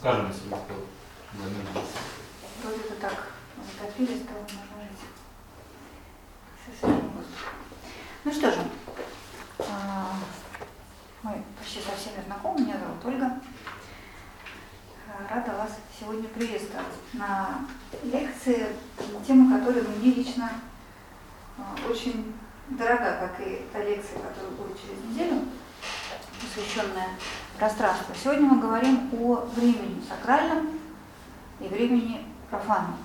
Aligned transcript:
Скажем, 0.00 0.28
если 0.28 0.48
легко. 0.48 0.74
Вроде 2.62 2.78
бы 2.78 2.94
так 3.00 3.26
затопили, 3.66 4.22
стало 4.22 4.40
можно 4.40 4.88
жить. 4.88 5.04
Со 6.64 6.80
свежим 6.80 7.10
воздухом. 7.10 7.52
Ну 8.24 8.32
что 8.32 8.50
же, 8.50 8.60
а, 9.58 10.12
мы 11.22 11.42
почти 11.58 11.80
со 11.80 11.96
всеми 11.96 12.24
знакомы, 12.24 12.60
меня 12.60 12.78
зовут 12.78 13.04
Ольга. 13.04 13.40
А, 15.06 15.34
Рада 15.34 15.52
вас 15.52 15.76
сегодня 15.98 16.28
приветствовать 16.28 16.86
на 17.12 17.66
лекции, 18.04 18.68
тема 19.26 19.58
которой 19.58 19.82
мне 19.82 20.14
лично 20.14 20.50
а, 21.58 21.76
очень 21.90 22.34
дорога, 22.68 23.18
как 23.18 23.46
и 23.46 23.66
та 23.72 23.82
лекция, 23.84 24.18
которая 24.18 24.52
будет 24.52 24.80
через 24.80 25.02
неделю, 25.04 25.44
посвященная 26.40 27.10
пространству. 27.60 28.14
Сегодня 28.14 28.48
мы 28.48 28.58
говорим 28.58 29.10
о 29.12 29.44
времени 29.54 30.02
сакральном 30.08 30.66
и 31.60 31.68
времени 31.68 32.24
профанном, 32.48 32.96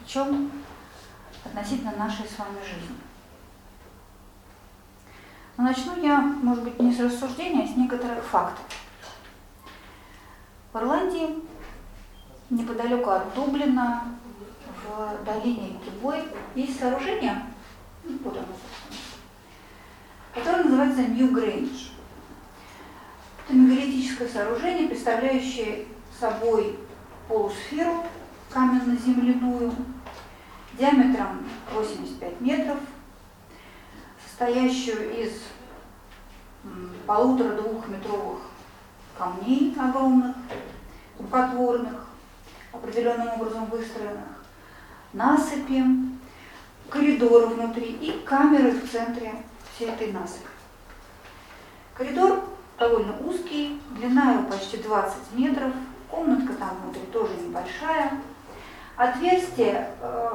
причем 0.00 0.50
относительно 1.44 1.94
нашей 1.96 2.26
с 2.26 2.36
вами 2.36 2.58
жизни. 2.58 2.96
Но 5.56 5.64
начну 5.64 6.02
я, 6.02 6.20
может 6.20 6.64
быть, 6.64 6.80
не 6.80 6.92
с 6.92 6.98
рассуждения, 6.98 7.62
а 7.62 7.68
с 7.68 7.76
некоторых 7.76 8.24
фактов. 8.24 8.64
В 10.72 10.76
Ирландии, 10.76 11.44
неподалеку 12.50 13.10
от 13.10 13.32
Дублина, 13.34 14.02
в 14.88 15.24
долине 15.24 15.78
Кибой, 15.84 16.24
есть 16.56 16.80
сооружение, 16.80 17.44
ну, 18.02 18.18
вот 18.24 18.36
оно, 18.36 18.46
которое 20.34 20.64
называется 20.64 21.02
New 21.02 21.30
Grange. 21.30 21.93
Это 23.46 23.56
мегалитическое 23.56 24.28
сооружение, 24.28 24.88
представляющее 24.88 25.86
собой 26.18 26.78
полусферу 27.28 28.04
каменно-земляную, 28.50 29.74
диаметром 30.78 31.46
85 31.74 32.40
метров, 32.40 32.78
состоящую 34.26 35.22
из 35.22 35.42
полутора-двухметровых 37.06 38.40
камней 39.18 39.76
огромных, 39.78 40.36
рукотворных, 41.18 42.06
определенным 42.72 43.28
образом 43.34 43.66
выстроенных, 43.66 44.24
насыпи, 45.12 45.84
коридоры 46.88 47.48
внутри 47.48 47.92
и 47.92 48.22
камеры 48.24 48.72
в 48.72 48.90
центре 48.90 49.34
всей 49.74 49.90
этой 49.90 50.12
насыпи. 50.12 50.48
Коридор 51.94 52.53
довольно 52.78 53.16
узкий, 53.20 53.80
длина 53.90 54.32
его 54.32 54.42
почти 54.44 54.78
20 54.78 55.16
метров, 55.32 55.72
комнатка 56.10 56.54
там 56.54 56.76
внутри 56.82 57.02
тоже 57.12 57.34
небольшая. 57.34 58.12
Отверстие 58.96 59.90
э, 60.00 60.30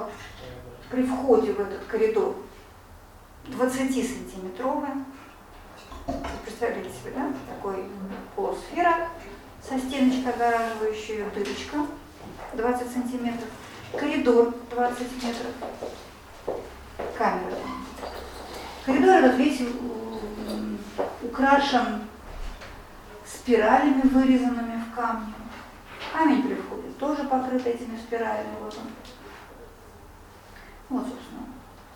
при 0.89 1.03
входе 1.03 1.53
в 1.53 1.59
этот 1.59 1.83
коридор 1.85 2.35
20-сантиметровое. 3.47 5.03
Представляете 6.43 6.89
себе, 6.89 7.13
да? 7.15 7.31
Такой 7.55 7.85
полусфера 8.35 9.09
со 9.61 9.77
стеночкой 9.77 10.33
огораживающей 10.33 11.23
дырочка 11.33 11.85
20 12.53 12.91
сантиметров. 12.91 13.49
Коридор 13.97 14.53
20 14.71 15.23
метров. 15.23 16.57
Камера. 17.17 17.55
Коридор 18.85 19.09
этот 19.09 19.37
весь 19.37 19.61
украшен 21.21 22.01
спиралями, 23.31 24.01
вырезанными 24.01 24.83
в 24.83 24.95
камне. 24.95 25.33
Камень 26.13 26.43
при 26.43 26.55
входе 26.55 26.89
тоже 26.99 27.23
покрыт 27.25 27.65
этими 27.65 27.97
спиралями. 27.97 28.55
Вот 28.61 28.73
он. 28.77 28.83
Вот, 30.89 31.03
собственно, 31.03 31.45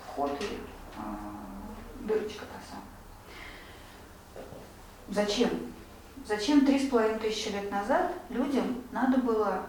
вход 0.06 0.38
и 0.40 0.60
а, 0.96 1.18
дырочка 2.02 2.46
та 2.46 2.60
самая. 2.70 4.46
Зачем? 5.10 5.50
Зачем 6.26 6.66
три 6.66 6.80
с 6.80 6.90
половиной 6.90 7.20
тысячи 7.20 7.50
лет 7.50 7.72
назад 7.72 8.14
людям 8.30 8.84
надо 8.92 9.18
было 9.18 9.64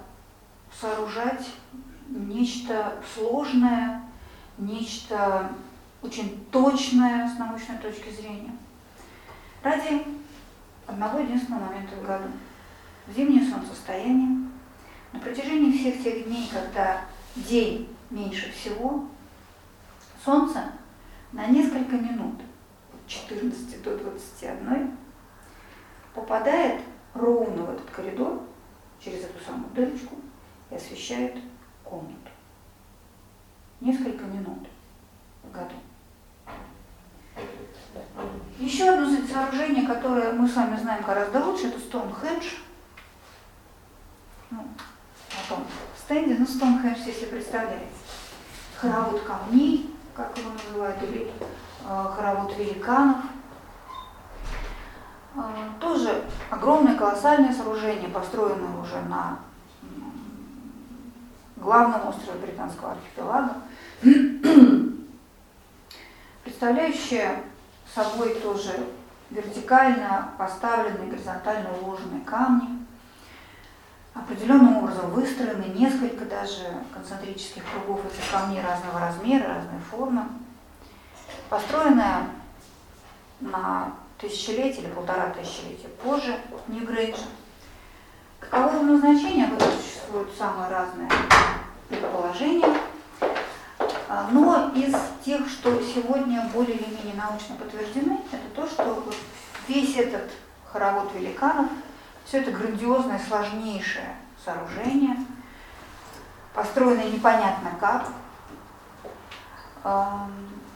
сооружать 0.78 1.48
нечто 2.08 2.98
сложное, 3.14 4.02
нечто 4.58 5.50
очень 6.02 6.44
точное 6.52 7.28
с 7.34 7.38
научной 7.38 7.78
точки 7.78 8.10
зрения? 8.10 8.52
Ради 9.62 10.04
одного 10.86 11.18
единственного 11.18 11.66
момента 11.66 11.96
в 11.96 12.06
году. 12.06 12.28
В 13.06 13.12
зимнее 13.12 13.48
солнцестояние. 13.48 14.48
На 15.12 15.20
протяжении 15.20 15.76
всех 15.76 16.02
тех 16.02 16.26
дней, 16.26 16.48
когда 16.52 17.02
день 17.36 17.94
меньше 18.10 18.50
всего, 18.52 19.06
солнце 20.24 20.72
на 21.32 21.46
несколько 21.46 21.96
минут, 21.96 22.40
от 22.92 23.06
14 23.06 23.82
до 23.82 23.98
21, 23.98 24.96
попадает 26.14 26.80
ровно 27.12 27.64
в 27.64 27.70
этот 27.70 27.90
коридор, 27.90 28.42
через 29.00 29.24
эту 29.24 29.44
самую 29.44 29.70
дырочку, 29.74 30.16
и 30.70 30.74
освещает 30.74 31.36
комнату. 31.82 32.30
Несколько 33.80 34.24
минут 34.24 34.66
в 35.42 35.50
году. 35.50 35.74
Еще 38.58 38.88
одно 38.88 39.10
сооружение, 39.26 39.86
которое 39.86 40.32
мы 40.32 40.48
с 40.48 40.54
вами 40.54 40.76
знаем 40.76 41.02
гораздо 41.04 41.44
лучше, 41.44 41.66
это 41.66 41.78
Стоунхендж. 41.80 42.44
Ну, 44.50 44.60
о 44.60 45.48
том 45.48 45.64
стенде, 45.98 46.36
ну 46.38 46.46
Стоунхендж, 46.46 46.98
если 47.04 47.26
представляете. 47.26 47.86
Хоровод 48.76 49.22
камней, 49.22 49.94
как 50.14 50.36
его 50.38 50.50
называют, 50.50 51.02
или 51.02 51.30
э, 51.30 52.06
хоровод 52.16 52.56
великанов. 52.56 53.18
Э, 55.36 55.40
тоже 55.80 56.24
огромное 56.50 56.96
колоссальное 56.96 57.52
сооружение, 57.52 58.08
построенное 58.08 58.80
уже 58.80 59.00
на 59.02 59.38
главном 61.56 62.08
острове 62.08 62.38
Британского 62.38 62.92
архипелага, 62.92 63.54
представляющее 66.44 67.42
собой 67.94 68.34
тоже 68.40 68.72
вертикально 69.30 70.32
поставленные, 70.36 71.10
горизонтально 71.10 71.70
уложенные 71.80 72.22
камни, 72.22 72.84
определенным 74.14 74.78
образом 74.78 75.10
выстроены 75.10 75.64
несколько 75.74 76.24
даже 76.24 76.66
концентрических 76.92 77.62
кругов 77.72 78.04
этих 78.06 78.30
камней 78.30 78.62
разного 78.62 79.00
размера, 79.00 79.48
разной 79.48 79.80
формы, 79.90 80.24
построенная 81.48 82.28
на 83.40 83.92
тысячелетие 84.18 84.84
или 84.84 84.92
полтора 84.92 85.30
тысячелетия 85.30 85.88
позже 86.02 86.38
Нью-Грейджа. 86.68 87.26
Каково 88.40 88.74
его 88.74 88.84
назначение, 88.84 89.46
этом 89.46 89.72
существуют 89.72 90.30
самые 90.36 90.68
разные 90.68 91.10
предположения. 91.88 92.68
А, 94.14 94.28
но 94.30 94.70
из 94.76 94.94
тех, 95.24 95.48
что 95.48 95.82
сегодня 95.82 96.48
более 96.54 96.76
или 96.76 96.86
менее 96.86 97.14
научно 97.16 97.56
подтверждены, 97.56 98.20
это 98.30 98.48
то, 98.54 98.64
что 98.64 99.12
весь 99.66 99.96
этот 99.96 100.30
хоровод 100.70 101.12
великанов, 101.14 101.66
все 102.24 102.38
это 102.38 102.52
грандиозное, 102.52 103.20
сложнейшее 103.26 104.14
сооружение, 104.44 105.16
построенное 106.54 107.10
непонятно 107.10 107.70
как, 107.80 108.06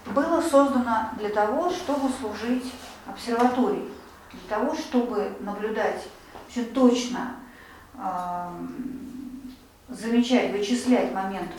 было 0.07 0.41
создано 0.41 1.11
для 1.17 1.29
того, 1.29 1.71
чтобы 1.71 2.13
служить 2.19 2.75
обсерваторией, 3.07 3.89
для 4.33 4.57
того, 4.57 4.75
чтобы 4.75 5.37
наблюдать 5.39 6.09
очень 6.49 6.73
точно, 6.73 7.37
замечать, 9.89 10.51
вычислять 10.51 11.15
момент 11.15 11.53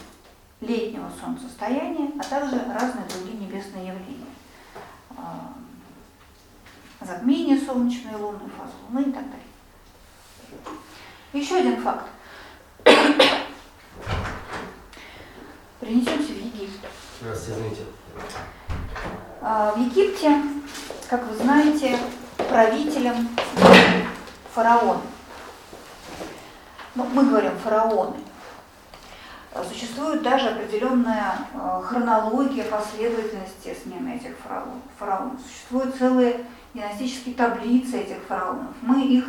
летнего 0.62 1.10
солнцестояния, 1.20 2.12
а 2.20 2.24
также 2.24 2.58
разные 2.58 3.06
другие 3.08 3.38
небесные 3.38 3.88
явления. 3.88 4.26
А, 5.16 5.54
затмение 7.02 7.60
солнечной 7.60 8.16
лунной 8.16 8.50
фазы 8.58 8.74
Луны 8.90 9.02
и 9.10 9.12
так 9.12 9.24
далее. 9.24 9.46
Еще 11.34 11.58
один 11.58 11.82
факт. 11.82 12.06
Перенесемся 15.80 16.34
в 16.34 16.38
Египет. 16.38 16.90
извините. 17.22 17.84
А, 19.42 19.72
в 19.74 19.80
Египте, 19.80 20.42
как 21.10 21.26
вы 21.26 21.36
знаете, 21.38 21.98
правителем 22.50 23.30
фараон. 24.54 25.02
Ну, 26.96 27.06
мы 27.14 27.24
говорим 27.30 27.58
фараоны. 27.64 28.18
Э, 29.52 29.64
существует 29.64 30.22
даже 30.22 30.50
определенная 30.50 31.34
э, 31.54 31.82
хронология 31.84 32.66
последовательности 32.66 33.76
смены 33.82 34.16
этих 34.16 34.36
фараонов. 34.98 35.40
Существуют 35.42 35.96
целые 35.96 36.46
династические 36.74 37.36
таблицы 37.36 37.98
этих 37.98 38.22
фараонов. 38.28 38.74
Мы 38.82 39.06
их 39.06 39.26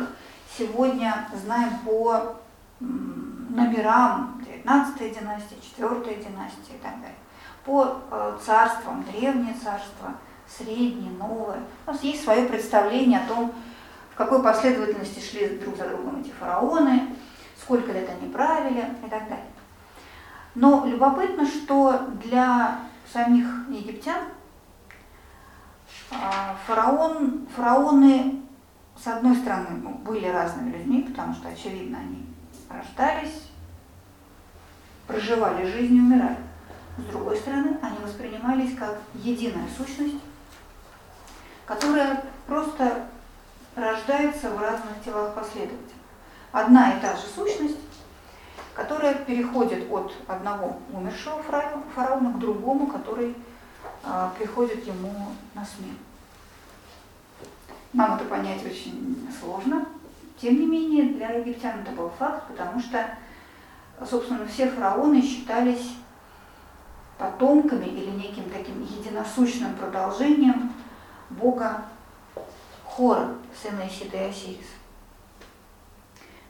сегодня 0.57 1.27
знаем 1.33 1.71
по 1.83 2.35
номерам 2.79 4.43
19 4.45 5.19
династии, 5.19 5.57
4 5.75 5.89
династии 6.15 6.75
и 6.75 6.83
так 6.83 6.93
далее. 6.99 7.15
По 7.65 8.01
э, 8.11 8.37
царствам, 8.43 9.03
древнее 9.03 9.55
царство, 9.55 10.13
среднее, 10.47 11.11
новое. 11.17 11.59
У 11.87 11.91
нас 11.91 12.01
есть 12.03 12.23
свое 12.23 12.45
представление 12.47 13.19
о 13.19 13.27
том, 13.27 13.53
в 14.13 14.15
какой 14.15 14.43
последовательности 14.43 15.19
шли 15.19 15.57
друг 15.57 15.77
за 15.77 15.89
другом 15.89 16.21
эти 16.21 16.29
фараоны, 16.31 17.15
сколько 17.59 17.91
лет 17.91 18.09
они 18.09 18.31
правили 18.31 18.85
и 19.03 19.09
так 19.09 19.23
далее. 19.29 19.45
Но 20.55 20.85
любопытно, 20.85 21.45
что 21.45 22.07
для 22.23 22.79
самих 23.11 23.45
египтян 23.69 24.23
а, 26.11 26.55
фараон, 26.67 27.47
фараоны, 27.55 28.41
с 29.01 29.07
одной 29.07 29.35
стороны, 29.37 29.69
ну, 29.81 29.91
были 29.91 30.27
разными 30.27 30.77
людьми, 30.77 31.03
потому 31.03 31.33
что, 31.33 31.47
очевидно, 31.47 31.99
они 31.99 32.25
рождались, 32.69 33.49
проживали 35.07 35.65
жизнь 35.65 35.95
и 35.95 35.99
умирали. 35.99 36.37
С 36.97 37.03
другой 37.03 37.37
стороны, 37.37 37.77
они 37.81 37.97
воспринимались 38.03 38.75
как 38.75 38.99
единая 39.13 39.67
сущность, 39.77 40.21
которая 41.65 42.23
просто 42.45 43.07
рождается 43.75 44.51
в 44.51 44.61
разных 44.61 45.01
телах 45.03 45.33
последовательно. 45.33 46.01
Одна 46.51 46.93
и 46.93 46.99
та 46.99 47.15
же 47.15 47.23
сущность, 47.33 47.77
которая 48.73 49.15
переходит 49.15 49.91
от 49.91 50.11
одного 50.27 50.77
умершего 50.93 51.41
фараона 51.95 52.33
к 52.33 52.39
другому, 52.39 52.87
который 52.87 53.35
а, 54.03 54.33
приходит 54.37 54.85
ему 54.87 55.13
на 55.53 55.65
смену. 55.65 55.97
Нам 57.93 58.15
это 58.15 58.25
понять 58.25 58.65
очень 58.65 59.27
сложно. 59.39 59.85
Тем 60.41 60.59
не 60.59 60.65
менее, 60.65 61.13
для 61.13 61.31
египтян 61.31 61.81
это 61.81 61.91
был 61.91 62.09
факт, 62.17 62.47
потому 62.47 62.79
что, 62.79 63.05
собственно, 64.09 64.47
все 64.47 64.69
фараоны 64.69 65.21
считались 65.21 65.95
потомками 67.17 67.85
или 67.85 68.09
неким 68.09 68.49
таким 68.49 68.81
единосущным 68.81 69.75
продолжением 69.75 70.71
бога 71.29 71.83
Хора, 72.83 73.35
сына 73.61 73.87
Исида 73.87 74.17
и 74.17 74.29
Осириса. 74.29 74.80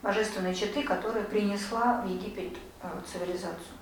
Божественной 0.01 0.56
черты, 0.56 0.83
которая 0.83 1.24
принесла 1.24 2.01
в 2.01 2.09
Египет 2.09 2.57
э, 2.81 2.88
цивилизацию. 3.06 3.77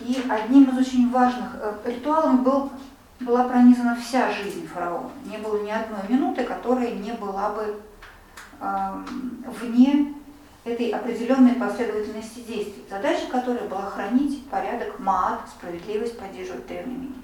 И 0.00 0.24
одним 0.28 0.70
из 0.70 0.78
очень 0.78 1.10
важных 1.10 1.50
э, 1.60 1.74
ритуалов 1.84 2.42
был, 2.42 2.70
была 3.20 3.44
пронизана 3.44 3.96
вся 3.96 4.30
жизнь 4.32 4.66
фараона. 4.66 5.10
Не 5.24 5.38
было 5.38 5.62
ни 5.62 5.70
одной 5.70 6.02
минуты, 6.08 6.44
которая 6.44 6.92
не 6.92 7.12
была 7.12 7.50
бы 7.50 7.80
э, 8.60 9.04
вне 9.60 10.14
этой 10.64 10.90
определенной 10.90 11.54
последовательности 11.54 12.40
действий, 12.40 12.84
задача 12.90 13.26
которой 13.30 13.68
была 13.68 13.90
хранить 13.90 14.48
порядок, 14.48 14.98
маат, 14.98 15.40
справедливость, 15.48 16.18
поддерживать 16.18 16.64
в 16.64 16.68
Древнем. 16.68 17.14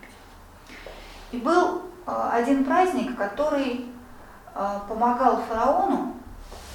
И 1.32 1.38
был 1.38 1.82
э, 2.06 2.28
один 2.32 2.64
праздник, 2.64 3.16
который 3.16 3.86
э, 4.54 4.78
помогал 4.88 5.42
фараону 5.48 6.14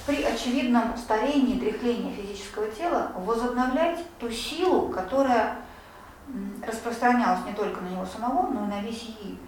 при 0.08 0.22
очевидном 0.22 0.96
старении, 0.96 1.60
дряхлении 1.60 2.14
физического 2.14 2.66
тела 2.68 3.12
возобновлять 3.14 4.02
ту 4.18 4.30
силу, 4.30 4.88
которая 4.88 5.58
распространялась 6.66 7.44
не 7.44 7.52
только 7.52 7.82
на 7.82 7.90
него 7.90 8.06
самого, 8.06 8.50
но 8.50 8.64
и 8.64 8.68
на 8.68 8.80
весь 8.80 9.02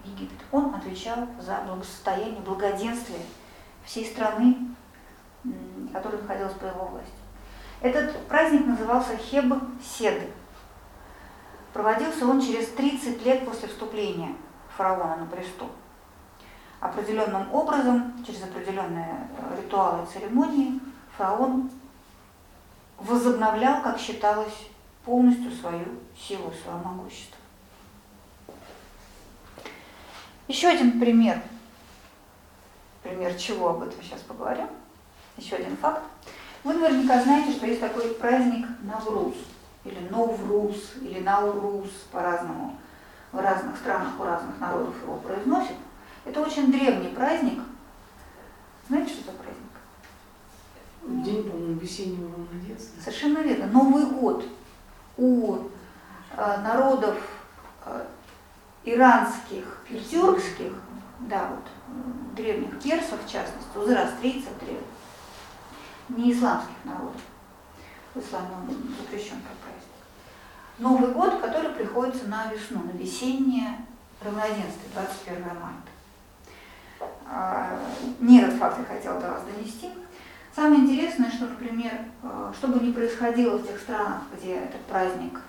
Египет. 0.05 0.37
Он 0.51 0.75
отвечал 0.75 1.27
за 1.39 1.61
благосостояние, 1.65 2.41
благоденствие 2.41 3.21
всей 3.83 4.05
страны, 4.05 4.55
которая 5.91 6.21
находилась 6.21 6.53
под 6.53 6.75
его 6.75 6.85
властью. 6.85 7.15
Этот 7.81 8.27
праздник 8.27 8.67
назывался 8.67 9.17
Хеб-Сед. 9.17 10.29
Проводился 11.73 12.27
он 12.27 12.39
через 12.39 12.67
30 12.67 13.25
лет 13.25 13.45
после 13.45 13.67
вступления 13.67 14.35
фараона 14.77 15.15
на 15.15 15.25
престол. 15.25 15.71
Определенным 16.81 17.53
образом, 17.53 18.11
через 18.25 18.41
определенные 18.41 19.27
э, 19.37 19.61
ритуалы 19.61 20.03
и 20.03 20.11
церемонии, 20.11 20.79
фараон 21.15 21.69
возобновлял, 22.97 23.83
как 23.83 23.99
считалось, 23.99 24.67
полностью 25.05 25.51
свою 25.51 25.85
силу, 26.17 26.51
свое 26.63 26.77
могущество. 26.83 27.37
Еще 30.47 30.69
один 30.69 30.99
пример. 30.99 31.39
Пример 33.03 33.35
чего 33.35 33.69
об 33.69 33.83
этом 33.83 34.01
сейчас 34.01 34.21
поговорим. 34.21 34.67
Еще 35.37 35.57
один 35.57 35.77
факт. 35.77 36.01
Вы 36.63 36.73
наверняка 36.73 37.21
знаете, 37.21 37.53
что 37.53 37.67
есть 37.67 37.79
такой 37.79 38.07
праздник 38.15 38.67
Навруз, 38.81 39.35
или 39.85 39.99
Новруз, 40.09 40.93
или 41.01 41.19
Наурус, 41.19 41.91
по-разному. 42.11 42.75
В 43.31 43.39
разных 43.39 43.77
странах 43.77 44.19
у 44.19 44.23
разных 44.23 44.59
народов 44.59 44.95
его 45.03 45.17
произносят. 45.17 45.77
Это 46.25 46.41
очень 46.41 46.71
древний 46.71 47.09
праздник. 47.09 47.59
Знаете, 48.87 49.13
что 49.13 49.31
это 49.31 49.39
праздник? 49.41 51.25
День, 51.25 51.49
по-моему, 51.49 51.79
весеннего 51.79 52.29
равноденствия. 52.29 53.01
Совершенно 53.01 53.39
верно. 53.39 53.67
Новый 53.67 54.05
год 54.05 54.45
у 55.17 55.57
э, 56.37 56.57
народов 56.61 57.17
э, 57.85 58.05
иранских 58.83 59.83
тюркских, 60.09 60.73
да, 61.21 61.49
вот, 61.49 62.35
древних 62.35 62.79
персов 62.81 63.19
в 63.25 63.29
частности, 63.29 63.77
у 63.77 63.85
зороастрийцев 63.85 64.57
древних, 64.59 64.83
не 66.09 66.33
исламских 66.33 66.75
народов. 66.83 67.21
В 68.13 68.19
исламе 68.19 68.49
он 68.61 68.95
запрещен 68.99 69.37
как 69.41 69.55
праздник. 69.57 69.91
Новый 70.79 71.11
год, 71.11 71.39
который 71.41 71.71
приходится 71.71 72.27
на 72.27 72.51
весну, 72.51 72.83
на 72.83 72.97
весеннее 72.97 73.85
равноденствие, 74.21 74.89
21 74.93 75.43
марта. 75.45 75.90
А, 77.33 77.79
не 78.19 78.41
этот 78.41 78.55
факт 78.55 78.77
я 78.79 78.83
хотела 78.83 79.19
до 79.21 79.31
вас 79.31 79.43
донести. 79.43 79.89
Самое 80.53 80.81
интересное, 80.81 81.31
что, 81.31 81.45
например, 81.45 81.93
э, 82.23 82.51
что 82.53 82.67
бы 82.67 82.85
ни 82.85 82.91
происходило 82.91 83.55
в 83.55 83.65
тех 83.65 83.79
странах, 83.79 84.23
где 84.35 84.55
этот 84.55 84.81
праздник 84.81 85.39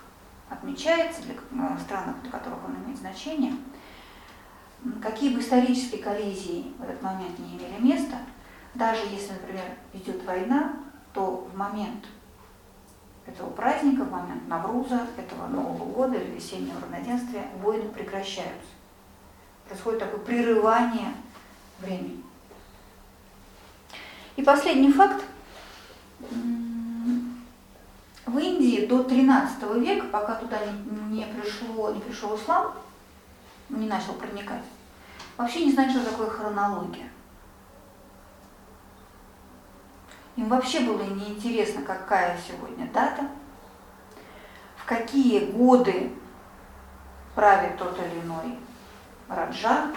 отмечается, 0.49 1.21
для 1.23 1.33
э, 1.33 1.77
странах, 1.81 2.15
для 2.21 2.31
которых 2.31 2.59
он 2.65 2.75
имеет 2.77 2.97
значение, 2.97 3.53
какие 5.01 5.35
бы 5.35 5.41
исторические 5.41 6.01
коллизии 6.01 6.71
в 6.79 6.83
этот 6.83 7.01
момент 7.01 7.37
не 7.37 7.57
имели 7.57 7.81
места, 7.81 8.15
даже 8.75 9.01
если, 9.11 9.33
например, 9.33 9.65
идет 9.91 10.23
война, 10.23 10.75
то 11.13 11.49
в 11.51 11.57
момент 11.57 12.05
этого 13.25 13.49
праздника, 13.49 14.03
в 14.03 14.11
момент 14.11 14.47
Навруза, 14.47 15.01
этого 15.17 15.47
Нового 15.47 15.83
года 15.91 16.17
или 16.17 16.31
весеннего 16.31 16.79
равноденствия 16.79 17.43
войны 17.61 17.89
прекращаются. 17.89 18.71
Происходит 19.67 19.99
такое 19.99 20.19
прерывание 20.21 21.13
времени. 21.79 22.23
И 24.35 24.41
последний 24.41 24.91
факт. 24.91 25.23
В 28.25 28.37
Индии 28.37 28.85
до 28.85 29.03
13 29.03 29.61
века, 29.75 30.07
пока 30.07 30.35
туда 30.35 30.57
не, 31.09 31.25
пришло, 31.25 31.91
не 31.91 31.99
пришел 31.99 32.35
ислам, 32.35 32.73
не 33.69 33.87
начал 33.87 34.13
проникать, 34.13 34.63
вообще 35.37 35.65
не 35.65 35.71
знают, 35.73 35.91
что 35.91 36.09
такое 36.09 36.29
хронология. 36.29 37.09
Им 40.35 40.47
вообще 40.47 40.79
было 40.79 41.03
неинтересно, 41.03 41.83
какая 41.83 42.39
сегодня 42.47 42.89
дата, 42.91 43.27
в 44.77 44.85
какие 44.85 45.51
годы 45.51 46.11
правит 47.35 47.77
тот 47.77 47.99
или 47.99 48.19
иной 48.21 48.57
раджа, 49.27 49.91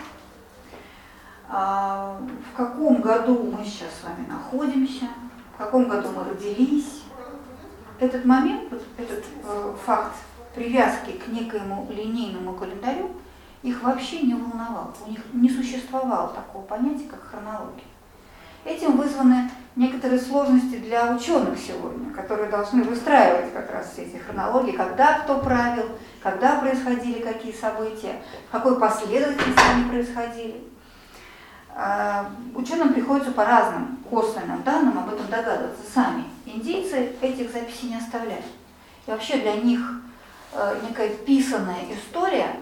в 1.48 2.56
каком 2.56 3.00
году 3.00 3.52
мы 3.56 3.64
сейчас 3.64 3.90
с 4.00 4.04
вами 4.04 4.26
находимся, 4.28 5.06
в 5.54 5.58
каком 5.58 5.88
году 5.88 6.08
мы 6.14 6.24
родились. 6.24 7.02
Этот 7.98 8.24
момент, 8.24 8.72
этот 8.98 9.24
э, 9.44 9.74
факт 9.86 10.12
привязки 10.54 11.12
к 11.12 11.28
некоему 11.28 11.86
линейному 11.90 12.54
календарю 12.54 13.10
их 13.62 13.82
вообще 13.82 14.20
не 14.20 14.34
волновал. 14.34 14.92
У 15.06 15.10
них 15.10 15.20
не 15.32 15.48
существовало 15.48 16.28
такого 16.28 16.62
понятия, 16.64 17.06
как 17.08 17.22
хронология. 17.30 17.84
Этим 18.64 18.96
вызваны 18.96 19.50
некоторые 19.76 20.18
сложности 20.18 20.76
для 20.78 21.14
ученых 21.14 21.58
сегодня, 21.58 22.12
которые 22.12 22.50
должны 22.50 22.82
выстраивать 22.82 23.52
как 23.52 23.70
раз 23.72 23.92
все 23.92 24.02
эти 24.02 24.16
хронологии, 24.16 24.72
когда 24.72 25.20
кто 25.20 25.38
правил, 25.38 25.86
когда 26.22 26.56
происходили 26.56 27.20
какие 27.20 27.52
события, 27.52 28.20
в 28.48 28.52
какой 28.52 28.78
последовательности 28.78 29.62
они 29.72 29.88
происходили. 29.88 30.64
Э, 31.78 32.24
ученым 32.54 32.94
приходится 32.94 33.32
по 33.32 33.44
разным 33.44 33.98
косвенным 34.08 34.62
данным 34.62 34.98
об 34.98 35.12
этом 35.12 35.26
догадываться 35.26 35.82
сами. 35.92 36.24
Индийцы 36.46 37.12
этих 37.20 37.52
записей 37.52 37.90
не 37.90 37.96
оставляли. 37.96 38.42
И 39.06 39.10
вообще 39.10 39.36
для 39.36 39.56
них 39.56 39.80
э, 40.54 40.80
некая 40.88 41.10
писанная 41.10 41.84
история 41.92 42.56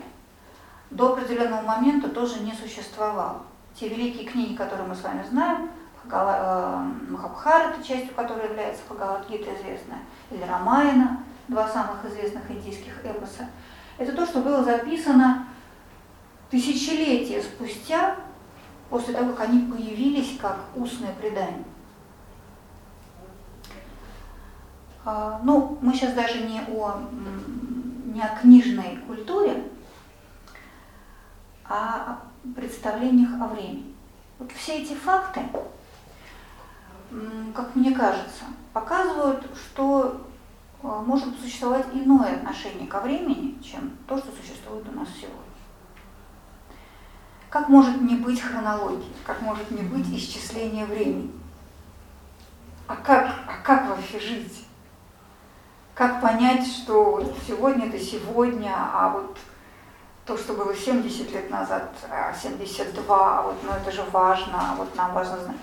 до 0.90 1.12
определенного 1.12 1.62
момента 1.62 2.08
тоже 2.08 2.40
не 2.40 2.52
существовала. 2.54 3.42
Те 3.78 3.88
великие 3.88 4.24
книги, 4.26 4.56
которые 4.56 4.88
мы 4.88 4.96
с 4.96 5.02
вами 5.02 5.24
знаем, 5.30 5.70
э, 6.10 6.90
Махабхарата, 7.08 7.84
частью 7.84 8.12
которой 8.16 8.48
является 8.48 8.82
Бхагавадгита 8.88 9.54
известная, 9.54 10.00
или 10.32 10.42
Рамаяна, 10.42 11.20
два 11.46 11.68
самых 11.68 12.04
известных 12.04 12.50
индийских 12.50 13.04
эпоса, 13.04 13.48
это 13.96 14.10
то, 14.10 14.26
что 14.26 14.40
было 14.40 14.64
записано 14.64 15.46
тысячелетия 16.50 17.40
спустя 17.40 18.16
после 18.90 19.14
того, 19.14 19.32
как 19.32 19.48
они 19.48 19.70
появились 19.70 20.38
как 20.38 20.58
устное 20.74 21.12
предание. 21.14 21.64
А, 25.04 25.40
ну, 25.42 25.78
мы 25.82 25.92
сейчас 25.94 26.14
даже 26.14 26.40
не 26.40 26.60
о, 26.60 27.02
не 28.06 28.22
о 28.22 28.36
книжной 28.40 28.98
культуре, 29.06 29.70
а 31.66 32.20
о 32.46 32.54
представлениях 32.54 33.40
о 33.40 33.48
времени. 33.48 33.94
Вот 34.38 34.50
все 34.52 34.82
эти 34.82 34.94
факты, 34.94 35.42
как 37.54 37.74
мне 37.74 37.94
кажется, 37.94 38.44
показывают, 38.72 39.46
что 39.54 40.26
а, 40.82 41.00
может 41.02 41.38
существовать 41.38 41.86
иное 41.92 42.36
отношение 42.36 42.86
ко 42.86 43.00
времени, 43.00 43.58
чем 43.62 43.96
то, 44.06 44.18
что 44.18 44.30
существует 44.32 44.86
у 44.88 44.92
нас 44.92 45.08
сегодня. 45.18 45.43
Как 47.54 47.68
может 47.68 48.02
не 48.02 48.16
быть 48.16 48.42
хронологии, 48.42 49.12
как 49.24 49.40
может 49.40 49.70
не 49.70 49.82
быть 49.82 50.08
исчисления 50.12 50.86
времени? 50.86 51.30
А 52.88 52.96
как, 52.96 53.30
а 53.46 53.62
как 53.62 53.88
вообще 53.88 54.18
жить? 54.18 54.66
Как 55.94 56.20
понять, 56.20 56.66
что 56.66 57.32
сегодня 57.46 57.86
это 57.86 58.00
сегодня, 58.00 58.74
а 58.74 59.08
вот 59.10 59.38
то, 60.26 60.36
что 60.36 60.54
было 60.54 60.74
70 60.74 61.30
лет 61.30 61.48
назад, 61.48 61.92
72, 62.42 63.38
а 63.38 63.42
вот 63.42 63.54
ну 63.62 63.70
это 63.70 63.92
же 63.92 64.02
важно, 64.10 64.72
а 64.72 64.74
вот 64.74 64.96
нам 64.96 65.14
важно 65.14 65.38
знать. 65.38 65.56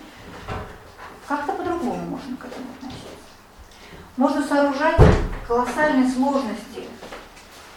Как-то 1.27 1.51
по-другому 1.51 2.05
можно 2.05 2.37
к 2.37 2.45
этому 2.45 2.67
относиться. 2.77 3.09
Можно 4.15 4.41
сооружать 4.41 4.95
колоссальные 5.45 6.09
сложности 6.09 6.87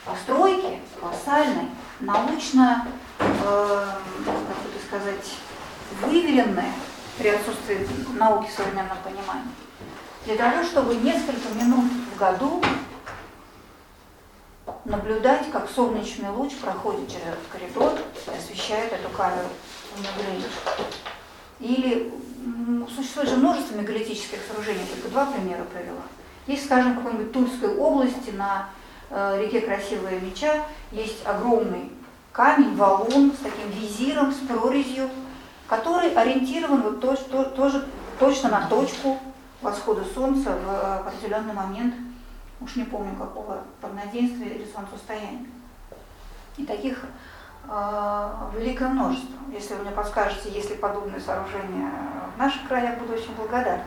постройки, 0.04 0.78
колоссальной, 1.00 1.68
научно 1.98 2.86
как 3.18 4.58
это 4.64 4.86
сказать, 4.86 5.34
выверенное 6.02 6.72
при 7.18 7.28
отсутствии 7.28 7.86
науки 8.18 8.48
в 8.48 8.52
современном 8.52 8.98
понимании, 9.04 9.52
для 10.24 10.36
того, 10.36 10.64
чтобы 10.64 10.96
несколько 10.96 11.48
минут 11.54 11.90
в 12.14 12.18
году 12.18 12.62
наблюдать, 14.84 15.50
как 15.50 15.68
солнечный 15.70 16.30
луч 16.30 16.54
проходит 16.56 17.08
через 17.08 17.26
этот 17.26 17.46
коридор 17.50 17.92
и 18.26 18.36
освещает 18.36 18.92
эту 18.92 19.08
камеру 19.10 19.48
наблюдения. 19.96 20.48
Или 21.60 22.12
существует 22.94 23.28
же 23.28 23.36
множество 23.36 23.76
мегалитических 23.76 24.38
сооружений, 24.46 24.84
только 24.92 25.08
два 25.08 25.26
примера 25.26 25.64
привела. 25.64 26.02
Есть, 26.46 26.66
скажем, 26.66 26.92
в 26.92 26.96
какой-нибудь 26.96 27.32
Тульской 27.32 27.74
области 27.76 28.30
на 28.30 28.68
э, 29.08 29.42
реке 29.42 29.62
Красивая 29.62 30.20
Меча 30.20 30.66
есть 30.90 31.24
огромный 31.24 31.90
камень, 32.34 32.74
валун 32.74 33.32
с 33.32 33.38
таким 33.38 33.70
визиром, 33.70 34.32
с 34.32 34.38
прорезью, 34.38 35.08
который 35.68 36.12
ориентирован 36.14 36.82
вот 36.82 37.00
то, 37.00 37.16
то, 37.16 37.44
тоже 37.44 37.86
точно 38.18 38.50
на 38.50 38.66
точку 38.66 39.18
восхода 39.62 40.04
солнца 40.04 40.50
в 40.50 40.68
э, 40.68 40.96
определенный 41.06 41.54
момент, 41.54 41.94
уж 42.60 42.74
не 42.74 42.84
помню 42.84 43.14
какого, 43.16 43.62
равноденствия 43.80 44.48
или 44.48 44.66
солнцестояния. 44.66 45.46
И 46.56 46.66
таких 46.66 47.04
э, 47.68 48.30
великое 48.58 48.88
множество. 48.88 49.36
Если 49.52 49.74
вы 49.74 49.82
мне 49.82 49.92
подскажете, 49.92 50.50
есть 50.50 50.70
ли 50.70 50.76
подобные 50.76 51.20
сооружения 51.20 51.88
в 52.34 52.38
наших 52.38 52.66
краях, 52.66 52.98
буду 52.98 53.12
очень 53.12 53.34
благодарна. 53.36 53.84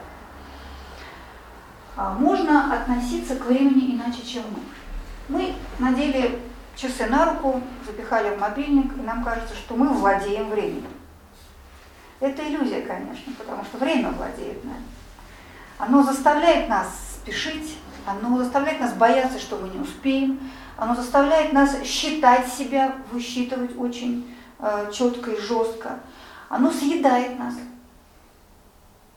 А 1.97 2.13
можно 2.13 2.73
относиться 2.73 3.35
к 3.35 3.45
времени 3.45 3.95
иначе, 3.95 4.25
чем 4.25 4.43
мы. 4.49 5.37
Мы 5.37 5.55
надели 5.79 6.39
часы 6.77 7.07
на 7.07 7.25
руку, 7.25 7.61
запихали 7.85 8.33
в 8.35 8.39
мобильник, 8.39 8.95
и 8.97 9.01
нам 9.01 9.23
кажется, 9.23 9.55
что 9.55 9.75
мы 9.75 9.89
владеем 9.89 10.49
временем. 10.49 10.93
Это 12.19 12.47
иллюзия, 12.47 12.81
конечно, 12.81 13.33
потому 13.37 13.63
что 13.65 13.77
время 13.77 14.11
владеет 14.11 14.63
нами. 14.63 14.85
Оно 15.77 16.03
заставляет 16.03 16.69
нас 16.69 16.87
спешить, 17.15 17.77
оно 18.05 18.37
заставляет 18.37 18.79
нас 18.79 18.93
бояться, 18.93 19.39
что 19.39 19.57
мы 19.57 19.69
не 19.69 19.79
успеем, 19.79 20.39
оно 20.77 20.95
заставляет 20.95 21.53
нас 21.53 21.83
считать 21.83 22.47
себя, 22.47 22.95
высчитывать 23.11 23.77
очень 23.77 24.35
э, 24.59 24.91
четко 24.93 25.31
и 25.31 25.39
жестко. 25.39 25.99
Оно 26.49 26.71
съедает 26.71 27.37
нас. 27.37 27.55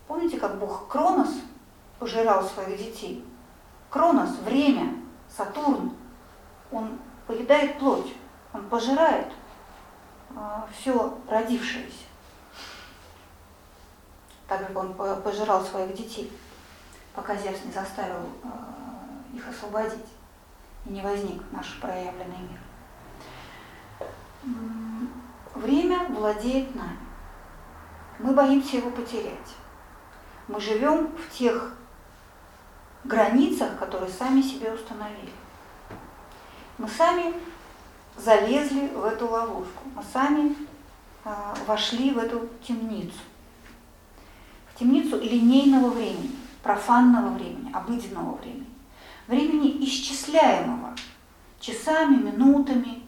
Помните, 0.08 0.38
как 0.38 0.58
Бог 0.58 0.88
Кронос 0.88 1.30
пожирал 1.98 2.42
своих 2.42 2.78
детей? 2.78 3.24
Кронос, 3.90 4.30
время, 4.44 4.94
Сатурн, 5.36 5.92
он 6.72 6.98
поедает 7.30 7.78
плоть, 7.78 8.12
он 8.52 8.68
пожирает 8.68 9.28
а, 10.34 10.68
все 10.76 11.16
родившееся. 11.28 12.06
Так 14.48 14.66
как 14.66 14.76
он 14.76 14.94
пожирал 14.94 15.64
своих 15.64 15.94
детей, 15.94 16.32
пока 17.14 17.36
Зевс 17.36 17.64
не 17.64 17.70
заставил 17.70 18.26
а, 18.42 19.04
их 19.32 19.48
освободить, 19.48 20.06
и 20.86 20.90
не 20.90 21.02
возник 21.02 21.40
наш 21.52 21.78
проявленный 21.80 22.38
мир. 22.48 22.58
Время 25.54 26.06
владеет 26.08 26.74
нами. 26.74 26.98
Мы 28.18 28.34
боимся 28.34 28.78
его 28.78 28.90
потерять. 28.90 29.54
Мы 30.48 30.60
живем 30.60 31.12
в 31.16 31.30
тех 31.30 31.74
границах, 33.04 33.78
которые 33.78 34.10
сами 34.10 34.42
себе 34.42 34.72
установили. 34.72 35.32
Мы 36.80 36.88
сами 36.88 37.34
залезли 38.16 38.88
в 38.88 39.04
эту 39.04 39.28
ловушку, 39.28 39.82
мы 39.94 40.02
сами 40.14 40.56
э, 41.26 41.54
вошли 41.66 42.10
в 42.10 42.16
эту 42.16 42.48
темницу. 42.66 43.18
В 44.72 44.78
темницу 44.78 45.20
линейного 45.20 45.90
времени, 45.90 46.30
профанного 46.62 47.34
времени, 47.34 47.70
обыденного 47.70 48.36
времени. 48.36 48.64
Времени 49.26 49.84
исчисляемого 49.84 50.96
часами, 51.60 52.16
минутами, 52.16 53.02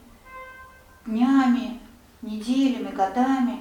днями, 1.07 1.81
неделями, 2.21 2.95
годами, 2.95 3.59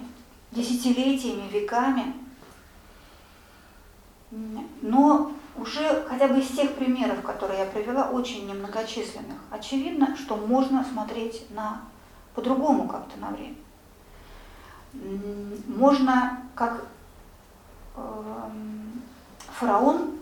десятилетиями, 0.51 1.47
веками. 1.47 2.13
Но 4.81 5.31
уже 5.61 6.05
хотя 6.09 6.27
бы 6.27 6.39
из 6.39 6.47
тех 6.49 6.73
примеров, 6.75 7.21
которые 7.21 7.59
я 7.59 7.65
привела, 7.65 8.09
очень 8.09 8.47
немногочисленных, 8.47 9.37
очевидно, 9.51 10.17
что 10.17 10.35
можно 10.35 10.83
смотреть 10.83 11.45
на 11.51 11.81
по-другому 12.33 12.87
как-то 12.87 13.19
на 13.19 13.29
время. 13.29 13.55
Можно, 15.67 16.41
как 16.55 16.83
э, 17.95 18.49
фараон, 19.53 20.17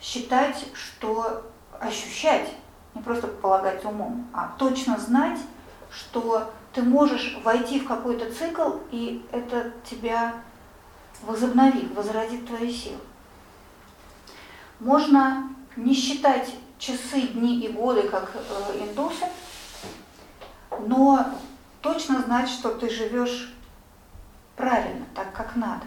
считать, 0.00 0.66
что 0.72 1.42
ощущать, 1.80 2.48
не 2.94 3.02
просто 3.02 3.26
полагать 3.26 3.84
умом, 3.84 4.26
а 4.32 4.54
точно 4.56 4.98
знать, 4.98 5.38
что 5.90 6.50
ты 6.72 6.82
можешь 6.82 7.38
войти 7.44 7.80
в 7.80 7.86
какой-то 7.86 8.32
цикл, 8.32 8.78
и 8.90 9.26
это 9.32 9.72
тебя 9.84 10.34
возобновит, 11.22 11.94
возродит 11.94 12.46
твои 12.46 12.72
силы. 12.72 12.98
Можно 14.82 15.48
не 15.76 15.94
считать 15.94 16.52
часы, 16.76 17.20
дни 17.20 17.60
и 17.60 17.68
годы, 17.68 18.08
как 18.08 18.32
э, 18.34 18.84
индусы, 18.84 19.26
но 20.88 21.24
точно 21.80 22.20
знать, 22.22 22.48
что 22.48 22.70
ты 22.70 22.90
живешь 22.90 23.54
правильно, 24.56 25.06
так 25.14 25.32
как 25.32 25.54
надо. 25.54 25.86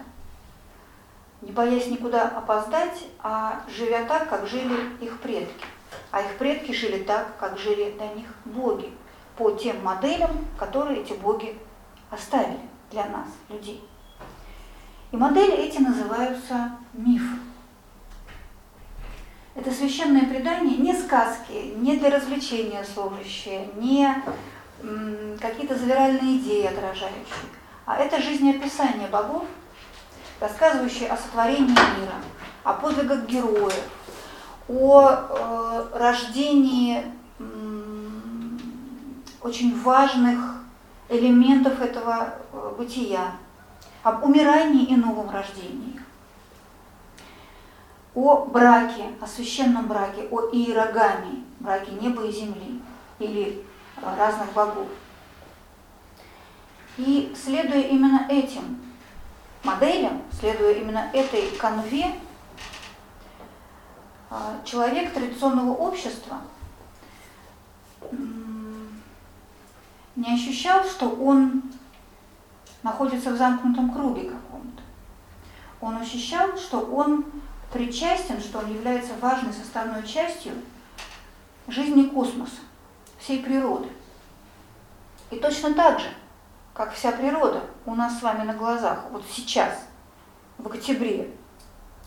Не 1.41 1.51
боясь 1.51 1.87
никуда 1.87 2.29
опоздать, 2.29 3.05
а 3.21 3.63
живя 3.67 4.05
так, 4.05 4.29
как 4.29 4.47
жили 4.47 4.95
их 5.01 5.19
предки. 5.19 5.65
А 6.11 6.21
их 6.21 6.37
предки 6.37 6.71
жили 6.71 7.03
так, 7.03 7.37
как 7.37 7.57
жили 7.57 7.93
до 7.99 8.07
них 8.15 8.29
боги, 8.45 8.93
по 9.35 9.51
тем 9.51 9.83
моделям, 9.83 10.31
которые 10.57 11.01
эти 11.01 11.11
боги 11.11 11.57
оставили 12.09 12.61
для 12.91 13.05
нас, 13.07 13.27
людей. 13.49 13.85
И 15.11 15.17
модели 15.17 15.51
эти 15.51 15.79
называются 15.79 16.77
мифы. 16.93 17.35
Это 19.55 19.71
священное 19.71 20.25
предание 20.25 20.77
не 20.77 20.93
сказки, 20.93 21.73
не 21.77 21.95
для 21.95 22.09
развлечения 22.09 22.83
служащие, 22.83 23.69
не 23.75 24.13
какие-то 25.39 25.75
завиральные 25.77 26.37
идеи 26.39 26.65
отражающие, 26.65 27.49
а 27.85 27.97
это 27.97 28.21
жизнеописание 28.21 29.07
богов, 29.07 29.45
рассказывающее 30.41 31.07
о 31.07 31.15
сотворении 31.17 31.69
мира, 31.69 32.15
о 32.63 32.73
подвигах 32.73 33.25
героев, 33.25 33.89
о 34.67 35.09
э, 35.09 35.85
рождении 35.93 37.03
м, 37.39 38.59
очень 39.41 39.79
важных 39.81 40.63
элементов 41.07 41.79
этого 41.81 42.33
э, 42.51 42.73
бытия, 42.77 43.31
об 44.03 44.23
умирании 44.23 44.85
и 44.85 44.95
новом 44.95 45.29
рождении, 45.29 45.99
о 48.15 48.45
браке, 48.45 49.11
о 49.21 49.27
священном 49.27 49.87
браке, 49.87 50.27
о 50.31 50.49
иерогамии, 50.51 51.43
браке 51.59 51.91
неба 51.91 52.25
и 52.25 52.31
земли 52.31 52.81
или 53.19 53.63
э, 53.97 54.17
разных 54.17 54.51
богов. 54.53 54.87
И 56.97 57.33
следуя 57.35 57.81
именно 57.81 58.25
этим 58.29 58.79
моделям, 59.63 60.21
следуя 60.31 60.73
именно 60.73 61.09
этой 61.11 61.49
канве, 61.57 62.15
а, 64.29 64.61
человек 64.63 65.13
традиционного 65.13 65.73
общества 65.73 66.37
не 70.15 70.33
ощущал, 70.33 70.85
что 70.85 71.09
он 71.09 71.63
находится 72.81 73.31
в 73.31 73.37
замкнутом 73.37 73.91
круге 73.91 74.29
каком-то. 74.29 74.81
Он 75.81 75.97
ощущал, 75.97 76.57
что 76.57 76.79
он 76.79 77.25
причастен, 77.71 78.39
что 78.39 78.59
он 78.59 78.73
является 78.73 79.13
важной 79.19 79.53
составной 79.53 80.05
частью 80.07 80.53
жизни 81.67 82.03
космоса, 82.03 82.61
всей 83.19 83.43
природы. 83.43 83.89
И 85.31 85.39
точно 85.39 85.73
так 85.73 85.99
же, 85.99 86.07
как 86.73 86.93
вся 86.93 87.11
природа 87.11 87.61
у 87.85 87.95
нас 87.95 88.19
с 88.19 88.21
вами 88.21 88.43
на 88.43 88.53
глазах, 88.53 89.05
вот 89.11 89.23
сейчас, 89.29 89.85
в 90.57 90.67
октябре, 90.67 91.31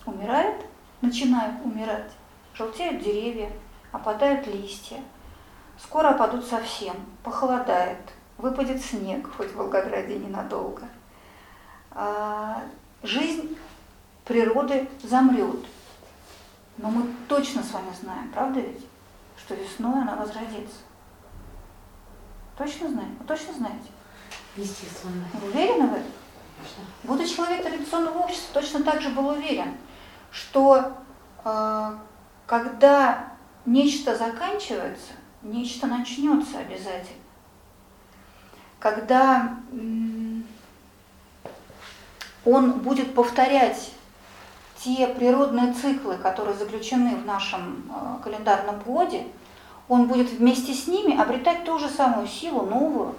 умирает, 0.05 0.65
начинает 1.01 1.63
умирать, 1.63 2.11
желтеют 2.53 3.03
деревья, 3.03 3.51
опадают 3.91 4.47
листья, 4.47 4.97
скоро 5.77 6.09
опадут 6.09 6.45
совсем, 6.45 6.95
похолодает, 7.23 7.99
выпадет 8.37 8.81
снег, 8.81 9.29
хоть 9.35 9.51
в 9.51 9.55
Волгограде 9.55 10.17
ненадолго. 10.17 10.83
А, 11.91 12.63
жизнь 13.03 13.57
природы 14.29 14.87
замрет. 15.03 15.65
Но 16.77 16.91
мы 16.91 17.03
точно 17.27 17.63
с 17.63 17.71
вами 17.71 17.91
знаем, 17.99 18.31
правда 18.31 18.59
ведь, 18.59 18.85
что 19.37 19.55
весной 19.55 20.01
она 20.03 20.15
возродится. 20.15 20.77
Точно 22.55 22.89
знаем? 22.89 23.17
Вы 23.19 23.25
точно 23.25 23.53
знаете? 23.53 23.89
Естественно. 24.55 25.25
Вы 25.33 25.47
уверены 25.47 25.87
в 25.87 25.93
этом? 25.93 26.11
Конечно. 26.57 26.83
Будучи 27.03 27.35
человек 27.35 27.63
традиционного 27.63 28.19
общества, 28.19 28.61
точно 28.61 28.83
так 28.83 29.01
же 29.01 29.09
был 29.09 29.29
уверен, 29.29 29.75
что 30.31 30.93
э, 31.43 31.97
когда 32.45 33.33
нечто 33.65 34.15
заканчивается, 34.15 35.13
нечто 35.41 35.87
начнется 35.87 36.59
обязательно. 36.59 37.23
Когда 38.79 39.57
он 42.45 42.73
будет 42.79 43.15
повторять 43.15 43.93
те 44.83 45.07
природные 45.07 45.73
циклы, 45.73 46.15
которые 46.15 46.55
заключены 46.55 47.15
в 47.15 47.25
нашем 47.25 47.83
э, 47.89 48.23
календарном 48.23 48.79
годе, 48.79 49.25
он 49.87 50.07
будет 50.07 50.29
вместе 50.29 50.73
с 50.73 50.87
ними 50.87 51.19
обретать 51.19 51.65
ту 51.65 51.79
же 51.79 51.89
самую 51.89 52.27
силу, 52.27 52.65
новую, 52.65 53.15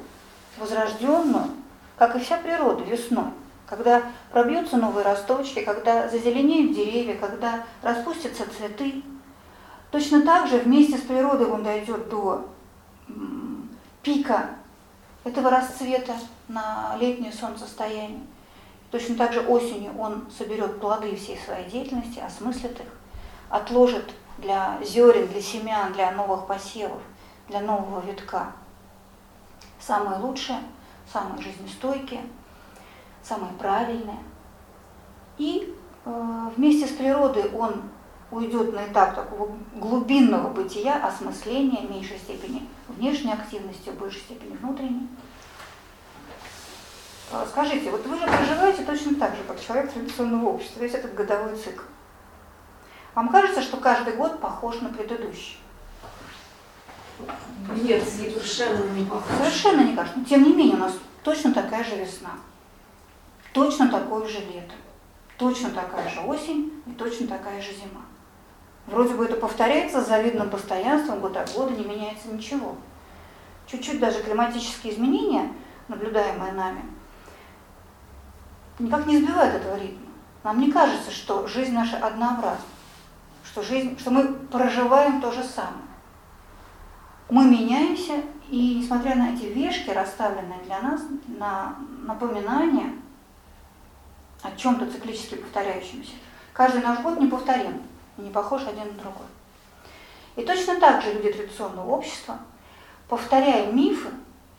возрожденную, 0.59 1.49
как 1.97 2.17
и 2.17 2.21
вся 2.21 2.39
природа 2.39 2.85
весной, 2.85 3.27
когда 3.67 4.03
пробьются 4.31 4.77
новые 4.77 5.05
росточки, 5.05 5.63
когда 5.63 6.09
зазеленеют 6.09 6.75
деревья, 6.75 7.17
когда 7.17 7.65
распустятся 7.83 8.45
цветы. 8.57 9.03
Точно 9.91 10.23
так 10.23 10.47
же 10.49 10.59
вместе 10.59 10.97
с 10.97 11.03
природой 11.03 11.49
он 11.49 11.65
дойдет 11.65 12.09
до 12.09 12.47
пика 14.03 14.51
этого 15.25 15.51
расцвета 15.51 16.15
на 16.49 16.97
летнее 16.99 17.33
солнцестояние. 17.33 18.21
Точно 18.91 19.15
так 19.15 19.33
же 19.33 19.41
осенью 19.41 19.97
он 19.99 20.27
соберет 20.37 20.81
плоды 20.81 21.15
всей 21.15 21.39
своей 21.39 21.69
деятельности, 21.71 22.19
осмыслит 22.19 22.81
их, 22.81 22.87
отложит 23.49 24.13
для 24.39 24.79
зерен, 24.83 25.29
для 25.29 25.41
семян, 25.41 25.93
для 25.93 26.11
новых 26.11 26.47
посевов, 26.47 27.01
для 27.49 27.61
нового 27.61 28.01
витка 28.01 28.53
самые 29.81 30.19
лучшие, 30.21 30.59
самые 31.13 31.43
жизнестойкие, 31.43 32.23
самые 33.23 33.53
правильные. 33.55 34.19
И 35.39 35.75
э, 36.05 36.51
вместе 36.57 36.87
с 36.87 36.91
природой 36.91 37.51
он 37.53 37.83
уйдет 38.31 38.73
на 38.73 38.87
этап 38.87 39.15
такого 39.15 39.51
глубинного 39.75 40.51
бытия, 40.51 41.05
осмысления, 41.05 41.87
в 41.87 41.91
меньшей 41.91 42.19
степени 42.19 42.69
внешней 42.89 43.33
активности, 43.33 43.91
в 43.91 43.99
большей 43.99 44.21
степени 44.21 44.57
внутренней. 44.57 45.09
Э, 47.33 47.47
скажите, 47.49 47.91
вот 47.91 48.05
вы 48.07 48.19
же 48.19 48.27
проживаете 48.27 48.85
точно 48.85 49.15
так 49.15 49.37
же, 49.37 49.43
как 49.47 49.61
человек 49.61 49.93
традиционного 49.93 50.49
общества, 50.49 50.81
весь 50.81 50.95
этот 50.95 51.15
годовой 51.15 51.57
цикл. 51.57 51.83
Вам 53.15 53.29
кажется, 53.29 53.63
что 53.63 53.77
каждый 53.77 54.15
год 54.15 54.41
похож 54.41 54.81
на 54.81 54.89
предыдущий? 54.89 55.59
Нет, 57.83 58.03
совершенно 58.09 58.85
не 58.93 59.05
похоже. 59.05 59.39
Совершенно 59.39 59.81
не 59.83 59.95
кажется. 59.95 60.19
Но 60.19 60.25
тем 60.25 60.43
не 60.43 60.55
менее, 60.55 60.77
у 60.77 60.81
нас 60.81 60.95
точно 61.23 61.53
такая 61.53 61.85
же 61.85 61.97
весна, 61.97 62.31
точно 63.53 63.89
такое 63.89 64.27
же 64.27 64.39
лето, 64.39 64.75
точно 65.37 65.71
такая 65.71 66.09
же 66.09 66.21
осень 66.21 66.83
и 66.87 66.93
точно 66.93 67.27
такая 67.27 67.61
же 67.61 67.73
зима. 67.73 68.03
Вроде 68.87 69.15
бы 69.15 69.25
это 69.25 69.37
повторяется 69.37 70.01
с 70.01 70.09
завидным 70.09 70.51
постоянством, 70.51 71.21
год 71.21 71.37
от 71.37 71.53
года 71.53 71.73
не 71.73 71.85
меняется 71.85 72.29
ничего. 72.29 72.77
Чуть-чуть 73.67 74.01
даже 74.01 74.23
климатические 74.23 74.95
изменения, 74.95 75.53
наблюдаемые 75.89 76.53
нами, 76.53 76.83
никак 78.81 79.07
не 79.07 79.19
сбивают 79.19 79.55
этого 79.55 79.79
ритма. 79.79 80.07
Нам 80.43 80.61
не 80.61 80.73
кажется, 80.73 81.11
что 81.11 81.47
жизнь 81.47 81.73
наша 81.73 81.99
однообразна, 81.99 82.65
что, 83.45 83.63
жизнь, 83.63 83.99
что 83.99 84.11
мы 84.11 84.33
проживаем 84.35 85.21
то 85.21 85.31
же 85.31 85.45
самое 85.45 85.91
мы 87.31 87.45
меняемся, 87.45 88.23
и 88.49 88.77
несмотря 88.77 89.15
на 89.15 89.33
эти 89.33 89.45
вешки, 89.45 89.91
расставленные 89.91 90.59
для 90.65 90.81
нас, 90.81 91.01
на 91.29 91.77
напоминание 92.03 92.93
о 94.43 94.51
чем-то 94.57 94.91
циклически 94.91 95.37
повторяющемся, 95.37 96.13
каждый 96.53 96.83
наш 96.83 97.01
год 97.01 97.21
неповторим, 97.21 97.83
не 98.17 98.31
похож 98.31 98.63
один 98.63 98.89
на 98.89 98.95
другой. 98.95 99.27
И 100.37 100.43
точно 100.43 100.81
так 100.81 101.03
же 101.03 101.13
люди 101.13 101.33
традиционного 101.33 101.91
общества, 101.91 102.39
повторяя 103.09 103.71
мифы 103.71 104.09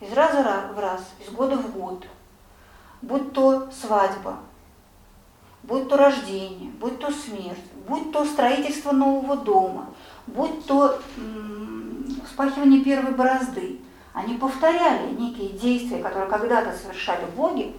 из 0.00 0.12
раза 0.12 0.70
в 0.74 0.78
раз, 0.78 1.02
из 1.20 1.32
года 1.32 1.56
в 1.56 1.72
год, 1.72 2.06
будь 3.02 3.32
то 3.32 3.68
свадьба, 3.70 4.38
будь 5.62 5.88
то 5.88 5.96
рождение, 5.96 6.70
будь 6.80 6.98
то 6.98 7.10
смерть, 7.10 7.58
будь 7.86 8.12
то 8.12 8.24
строительство 8.24 8.92
нового 8.92 9.36
дома, 9.36 9.86
будь 10.26 10.64
то 10.66 11.00
вспахивание 12.24 12.82
первой 12.82 13.12
борозды. 13.12 13.80
Они 14.12 14.34
повторяли 14.34 15.12
некие 15.14 15.50
действия, 15.50 16.02
которые 16.02 16.30
когда-то 16.30 16.76
совершали 16.76 17.24
боги, 17.36 17.74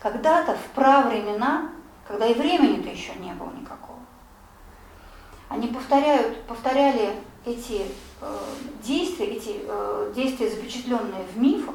когда-то 0.00 0.54
в 0.54 0.74
правремена, 0.74 1.70
когда 2.06 2.26
и 2.26 2.34
времени-то 2.34 2.88
еще 2.88 3.14
не 3.16 3.32
было 3.32 3.50
никакого. 3.50 3.98
Они 5.48 5.68
повторяют, 5.68 6.42
повторяли 6.46 7.12
эти 7.44 7.82
э, 8.20 8.38
действия, 8.82 9.26
эти 9.26 9.60
э, 9.66 10.12
действия, 10.14 10.48
запечатленные 10.48 11.24
в 11.34 11.38
мифах, 11.38 11.74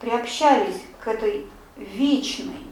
приобщались 0.00 0.82
к 1.00 1.08
этой 1.08 1.46
вечной, 1.76 2.66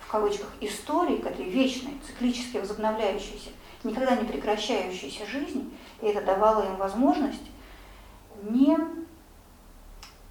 в 0.00 0.10
кавычках, 0.10 0.48
истории, 0.60 1.16
к 1.16 1.26
этой 1.26 1.44
вечной, 1.44 1.98
циклически 2.06 2.58
возобновляющейся, 2.58 3.50
никогда 3.84 4.16
не 4.16 4.24
прекращающейся 4.24 5.26
жизни, 5.26 5.70
и 6.00 6.06
это 6.06 6.24
давало 6.24 6.64
им 6.66 6.76
возможность 6.76 7.42
не 8.42 8.76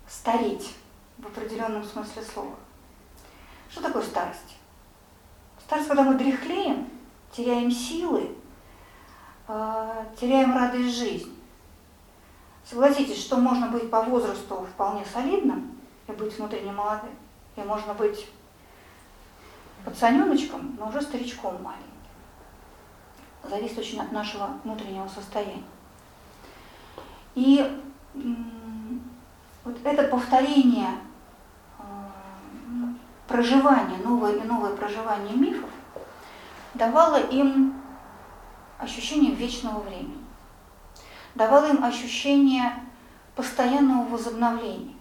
стареть 0.08 0.74
в 1.18 1.26
определенном 1.26 1.84
смысле 1.84 2.22
слова. 2.22 2.56
Что 3.70 3.82
такое 3.82 4.04
старость? 4.04 4.58
Старость, 5.60 5.88
когда 5.88 6.04
мы 6.04 6.16
дряхлеем, 6.16 6.90
теряем 7.32 7.72
силы, 7.72 8.36
э, 9.48 10.06
теряем 10.20 10.54
радость 10.54 10.96
жизни. 10.96 11.32
Согласитесь, 12.66 13.22
что 13.22 13.38
можно 13.38 13.68
быть 13.68 13.90
по 13.90 14.02
возрасту 14.02 14.68
вполне 14.74 15.06
солидным 15.06 15.81
и 16.12 16.16
быть 16.16 16.38
внутренне 16.38 16.72
молодым, 16.72 17.12
и 17.56 17.62
можно 17.62 17.94
быть 17.94 18.28
пацаненочком, 19.84 20.76
но 20.78 20.90
уже 20.90 21.02
старичком 21.02 21.62
маленьким 21.64 21.92
зависит 23.50 23.80
очень 23.80 24.00
от 24.00 24.12
нашего 24.12 24.50
внутреннего 24.64 25.08
состояния. 25.08 25.64
И 27.36 27.82
вот 29.64 29.78
это 29.84 30.04
повторение 30.04 30.90
э, 31.80 31.84
проживание, 33.28 33.98
новое 34.00 34.34
и 34.34 34.44
новое 34.44 34.76
проживание 34.76 35.36
мифов 35.36 35.70
давало 36.74 37.20
им 37.30 37.76
ощущение 38.78 39.34
вечного 39.34 39.80
времени, 39.82 40.24
давало 41.36 41.68
им 41.68 41.84
ощущение 41.84 42.74
постоянного 43.36 44.08
возобновления. 44.08 44.96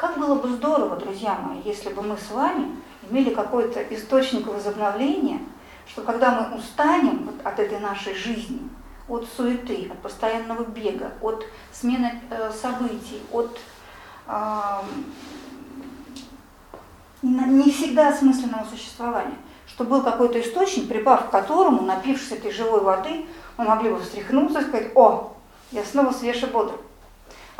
Как 0.00 0.18
было 0.18 0.36
бы 0.36 0.48
здорово, 0.48 0.96
друзья 0.96 1.38
мои, 1.42 1.60
если 1.62 1.90
бы 1.90 2.00
мы 2.00 2.16
с 2.16 2.30
вами 2.30 2.74
имели 3.10 3.34
какой-то 3.34 3.82
источник 3.94 4.46
возобновления, 4.46 5.40
что 5.86 6.00
когда 6.00 6.30
мы 6.30 6.56
устанем 6.56 7.26
вот 7.26 7.34
от 7.44 7.58
этой 7.58 7.78
нашей 7.80 8.14
жизни, 8.14 8.62
от 9.08 9.28
суеты, 9.36 9.90
от 9.92 9.98
постоянного 9.98 10.64
бега, 10.64 11.12
от 11.20 11.44
смены 11.70 12.18
э, 12.30 12.50
событий, 12.50 13.20
от 13.30 13.60
э, 14.26 14.82
не 17.20 17.70
всегда 17.70 18.08
осмысленного 18.08 18.64
существования, 18.70 19.36
что 19.66 19.84
был 19.84 20.02
какой-то 20.02 20.40
источник, 20.40 20.88
припав 20.88 21.26
к 21.26 21.30
которому, 21.30 21.82
напившись 21.82 22.32
этой 22.32 22.52
живой 22.52 22.80
воды, 22.80 23.26
мы 23.58 23.66
могли 23.66 23.90
бы 23.90 24.00
встряхнуться 24.00 24.60
и 24.60 24.64
сказать, 24.64 24.92
о, 24.94 25.34
я 25.72 25.84
снова 25.84 26.10
свеж 26.12 26.42
и 26.42 26.46
бодр. 26.46 26.72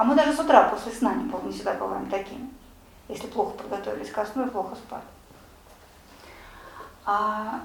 А 0.00 0.04
мы 0.04 0.14
даже 0.14 0.32
с 0.32 0.40
утра 0.40 0.66
после 0.70 0.92
сна 0.92 1.12
не, 1.12 1.24
не 1.24 1.52
всегда 1.52 1.74
бываем 1.74 2.08
такими, 2.08 2.48
если 3.06 3.26
плохо 3.26 3.50
подготовились 3.50 4.10
ко 4.10 4.24
сну 4.24 4.46
и 4.46 4.48
плохо 4.48 4.74
спали. 4.74 5.02
А 7.04 7.60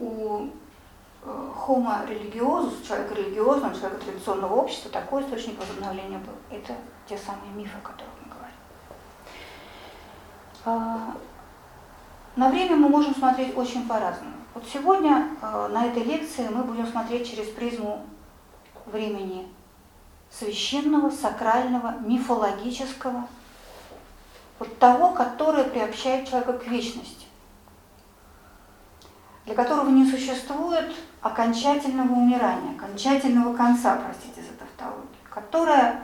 у 0.00 0.46
э, 1.22 1.50
homo 1.54 2.04
religiosus, 2.08 2.84
человека 2.84 3.14
религиозного, 3.14 3.72
человека 3.72 4.04
традиционного 4.04 4.54
общества, 4.54 4.90
такой 4.90 5.22
источник 5.22 5.60
возобновления 5.60 6.18
был. 6.18 6.32
Это 6.50 6.74
те 7.08 7.16
самые 7.16 7.52
мифы, 7.52 7.78
о 7.78 7.86
которых 7.86 8.12
мы 8.24 8.32
говорим. 8.34 8.56
А, 10.64 11.14
на 12.34 12.48
время 12.48 12.74
мы 12.74 12.88
можем 12.88 13.14
смотреть 13.14 13.56
очень 13.56 13.86
по-разному. 13.86 14.34
Вот 14.54 14.64
сегодня 14.66 15.28
э, 15.40 15.68
на 15.68 15.86
этой 15.86 16.02
лекции 16.02 16.48
мы 16.48 16.64
будем 16.64 16.88
смотреть 16.88 17.30
через 17.30 17.46
призму 17.50 18.04
времени 18.86 19.46
священного, 20.38 21.10
сакрального, 21.10 21.96
мифологического, 22.00 23.26
вот 24.58 24.78
того, 24.78 25.10
которое 25.10 25.64
приобщает 25.64 26.28
человека 26.28 26.54
к 26.54 26.66
вечности, 26.66 27.26
для 29.44 29.54
которого 29.54 29.88
не 29.88 30.10
существует 30.10 30.94
окончательного 31.20 32.12
умирания, 32.12 32.76
окончательного 32.76 33.54
конца, 33.56 33.96
простите 33.96 34.42
за 34.42 34.56
тавтологию, 34.56 35.08
которое 35.30 36.02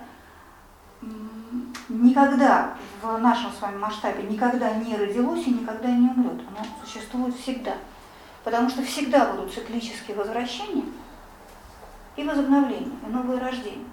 никогда 1.88 2.75
в 3.03 3.18
нашем 3.18 3.53
с 3.53 3.61
вами 3.61 3.79
масштабе 3.79 4.23
никогда 4.23 4.73
не 4.75 4.97
родилось 4.97 5.47
и 5.47 5.51
никогда 5.51 5.90
не 5.90 6.09
умрет. 6.09 6.40
Оно 6.49 6.66
существует 6.85 7.35
всегда. 7.37 7.75
Потому 8.45 8.68
что 8.68 8.83
всегда 8.83 9.27
будут 9.33 9.53
циклические 9.53 10.16
возвращения 10.16 10.85
и 12.16 12.25
возобновления, 12.25 12.92
и 13.07 13.11
новые 13.11 13.38
рождения. 13.38 13.91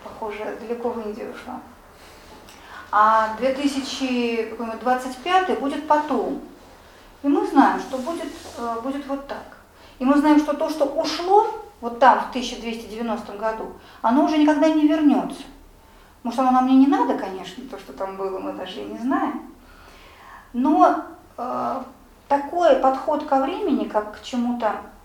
похоже, 0.04 0.58
далеко 0.62 0.90
в 0.90 1.00
Индию 1.08 1.32
ушла. 1.32 1.60
А 2.92 3.36
2025 3.38 5.60
будет 5.60 5.88
потом. 5.88 6.42
И 7.24 7.28
мы 7.28 7.48
знаем, 7.48 7.80
что 7.80 7.98
будет, 7.98 8.32
э, 8.58 8.78
будет 8.84 9.08
вот 9.08 9.28
так. 9.28 9.58
И 10.00 10.06
мы 10.06 10.18
знаем, 10.18 10.40
что 10.40 10.54
то, 10.54 10.70
что 10.70 10.86
ушло 10.86 11.48
вот 11.80 12.00
там, 12.00 12.20
в 12.20 12.30
1290 12.30 13.38
году, 13.38 13.74
оно 14.02 14.26
уже 14.26 14.38
никогда 14.38 14.70
не 14.70 14.88
вернется. 14.88 15.44
Может, 16.24 16.40
оно 16.40 16.52
нам 16.52 16.68
не 16.68 16.88
надо, 16.88 17.18
конечно, 17.18 17.64
то, 17.70 17.80
что 17.80 17.94
там 17.94 18.18
было, 18.18 18.40
мы 18.40 18.52
даже 18.54 18.82
и 18.82 18.86
не 18.86 18.98
знаем. 18.98 19.54
Но 20.52 21.06
э, 21.38 21.84
такой 22.28 22.76
подход 22.78 23.26
ко 23.26 23.42
времени, 23.42 23.86
как 23.86 24.20
к 24.20 24.24
чему-то 24.24 24.82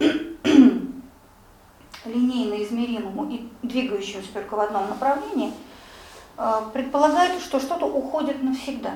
линейно 2.04 2.62
измеримому 2.64 3.30
и 3.30 3.48
двигающемуся 3.62 4.32
только 4.32 4.54
в 4.56 4.60
одном 4.60 4.88
направлении, 4.88 5.52
э, 6.36 6.62
предполагает, 6.72 7.40
что 7.40 7.60
что-то 7.60 7.86
уходит 7.86 8.42
навсегда, 8.42 8.94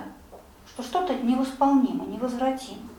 что 0.66 0.82
что-то 0.82 1.14
невосполнимо, 1.14 2.04
невозвратимо. 2.06 2.91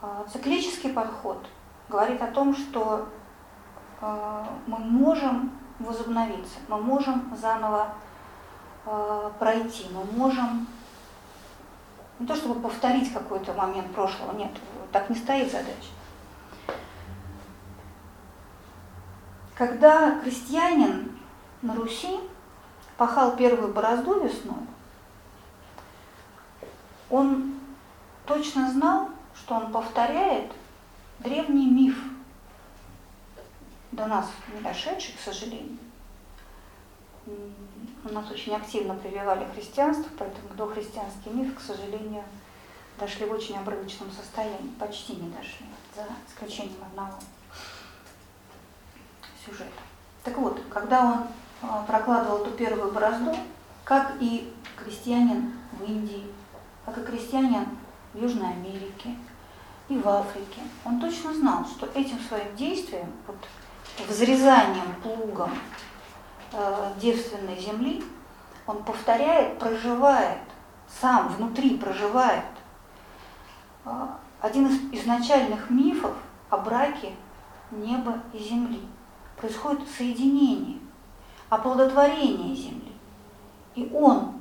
Э, 0.00 0.24
циклический 0.32 0.90
подход 0.90 1.44
говорит 1.88 2.22
о 2.22 2.28
том, 2.28 2.54
что 2.54 3.08
э, 4.00 4.44
мы 4.66 4.78
можем 4.78 5.52
возобновиться, 5.78 6.58
мы 6.68 6.80
можем 6.80 7.36
заново 7.36 7.88
пройти, 9.38 9.86
мы 9.92 10.02
можем 10.16 10.66
не 12.18 12.26
то 12.26 12.34
чтобы 12.34 12.58
повторить 12.60 13.12
какой-то 13.12 13.52
момент 13.52 13.92
прошлого, 13.94 14.32
нет, 14.32 14.50
так 14.92 15.10
не 15.10 15.16
стоит 15.16 15.52
задача. 15.52 15.90
Когда 19.54 20.18
крестьянин 20.20 21.18
на 21.62 21.74
Руси 21.74 22.18
пахал 22.96 23.36
первую 23.36 23.74
борозду 23.74 24.20
весной, 24.20 24.66
он 27.10 27.54
точно 28.26 28.70
знал, 28.70 29.10
что 29.48 29.54
он 29.54 29.72
повторяет 29.72 30.52
древний 31.20 31.70
миф, 31.70 31.96
до 33.92 34.04
нас 34.04 34.26
не 34.54 34.60
дошедший, 34.60 35.14
к 35.14 35.20
сожалению 35.20 35.78
у 38.04 38.12
нас 38.12 38.30
очень 38.30 38.54
активно 38.54 38.94
прививали 38.94 39.46
христианство, 39.54 40.10
поэтому 40.18 40.48
дохристианские 40.54 41.32
мифы, 41.32 41.54
к 41.56 41.60
сожалению, 41.60 42.24
дошли 42.98 43.24
в 43.24 43.32
очень 43.32 43.56
обрывочном 43.56 44.10
состоянии, 44.12 44.70
почти 44.78 45.16
не 45.16 45.30
дошли, 45.30 45.66
за 45.96 46.04
исключением 46.30 46.82
одного 46.82 47.14
сюжета. 49.44 49.80
Так 50.24 50.36
вот, 50.36 50.60
когда 50.68 51.04
он 51.04 51.26
а, 51.62 51.84
прокладывал 51.84 52.42
эту 52.42 52.50
первую 52.50 52.92
борозду, 52.92 53.34
как 53.84 54.12
и 54.20 54.52
крестьянин 54.76 55.54
в 55.72 55.84
Индии, 55.84 56.26
как 56.84 56.98
и 56.98 57.02
крестьянин 57.02 57.66
в 58.12 58.22
Южной 58.22 58.52
Америке 58.52 59.16
и 59.88 59.96
в 59.96 60.08
Африке, 60.08 60.60
он 60.84 61.00
точно 61.00 61.34
знал, 61.34 61.64
что 61.64 61.86
этим 61.94 62.18
своим 62.20 62.54
действием, 62.56 63.10
вот, 63.26 63.36
взрезанием 64.08 64.94
плугом 65.02 65.50
э, 66.52 66.92
девственной 67.00 67.58
земли, 67.58 68.04
он 68.66 68.82
повторяет, 68.82 69.58
проживает, 69.58 70.42
сам 71.00 71.28
внутри 71.28 71.78
проживает 71.78 72.44
э, 73.86 73.90
один 74.40 74.66
из 74.66 75.00
изначальных 75.00 75.70
мифов 75.70 76.14
о 76.50 76.58
браке 76.58 77.14
неба 77.70 78.20
и 78.32 78.38
земли. 78.38 78.82
Происходит 79.36 79.88
соединение, 79.96 80.78
оплодотворение 81.48 82.54
земли. 82.54 82.92
И 83.74 83.90
он 83.94 84.34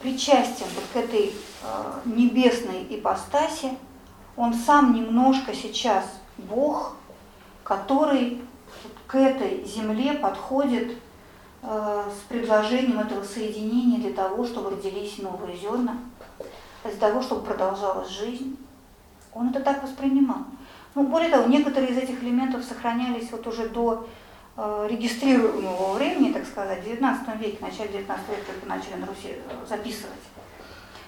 причастен 0.00 0.66
вот 0.74 0.84
к 0.92 0.96
этой 0.96 1.32
э, 1.62 2.00
небесной 2.06 2.86
ипостаси, 2.90 3.76
он 4.36 4.54
сам 4.54 4.94
немножко 4.94 5.54
сейчас 5.54 6.04
Бог, 6.36 6.96
который 7.64 8.42
к 9.06 9.14
этой 9.14 9.64
земле 9.64 10.14
подходит 10.14 10.96
э, 11.62 12.02
с 12.10 12.28
предложением 12.28 13.00
этого 13.00 13.24
соединения 13.24 13.98
для 13.98 14.12
того, 14.12 14.44
чтобы 14.44 14.70
родились 14.70 15.18
новые 15.18 15.56
зерна, 15.56 15.96
для 16.84 16.92
того, 16.92 17.22
чтобы 17.22 17.42
продолжалась 17.42 18.10
жизнь. 18.10 18.56
Он 19.32 19.48
это 19.48 19.60
так 19.60 19.82
воспринимал. 19.82 20.44
Ну, 20.94 21.04
более 21.04 21.30
того, 21.30 21.46
некоторые 21.46 21.92
из 21.92 21.98
этих 21.98 22.22
элементов 22.22 22.64
сохранялись 22.64 23.30
вот 23.30 23.46
уже 23.46 23.68
до 23.68 24.06
э, 24.56 24.86
регистрируемого 24.90 25.94
времени, 25.94 26.32
так 26.32 26.46
сказать, 26.46 26.82
в 26.82 26.84
19 26.84 27.40
веке, 27.40 27.56
в 27.58 27.60
начале 27.62 27.88
19 27.88 28.28
века 28.28 28.42
только 28.46 28.66
начали 28.66 28.94
на 28.94 29.06
Руси 29.06 29.34
э, 29.34 29.66
записывать. 29.68 30.14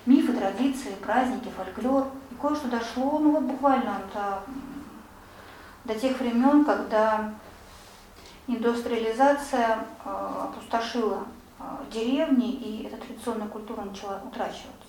Мифы, 0.07 0.33
традиции, 0.33 0.95
праздники, 1.03 1.49
фольклор. 1.57 2.07
Кое-что 2.41 2.69
дошло, 2.69 3.19
ну 3.19 3.33
вот 3.33 3.43
буквально 3.43 4.01
до, 4.15 4.43
до 5.85 5.99
тех 5.99 6.19
времен, 6.21 6.65
когда 6.65 7.35
индустриализация 8.47 9.79
э, 10.05 10.35
опустошила 10.45 11.25
э, 11.59 11.63
деревни, 11.93 12.53
и 12.53 12.85
эта 12.85 12.97
традиционная 12.97 13.49
культура 13.49 13.83
начала 13.83 14.23
утрачиваться. 14.25 14.89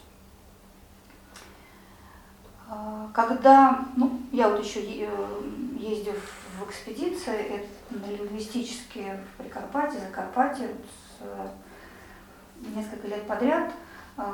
Э, 2.70 3.08
когда, 3.14 3.86
ну, 3.96 4.22
я 4.32 4.50
вот 4.50 4.64
еще 4.64 4.82
ездив 5.78 6.34
в 6.60 6.70
экспедиции 6.70 7.68
лингвистические 7.90 9.24
в 9.24 9.42
Прикарпатье, 9.42 10.00
Закарпатье 10.00 10.68
вот, 11.20 11.52
несколько 12.76 13.08
лет 13.08 13.26
подряд 13.28 13.72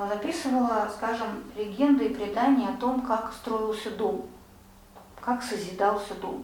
записывала, 0.10 0.90
скажем, 0.96 1.44
легенды 1.56 2.06
и 2.06 2.14
предания 2.14 2.70
о 2.70 2.78
том, 2.78 3.02
как 3.02 3.32
строился 3.34 3.92
дом, 3.92 4.26
как 5.22 5.44
созидался 5.44 6.16
дом, 6.16 6.44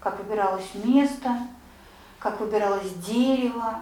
как 0.00 0.18
выбиралось 0.18 0.70
место, 0.74 1.36
как 2.18 2.40
выбиралось 2.40 2.92
дерево, 2.94 3.80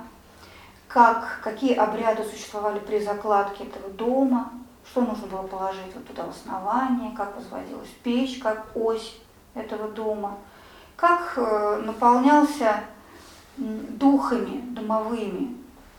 как, 0.88 1.40
какие 1.42 1.74
обряды 1.74 2.24
существовали 2.24 2.78
при 2.78 3.00
закладке 3.00 3.64
этого 3.64 3.90
дома, 3.90 4.50
что 4.90 5.02
нужно 5.02 5.26
было 5.26 5.42
положить 5.42 5.94
вот 5.94 6.06
туда 6.06 6.24
в 6.24 6.30
основание, 6.30 7.14
как 7.16 7.37
возводилась 7.37 7.90
печь, 8.02 8.38
как 8.38 8.66
ось 8.74 9.18
этого 9.54 9.88
дома, 9.88 10.38
как 10.96 11.34
э, 11.37 11.82
наполнялся 11.84 12.84
духами 13.56 14.61
домовыми, 14.70 15.56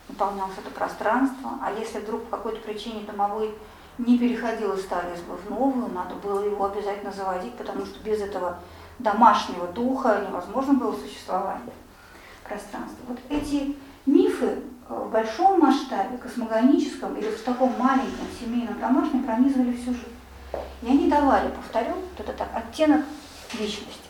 наполнялось 0.10 0.58
это 0.58 0.70
пространство, 0.72 1.52
а 1.62 1.72
если 1.72 2.00
вдруг 2.00 2.26
по 2.26 2.38
какой-то 2.38 2.60
причине 2.60 3.06
домовой 3.06 3.56
не 3.98 4.18
переходил 4.18 4.74
из 4.74 4.82
старой 4.82 5.14
избы 5.14 5.36
в 5.36 5.50
новую, 5.50 5.90
надо 5.90 6.16
было 6.16 6.44
его 6.44 6.66
обязательно 6.66 7.12
заводить, 7.12 7.56
потому 7.56 7.86
что 7.86 8.00
без 8.00 8.22
этого 8.22 8.60
домашнего 8.98 9.68
духа 9.68 10.26
невозможно 10.28 10.74
было 10.74 10.96
существование 10.96 11.74
пространства. 12.44 12.98
Вот 13.08 13.20
эти 13.30 13.78
мифы 14.06 14.64
в 14.88 15.10
большом 15.12 15.60
масштабе, 15.60 16.18
космогоническом 16.18 17.16
или 17.16 17.30
в 17.30 17.44
таком 17.44 17.78
маленьком 17.78 18.28
семейном 18.40 18.80
домашнем 18.80 19.24
пронизывали 19.24 19.74
всю 19.74 19.92
жизнь. 19.92 20.16
И 20.82 20.88
они 20.88 21.10
давали, 21.10 21.50
повторю, 21.50 21.94
вот 21.94 22.28
этот 22.28 22.42
оттенок 22.56 23.06
личности. 23.54 24.10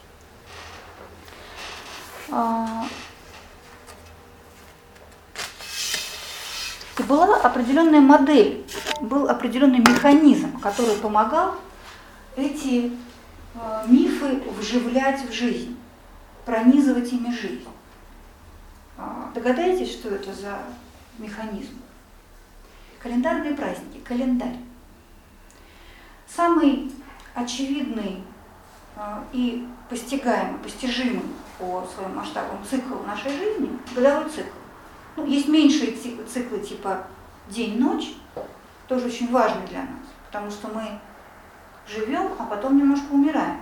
И 6.98 7.04
была 7.04 7.38
определенная 7.38 8.02
модель, 8.02 8.66
был 9.02 9.30
определенный 9.30 9.80
механизм, 9.80 10.60
который 10.60 10.96
помогал 10.96 11.56
эти 12.36 12.92
а, 13.56 13.86
мифы 13.88 14.42
вживлять 14.58 15.22
в 15.28 15.32
жизнь, 15.32 15.78
пронизывать 16.46 17.12
ими 17.12 17.32
жизнь. 17.34 17.66
А, 18.98 19.32
догадаетесь, 19.34 19.94
что 19.94 20.10
это 20.10 20.34
за 20.34 20.60
механизм? 21.18 21.74
Календарные 23.02 23.54
праздники, 23.54 24.00
календарь. 24.04 24.58
Самый 26.28 26.92
очевидный 27.34 28.24
а, 28.96 29.24
и 29.32 29.68
постигаемый, 29.90 30.60
постижимый 30.60 31.24
по 31.58 31.88
своим 31.94 32.16
масштабам 32.16 32.60
цикл 32.70 32.96
нашей 33.06 33.32
жизни– 33.32 33.70
годовой 33.96 34.30
цикл. 34.30 34.50
Ну, 35.16 35.26
есть 35.26 35.48
меньшие 35.48 35.96
циклы 35.96 36.60
типа 36.60 37.08
день-ночь, 37.48 38.14
тоже 38.88 39.08
очень 39.08 39.32
важны 39.32 39.68
для 39.68 39.82
нас, 39.82 40.08
потому 40.28 40.50
что 40.50 40.68
мы 40.70 41.00
живем, 41.88 42.32
а 42.38 42.46
потом 42.46 42.78
немножко 42.78 43.12
умираем, 43.12 43.62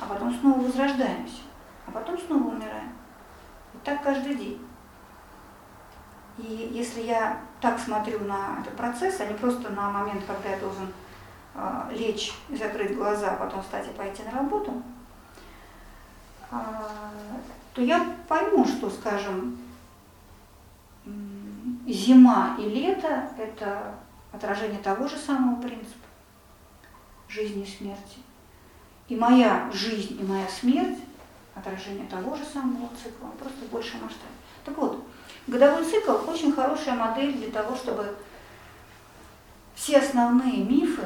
а 0.00 0.06
потом 0.06 0.34
снова 0.34 0.60
возрождаемся, 0.60 1.42
а 1.86 1.90
потом 1.90 2.18
снова 2.18 2.48
умираем 2.48 2.92
так 3.84 4.02
каждый 4.02 4.34
день. 4.34 4.66
И 6.38 6.70
если 6.72 7.02
я 7.02 7.40
так 7.60 7.78
смотрю 7.78 8.20
на 8.20 8.58
этот 8.60 8.76
процесс, 8.76 9.20
а 9.20 9.26
не 9.26 9.34
просто 9.34 9.70
на 9.70 9.90
момент, 9.90 10.22
когда 10.26 10.50
я 10.50 10.58
должен 10.58 10.92
э, 11.54 11.90
лечь 11.92 12.32
и 12.48 12.56
закрыть 12.56 12.96
глаза, 12.96 13.32
а 13.32 13.36
потом 13.36 13.62
встать 13.62 13.86
и 13.86 13.90
пойти 13.90 14.22
на 14.22 14.38
работу, 14.38 14.82
э, 16.50 16.56
то 17.74 17.82
я 17.82 18.16
пойму, 18.28 18.64
что, 18.64 18.88
скажем, 18.88 19.58
зима 21.86 22.56
и 22.58 22.62
лето– 22.62 23.28
это 23.38 23.94
отражение 24.32 24.80
того 24.80 25.08
же 25.08 25.16
самого 25.16 25.60
принципа 25.60 26.06
жизни 27.28 27.62
и 27.64 27.66
смерти. 27.66 28.18
И 29.08 29.16
моя 29.16 29.70
жизнь 29.72 30.20
и 30.20 30.24
моя 30.24 30.46
смерть 30.48 30.98
отражение 31.54 32.06
того 32.08 32.34
же 32.34 32.44
самого 32.44 32.88
цикла, 33.02 33.28
просто 33.38 33.64
в 33.64 33.70
большем 33.70 34.02
масштабе. 34.02 34.32
Так 34.64 34.76
вот, 34.78 35.04
годовой 35.46 35.84
цикл 35.84 36.12
очень 36.28 36.52
хорошая 36.52 36.94
модель 36.94 37.34
для 37.34 37.50
того, 37.50 37.76
чтобы 37.76 38.14
все 39.74 39.98
основные 39.98 40.64
мифы 40.64 41.04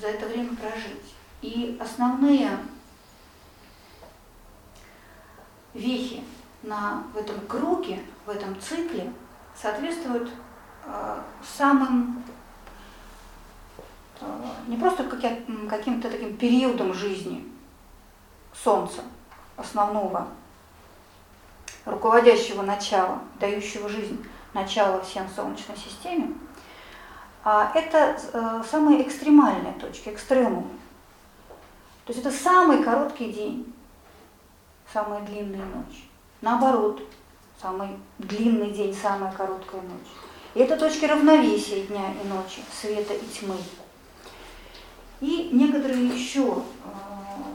за 0.00 0.08
это 0.08 0.26
время 0.26 0.56
прожить. 0.56 1.14
И 1.42 1.78
основные 1.80 2.58
вехи 5.74 6.24
на, 6.62 7.04
в 7.12 7.16
этом 7.16 7.46
круге, 7.46 8.00
в 8.24 8.30
этом 8.30 8.58
цикле 8.60 9.12
соответствуют 9.60 10.30
э, 10.84 11.20
самым 11.56 12.22
э, 14.20 14.24
не 14.66 14.76
просто 14.76 15.04
каким-то 15.04 16.10
таким 16.10 16.36
периодом 16.36 16.94
жизни 16.94 17.50
Солнца, 18.52 19.00
основного 19.56 20.28
руководящего 21.84 22.62
начала, 22.62 23.20
дающего 23.40 23.88
жизнь 23.88 24.24
начала 24.52 25.00
всем 25.02 25.28
Солнечной 25.28 25.76
системе, 25.76 26.34
а 27.42 27.72
это 27.74 28.18
э, 28.32 28.62
самые 28.68 29.02
экстремальные 29.02 29.74
точки, 29.74 30.08
экстремумы. 30.08 30.68
То 32.06 32.12
есть 32.12 32.24
это 32.24 32.30
самый 32.30 32.82
короткий 32.82 33.32
день, 33.32 33.74
самая 34.92 35.20
длинная 35.22 35.64
ночь. 35.64 36.08
Наоборот, 36.40 37.02
самый 37.64 37.88
длинный 38.18 38.72
день, 38.72 38.94
самая 38.94 39.32
короткая 39.32 39.80
ночь. 39.80 40.12
И 40.54 40.60
это 40.60 40.76
точки 40.76 41.06
равновесия 41.06 41.84
дня 41.84 42.12
и 42.22 42.28
ночи, 42.28 42.60
света 42.70 43.14
и 43.14 43.26
тьмы. 43.26 43.56
И 45.22 45.48
некоторые 45.50 46.08
еще, 46.08 46.62
э, 46.84 46.90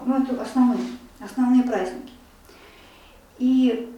ну 0.05 0.23
это 0.23 0.41
основные 0.41 0.79
основные 1.19 1.63
праздники. 1.63 2.13
И 3.37 3.93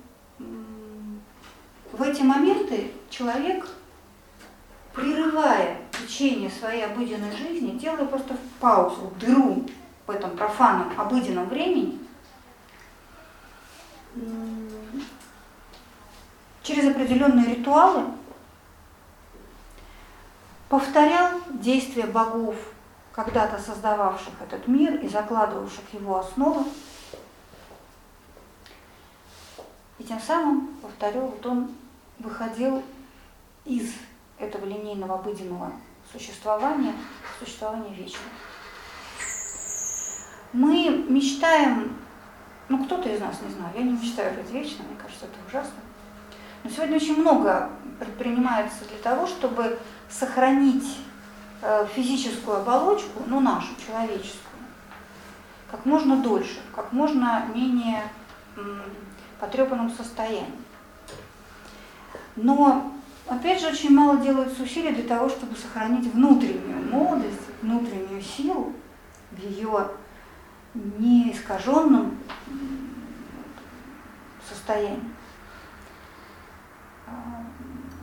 в 1.93 2.01
эти 2.01 2.23
моменты 2.23 2.91
человек, 3.09 3.67
прерывая 4.93 5.77
течение 5.91 6.49
своей 6.49 6.83
обыденной 6.85 7.31
жизни, 7.31 7.77
делая 7.77 8.05
просто 8.05 8.35
паузу, 8.59 9.13
дыру 9.19 9.65
в 10.05 10.11
этом 10.11 10.31
профанном 10.31 10.91
обыденном 10.99 11.47
времени, 11.47 11.99
через 16.71 16.89
определенные 16.89 17.55
ритуалы 17.55 18.05
повторял 20.69 21.39
действия 21.49 22.05
богов, 22.05 22.55
когда-то 23.11 23.61
создававших 23.61 24.33
этот 24.41 24.67
мир 24.67 24.95
и 24.95 25.09
закладывавших 25.09 25.93
его 25.93 26.19
основы, 26.19 26.65
И 30.01 30.03
тем 30.03 30.19
самым, 30.19 30.69
повторю, 30.81 31.27
вот 31.27 31.45
он 31.45 31.69
выходил 32.17 32.81
из 33.65 33.93
этого 34.39 34.65
линейного 34.65 35.13
обыденного 35.19 35.73
существования 36.11 36.95
в 37.21 37.45
существование 37.45 37.93
вечное. 37.93 38.31
Мы 40.53 41.05
мечтаем, 41.07 41.95
ну 42.67 42.83
кто-то 42.83 43.09
из 43.09 43.21
нас, 43.21 43.41
не 43.41 43.53
знаю, 43.53 43.71
я 43.75 43.83
не 43.83 43.91
мечтаю 43.91 44.35
быть 44.35 44.49
вечным, 44.49 44.87
мне 44.87 44.97
кажется, 44.97 45.25
это 45.25 45.37
ужасно. 45.47 45.77
Но 46.63 46.69
сегодня 46.69 46.97
очень 46.97 47.19
много 47.19 47.69
предпринимается 47.99 48.85
для 48.85 48.97
того, 48.97 49.27
чтобы 49.27 49.79
сохранить 50.09 50.97
э, 51.61 51.87
физическую 51.93 52.57
оболочку, 52.57 53.23
ну 53.27 53.39
нашу, 53.39 53.69
человеческую, 53.85 54.51
как 55.69 55.85
можно 55.85 56.17
дольше, 56.17 56.59
как 56.75 56.91
можно 56.91 57.45
менее 57.53 58.03
потрепанном 59.39 59.89
состоянии. 59.89 60.61
Но, 62.35 62.93
опять 63.27 63.59
же, 63.59 63.67
очень 63.67 63.93
мало 63.93 64.17
делается 64.17 64.63
усилий 64.63 64.93
для 64.93 65.03
того, 65.03 65.29
чтобы 65.29 65.55
сохранить 65.55 66.13
внутреннюю 66.13 66.89
молодость, 66.91 67.41
внутреннюю 67.61 68.21
силу 68.21 68.73
в 69.31 69.39
ее 69.39 69.89
неискаженном 70.73 72.17
состоянии, 74.47 75.10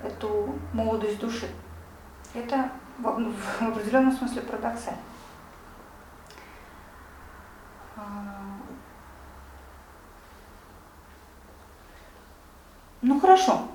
эту 0.02 0.54
молодость 0.72 1.18
души. 1.18 1.48
Это 2.34 2.70
в 2.98 3.08
определенном 3.08 4.12
смысле 4.12 4.42
парадоксально. 4.42 5.00
Ну 13.00 13.20
хорошо. 13.20 13.68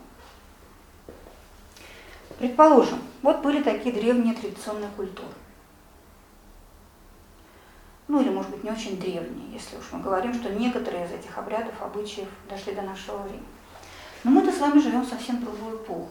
Предположим, 2.37 2.99
вот 3.21 3.41
были 3.41 3.63
такие 3.63 3.95
древние 3.95 4.33
традиционные 4.33 4.89
культуры. 4.97 5.29
Ну 8.09 8.21
или, 8.21 8.29
может 8.29 8.51
быть, 8.51 8.63
не 8.63 8.69
очень 8.69 8.99
древние, 8.99 9.53
если 9.53 9.77
уж 9.77 9.85
мы 9.93 10.01
говорим, 10.01 10.33
что 10.33 10.53
некоторые 10.53 11.05
из 11.05 11.11
этих 11.11 11.37
обрядов, 11.37 11.73
обычаев 11.81 12.27
дошли 12.49 12.75
до 12.75 12.81
нашего 12.81 13.19
времени. 13.19 13.45
Но 14.23 14.31
мы-то 14.31 14.51
с 14.51 14.59
вами 14.59 14.79
живем 14.79 15.05
совсем 15.05 15.43
другую 15.43 15.77
эпоху. 15.77 16.09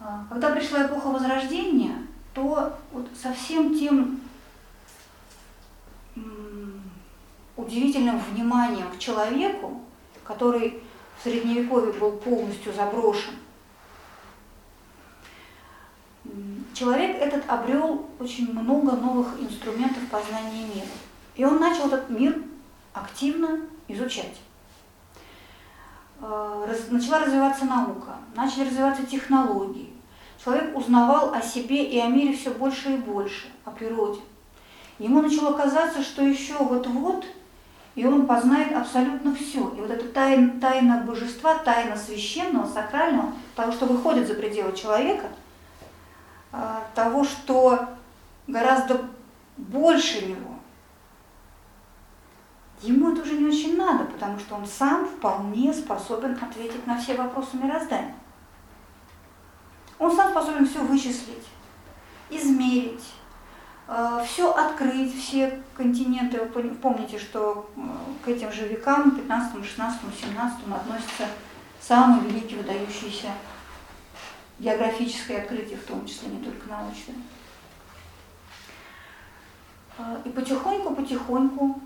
А, 0.00 0.24
когда 0.28 0.50
пришла 0.50 0.86
эпоха 0.86 1.08
Возрождения, 1.08 1.96
то 2.34 2.76
вот 2.92 3.08
со 3.20 3.32
всем 3.32 3.76
тем 3.76 4.20
удивительным 7.56 8.18
вниманием 8.18 8.90
к 8.90 8.98
человеку, 8.98 9.80
который 10.24 10.82
в 11.18 11.24
Средневековье 11.24 11.92
был 11.94 12.12
полностью 12.12 12.72
заброшен, 12.72 13.34
человек 16.74 17.16
этот 17.16 17.48
обрел 17.48 18.06
очень 18.18 18.52
много 18.52 18.92
новых 18.92 19.40
инструментов 19.40 20.06
познания 20.10 20.66
мира. 20.66 20.88
И 21.34 21.44
он 21.44 21.58
начал 21.58 21.86
этот 21.86 22.08
мир 22.10 22.42
активно 22.92 23.60
изучать. 23.88 24.36
Э, 26.20 26.74
начала 26.90 27.20
развиваться 27.20 27.64
наука, 27.66 28.16
начали 28.34 28.64
развиваться 28.64 29.04
технологии. 29.04 29.92
Человек 30.42 30.76
узнавал 30.76 31.34
о 31.34 31.42
себе 31.42 31.84
и 31.84 31.98
о 31.98 32.06
мире 32.06 32.34
все 32.34 32.50
больше 32.50 32.94
и 32.94 32.96
больше, 32.96 33.48
о 33.64 33.70
природе. 33.70 34.20
Ему 34.98 35.20
начало 35.20 35.52
казаться, 35.52 36.02
что 36.02 36.22
еще 36.22 36.54
вот-вот, 36.54 37.26
и 37.94 38.06
он 38.06 38.26
познает 38.26 38.74
абсолютно 38.74 39.34
все. 39.34 39.68
И 39.76 39.80
вот 39.80 39.90
эта 39.90 40.08
тайна, 40.08 40.58
тайна 40.60 41.02
божества, 41.06 41.58
тайна 41.58 41.96
священного, 41.96 42.66
сакрального, 42.66 43.32
того, 43.54 43.72
что 43.72 43.86
выходит 43.86 44.26
за 44.26 44.34
пределы 44.34 44.74
человека, 44.74 45.26
э, 46.52 46.58
того, 46.94 47.24
что 47.24 47.88
гораздо 48.46 49.02
больше 49.58 50.26
него, 50.26 50.55
Ему 52.86 53.12
это 53.12 53.22
уже 53.22 53.32
не 53.32 53.46
очень 53.46 53.76
надо, 53.76 54.04
потому 54.04 54.38
что 54.38 54.54
он 54.54 54.64
сам 54.64 55.06
вполне 55.06 55.72
способен 55.74 56.38
ответить 56.40 56.86
на 56.86 56.96
все 56.96 57.16
вопросы 57.16 57.56
мироздания. 57.56 58.14
Он 59.98 60.14
сам 60.14 60.30
способен 60.30 60.68
все 60.68 60.78
вычислить, 60.80 61.48
измерить, 62.30 63.04
э, 63.88 64.24
все 64.24 64.52
открыть, 64.52 65.20
все 65.20 65.60
континенты. 65.76 66.38
Вы 66.38 66.62
помните, 66.74 67.18
что 67.18 67.68
э, 67.76 67.80
к 68.24 68.28
этим 68.28 68.52
же 68.52 68.68
векам, 68.68 69.16
15, 69.16 69.64
16, 69.64 70.00
17 70.20 70.58
относятся 70.72 71.26
самые 71.80 72.20
великие 72.28 72.58
выдающиеся 72.58 73.32
географические 74.60 75.38
открытия, 75.38 75.76
в 75.76 75.86
том 75.86 76.06
числе 76.06 76.28
не 76.28 76.44
только 76.44 76.68
научные. 76.68 77.16
Э, 79.98 80.20
и 80.24 80.28
потихоньку-потихоньку 80.28 81.80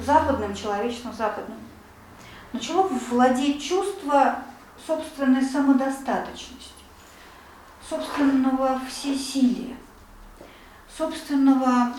западным 0.00 0.54
человечеством, 0.54 1.12
западным, 1.12 1.58
начало 2.52 2.88
владеть 2.88 3.62
чувство 3.62 4.36
собственной 4.86 5.42
самодостаточности, 5.42 6.84
собственного 7.88 8.80
всесилия, 8.88 9.76
собственного 10.96 11.92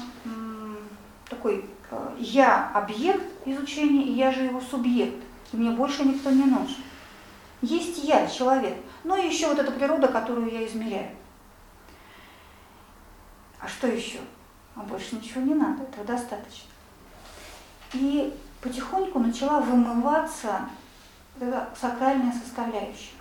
такой 1.31 1.65
э, 1.89 2.15
я 2.19 2.69
объект 2.73 3.25
изучения, 3.45 4.03
и 4.03 4.13
я 4.13 4.31
же 4.31 4.41
его 4.41 4.61
субъект, 4.61 5.23
и 5.51 5.57
мне 5.57 5.71
больше 5.71 6.03
никто 6.03 6.29
не 6.29 6.43
нужен. 6.43 6.83
Есть 7.61 8.03
я, 8.03 8.27
человек, 8.27 8.75
ну 9.03 9.15
и 9.15 9.27
еще 9.27 9.47
вот 9.47 9.59
эта 9.59 9.71
природа, 9.71 10.07
которую 10.07 10.51
я 10.51 10.65
измеряю. 10.67 11.15
А 13.59 13.67
что 13.67 13.87
еще? 13.87 14.19
А 14.75 14.81
больше 14.81 15.15
ничего 15.15 15.41
не 15.41 15.53
надо, 15.53 15.83
этого 15.83 16.05
достаточно. 16.05 16.70
И 17.93 18.33
потихоньку 18.61 19.19
начала 19.19 19.59
вымываться 19.59 20.61
сакральная 21.79 22.33
составляющая. 22.33 23.15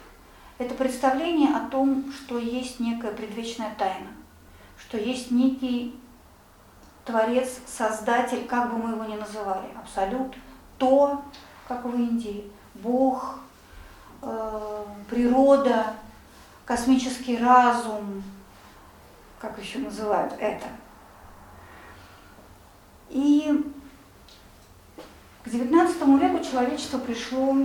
Это 0.58 0.74
представление 0.74 1.56
о 1.56 1.68
том, 1.68 2.12
что 2.12 2.38
есть 2.38 2.80
некая 2.80 3.12
предвечная 3.12 3.74
тайна, 3.76 4.08
что 4.78 4.98
есть 4.98 5.30
некий 5.30 5.98
Творец, 7.04 7.60
Создатель, 7.66 8.46
как 8.46 8.70
бы 8.70 8.76
мы 8.76 8.90
его 8.90 9.04
ни 9.04 9.16
называли, 9.16 9.66
Абсолют, 9.74 10.34
то, 10.76 11.22
как 11.66 11.84
в 11.84 11.94
Индии, 11.94 12.50
Бог, 12.74 13.38
э, 14.22 14.84
природа, 15.08 15.94
космический 16.66 17.38
разум, 17.38 18.22
как 19.40 19.58
еще 19.58 19.78
называют 19.78 20.34
это. 20.38 20.66
И 23.08 23.64
к 25.44 25.46
XIX 25.46 26.18
веку 26.18 26.44
человечество 26.44 26.98
пришло 26.98 27.56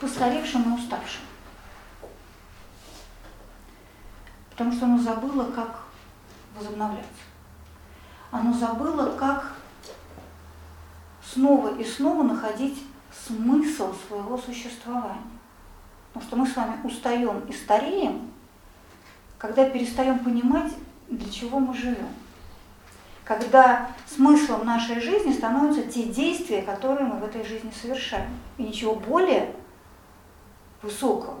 постаревшим 0.00 0.62
и 0.62 0.80
уставшим. 0.80 1.22
Потому 4.50 4.72
что 4.72 4.84
оно 4.86 4.98
забыло, 4.98 5.50
как 5.50 5.80
возобновляться. 6.56 7.08
Оно 8.30 8.52
забыло, 8.52 9.16
как 9.16 9.52
снова 11.24 11.76
и 11.76 11.84
снова 11.84 12.22
находить 12.22 12.84
смысл 13.26 13.94
своего 14.06 14.38
существования. 14.38 15.20
Потому 16.12 16.24
что 16.24 16.36
мы 16.36 16.46
с 16.46 16.56
вами 16.56 16.80
устаем 16.84 17.40
и 17.48 17.52
стареем, 17.52 18.30
когда 19.38 19.68
перестаем 19.68 20.20
понимать, 20.20 20.72
для 21.08 21.30
чего 21.30 21.58
мы 21.58 21.74
живем 21.74 22.08
когда 23.30 23.86
смыслом 24.08 24.66
нашей 24.66 25.00
жизни 25.00 25.32
становятся 25.32 25.84
те 25.84 26.02
действия, 26.02 26.62
которые 26.62 27.06
мы 27.06 27.20
в 27.20 27.24
этой 27.24 27.44
жизни 27.44 27.70
совершаем. 27.80 28.28
И 28.58 28.64
ничего 28.64 28.96
более 28.96 29.54
высокого, 30.82 31.36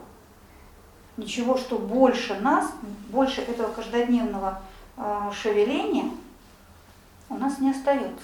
ничего, 1.16 1.56
что 1.56 1.78
больше 1.78 2.38
нас, 2.38 2.70
больше 3.08 3.40
этого 3.40 3.72
каждодневного 3.72 4.62
э, 4.96 5.30
шевеления 5.32 6.12
у 7.28 7.34
нас 7.34 7.58
не 7.58 7.72
остается. 7.72 8.22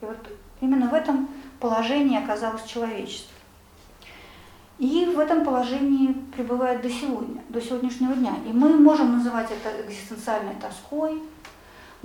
И 0.00 0.04
вот 0.04 0.18
именно 0.60 0.88
в 0.88 0.94
этом 0.94 1.28
положении 1.60 2.20
оказалось 2.20 2.64
человечество. 2.64 3.32
И 4.80 5.04
в 5.14 5.20
этом 5.20 5.44
положении 5.44 6.12
пребывает 6.34 6.82
до 6.82 6.90
сегодня, 6.90 7.40
до 7.50 7.60
сегодняшнего 7.60 8.14
дня. 8.14 8.34
И 8.44 8.52
мы 8.52 8.76
можем 8.76 9.12
называть 9.12 9.52
это 9.52 9.80
экзистенциальной 9.86 10.56
тоской, 10.56 11.22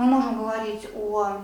мы 0.02 0.08
можем 0.08 0.40
говорить 0.40 0.90
о 0.96 1.42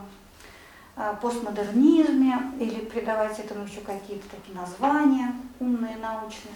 постмодернизме 1.22 2.54
или 2.60 2.86
придавать 2.86 3.38
этому 3.38 3.66
еще 3.66 3.82
какие-то 3.82 4.28
такие 4.30 4.58
названия 4.58 5.36
умные, 5.60 5.96
научные. 5.98 6.56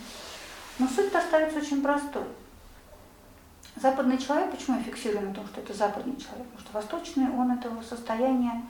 Но 0.79 0.87
суть 0.87 1.13
остается 1.13 1.59
очень 1.59 1.83
простой. 1.83 2.23
Западный 3.75 4.17
человек, 4.17 4.51
почему 4.51 4.77
я 4.77 4.83
фиксирую 4.83 5.29
на 5.29 5.35
том, 5.35 5.45
что 5.45 5.61
это 5.61 5.73
западный 5.73 6.15
человек? 6.15 6.47
Потому 6.47 6.59
что 6.59 6.73
восточный, 6.73 7.29
он 7.29 7.51
этого 7.51 7.81
состояния 7.83 8.63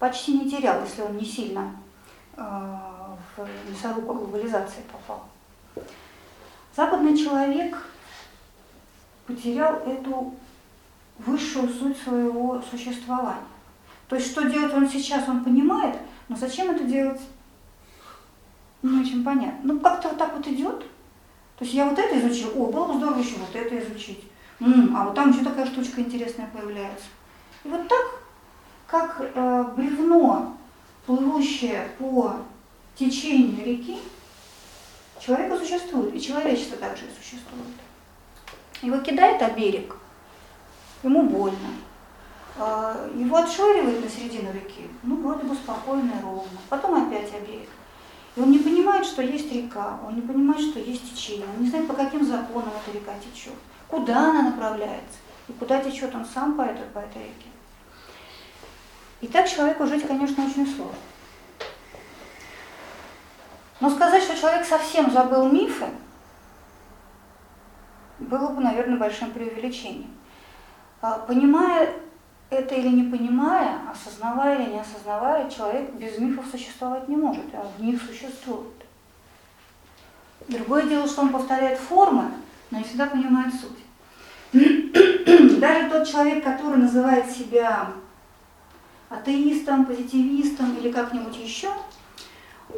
почти 0.00 0.38
не 0.38 0.50
терял, 0.50 0.82
если 0.82 1.02
он 1.02 1.16
не 1.16 1.24
сильно 1.24 1.70
э, 2.36 2.42
в 2.42 3.70
мясорубку 3.70 4.14
глобализации 4.14 4.82
попал. 4.90 5.24
Западный 6.76 7.16
человек 7.16 7.78
потерял 9.26 9.76
эту 9.86 10.34
высшую 11.18 11.68
суть 11.68 11.96
своего 11.98 12.62
существования. 12.70 13.40
То 14.08 14.16
есть, 14.16 14.30
что 14.30 14.48
делать 14.48 14.74
он 14.74 14.88
сейчас, 14.88 15.28
он 15.28 15.44
понимает, 15.44 15.96
но 16.28 16.36
зачем 16.36 16.70
это 16.70 16.84
делать, 16.84 17.20
не 18.82 19.00
очень 19.00 19.24
понятно. 19.24 19.60
Ну, 19.62 19.80
как-то 19.80 20.08
вот 20.08 20.18
так 20.18 20.36
вот 20.36 20.46
идет. 20.46 20.80
То 21.58 21.64
есть 21.64 21.74
я 21.74 21.86
вот 21.86 21.98
это 21.98 22.18
изучил, 22.18 22.50
о, 22.56 22.70
было 22.70 22.86
бы 22.86 22.98
здорово 22.98 23.20
еще 23.20 23.36
вот 23.36 23.54
это 23.54 23.78
изучить. 23.78 24.24
М-м, 24.60 24.96
а 24.96 25.04
вот 25.04 25.14
там 25.14 25.30
еще 25.30 25.44
такая 25.44 25.66
штучка 25.66 26.00
интересная 26.00 26.48
появляется. 26.52 27.06
И 27.64 27.68
вот 27.68 27.86
так, 27.88 28.20
как 28.86 29.16
э, 29.20 29.64
бревно, 29.76 30.56
плывущее 31.06 31.88
по 31.98 32.36
течению 32.96 33.64
реки, 33.64 33.98
человек 35.20 35.52
и 35.52 35.64
существует, 35.64 36.14
и 36.14 36.20
человечество 36.20 36.76
также 36.76 37.04
существует. 37.16 37.66
Его 38.82 38.98
кидает 38.98 39.40
о 39.42 39.50
берег, 39.50 39.96
ему 41.02 41.22
больно. 41.24 41.68
А, 42.58 43.08
его 43.14 43.36
отшвыривает 43.36 44.04
на 44.04 44.10
середину 44.10 44.52
реки, 44.52 44.88
ну, 45.02 45.16
вроде 45.16 45.44
бы 45.44 45.54
спокойно 45.54 46.12
и 46.18 46.22
ровно. 46.22 46.58
Потом 46.68 47.06
опять 47.06 47.32
обеих. 47.34 47.68
И 48.36 48.40
он 48.40 48.50
не 48.50 48.58
понимает, 48.58 49.04
что 49.04 49.22
есть 49.22 49.52
река, 49.52 49.98
он 50.06 50.16
не 50.16 50.22
понимает, 50.22 50.60
что 50.60 50.78
есть 50.78 51.14
течение, 51.14 51.46
он 51.54 51.62
не 51.62 51.68
знает, 51.68 51.86
по 51.86 51.94
каким 51.94 52.24
законам 52.24 52.70
эта 52.70 52.96
река 52.96 53.12
течет, 53.18 53.54
куда 53.88 54.30
она 54.30 54.42
направляется, 54.42 55.18
и 55.48 55.52
куда 55.52 55.82
течет 55.82 56.14
он 56.14 56.24
сам 56.24 56.54
по 56.54 56.62
этой, 56.62 56.86
по 56.86 56.98
этой 56.98 57.22
реке. 57.22 57.48
И 59.20 59.26
так 59.26 59.48
человеку 59.48 59.86
жить, 59.86 60.06
конечно, 60.06 60.44
очень 60.44 60.66
сложно. 60.66 60.94
Но 63.80 63.90
сказать, 63.90 64.22
что 64.22 64.36
человек 64.36 64.64
совсем 64.64 65.10
забыл 65.10 65.48
мифы, 65.50 65.86
было 68.18 68.48
бы, 68.48 68.62
наверное, 68.62 68.98
большим 68.98 69.32
преувеличением. 69.32 70.11
А, 71.02 71.18
Понимая 71.18 71.94
это 72.48 72.74
или 72.76 72.88
не 72.88 73.04
понимая, 73.04 73.80
осознавая 73.90 74.62
или 74.62 74.72
не 74.72 74.80
осознавая, 74.80 75.50
человек 75.50 75.92
без 75.94 76.18
мифов 76.18 76.44
существовать 76.50 77.08
не 77.08 77.16
может, 77.16 77.44
а 77.54 77.66
в 77.76 77.82
них 77.82 78.00
существует. 78.00 78.72
Другое 80.48 80.84
дело, 80.84 81.06
что 81.08 81.22
он 81.22 81.30
повторяет 81.30 81.78
формы, 81.78 82.30
но 82.70 82.78
не 82.78 82.84
всегда 82.84 83.06
понимает 83.06 83.52
суть. 83.54 83.82
Даже 85.60 85.90
тот 85.90 86.06
человек, 86.06 86.44
который 86.44 86.76
называет 86.76 87.30
себя 87.30 87.88
атеистом, 89.08 89.86
позитивистом 89.86 90.76
или 90.76 90.92
как-нибудь 90.92 91.36
еще, 91.36 91.72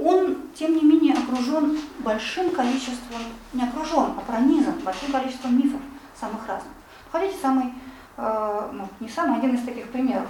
он, 0.01 0.39
тем 0.55 0.77
не 0.77 0.83
менее, 0.83 1.15
окружен 1.15 1.79
большим 1.99 2.51
количеством, 2.51 3.21
не 3.53 3.65
окружен, 3.65 4.15
а 4.17 4.23
пронизан 4.27 4.75
большим 4.85 5.13
количеством 5.13 5.59
мифов 5.59 5.81
самых 6.19 6.47
разных. 6.47 6.73
Хотите 7.11 7.37
самый, 7.41 7.73
ну, 8.17 8.89
не 9.01 9.09
самый, 9.09 9.39
один 9.39 9.55
из 9.55 9.65
таких 9.65 9.91
примеров. 9.91 10.29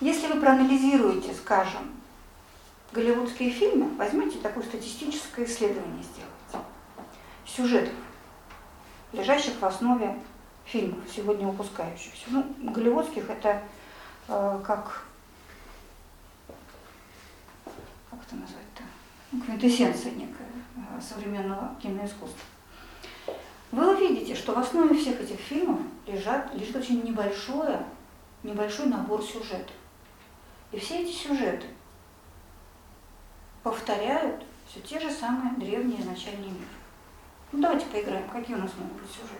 Если 0.00 0.26
вы 0.32 0.40
проанализируете, 0.40 1.34
скажем, 1.34 1.98
голливудские 2.92 3.50
фильмы, 3.50 3.94
возьмите 3.96 4.38
такое 4.38 4.64
статистическое 4.64 5.44
исследование 5.44 6.02
сделайте. 6.02 6.68
Сюжетов, 7.44 7.94
лежащих 9.12 9.54
в 9.60 9.64
основе 9.64 10.16
фильмов, 10.64 11.00
сегодня 11.14 11.46
выпускающихся. 11.46 12.26
Ну, 12.28 12.44
голливудских 12.58 13.28
это 13.28 13.62
э, 14.28 14.60
как, 14.64 15.04
как 18.10 18.20
это 18.26 18.36
назвать-то, 18.36 18.82
квинтэссенция 19.44 20.12
некая 20.12 20.48
э, 20.76 21.00
современного 21.00 21.74
киноискусства. 21.82 22.44
Вы 23.70 23.94
увидите, 23.94 24.34
что 24.34 24.54
в 24.54 24.58
основе 24.58 24.98
всех 24.98 25.20
этих 25.20 25.38
фильмов 25.38 25.80
лежат, 26.06 26.54
лежит 26.54 26.76
очень 26.76 27.02
небольшое, 27.02 27.84
небольшой 28.42 28.86
набор 28.86 29.22
сюжетов. 29.22 29.74
И 30.72 30.78
все 30.78 31.02
эти 31.02 31.12
сюжеты 31.12 31.66
повторяют 33.62 34.42
все 34.66 34.80
те 34.80 35.00
же 35.00 35.10
самые 35.10 35.54
древние 35.54 36.00
изначальные 36.00 36.50
мифы. 36.50 36.64
Ну 37.52 37.62
давайте 37.62 37.86
поиграем, 37.86 38.28
какие 38.28 38.56
у 38.56 38.60
нас 38.60 38.70
могут 38.78 39.02
быть 39.02 39.10
сюжеты. 39.10 39.38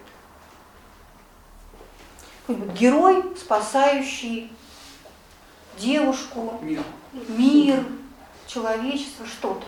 Какой-нибудь 2.46 2.78
герой, 2.78 3.36
спасающий 3.36 4.50
девушку, 5.76 6.58
Мир. 6.62 6.82
мир, 7.28 7.84
человечество, 8.46 9.26
что-то. 9.26 9.66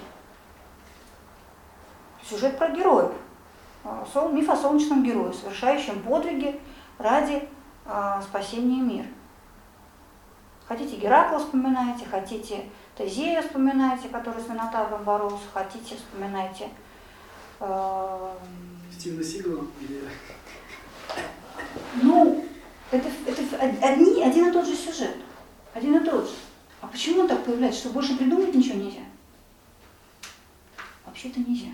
Сюжет 2.27 2.57
про 2.57 2.71
героев. 2.71 3.13
А, 3.85 4.05
Миф 4.33 4.49
о 4.49 4.57
солнечном 4.57 5.03
герое, 5.03 5.33
совершающем 5.33 6.03
подвиги 6.03 6.61
ради 6.99 7.49
а, 7.87 8.21
спасения 8.23 8.81
мира. 8.81 9.07
Хотите 10.67 10.97
Геракла 10.97 11.39
вспоминайте, 11.39 12.05
хотите 12.05 12.65
Тезея 12.97 13.43
вспоминайте, 13.43 14.09
который 14.09 14.43
с 14.43 14.49
Минотавром 14.49 15.03
боролся, 15.03 15.47
хотите 15.53 15.97
вспоминайте 15.97 16.69
э, 17.59 18.35
Стивена 18.93 19.25
Сигала 19.25 19.67
или 19.81 20.09
ну, 22.03 22.45
это, 22.91 23.09
это 23.27 23.43
од- 23.57 23.83
одни, 23.83 24.23
один 24.23 24.49
и 24.49 24.53
тот 24.53 24.67
же 24.67 24.77
сюжет. 24.77 25.17
Один 25.75 25.97
и 25.97 26.05
тот 26.05 26.25
же. 26.25 26.35
А 26.81 26.87
почему 26.87 27.23
он 27.23 27.29
так 27.29 27.45
появляется? 27.45 27.81
Что 27.81 27.91
больше 27.91 28.17
придумать 28.17 28.55
ничего 28.55 28.79
нельзя? 28.79 29.01
Вообще-то 31.05 31.41
нельзя. 31.41 31.73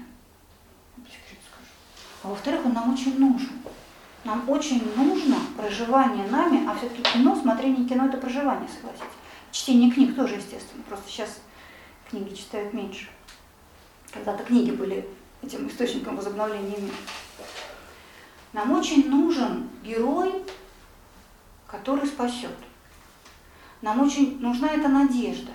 Скажу. 0.96 1.25
А 2.26 2.28
во-вторых, 2.28 2.66
он 2.66 2.72
нам 2.72 2.92
очень 2.92 3.20
нужен. 3.20 3.50
Нам 4.24 4.50
очень 4.50 4.82
нужно 4.96 5.36
проживание 5.56 6.26
нами, 6.26 6.68
а 6.68 6.74
все-таки 6.74 7.00
кино, 7.02 7.36
смотрение 7.36 7.88
кино 7.88 8.06
это 8.06 8.16
проживание, 8.16 8.68
согласитесь. 8.68 9.06
Чтение 9.52 9.92
книг 9.92 10.16
тоже, 10.16 10.34
естественно. 10.34 10.82
Просто 10.88 11.08
сейчас 11.08 11.40
книги 12.10 12.34
читают 12.34 12.74
меньше. 12.74 13.06
Когда-то 14.10 14.42
книги 14.42 14.72
были 14.72 15.08
этим 15.40 15.68
источником 15.68 16.16
возобновления 16.16 16.76
мира. 16.76 16.96
Нам 18.52 18.72
очень 18.72 19.08
нужен 19.08 19.68
герой, 19.84 20.42
который 21.68 22.08
спасет. 22.08 22.56
Нам 23.82 24.02
очень 24.02 24.40
нужна 24.40 24.72
эта 24.72 24.88
надежда. 24.88 25.52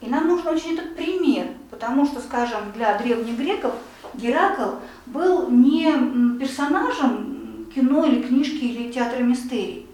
И 0.00 0.08
нам 0.08 0.28
нужен 0.28 0.48
очень 0.48 0.74
этот 0.74 0.96
пример, 0.96 1.48
потому 1.70 2.06
что, 2.06 2.20
скажем, 2.20 2.72
для 2.72 2.96
древних 2.96 3.36
греков 3.36 3.74
Геракл 4.14 4.76
был 5.06 5.50
не 5.50 6.38
персонажем 6.38 7.68
кино 7.74 8.06
или 8.06 8.22
книжки 8.22 8.64
или 8.64 8.90
театра 8.90 9.22
мистерий, 9.22 9.86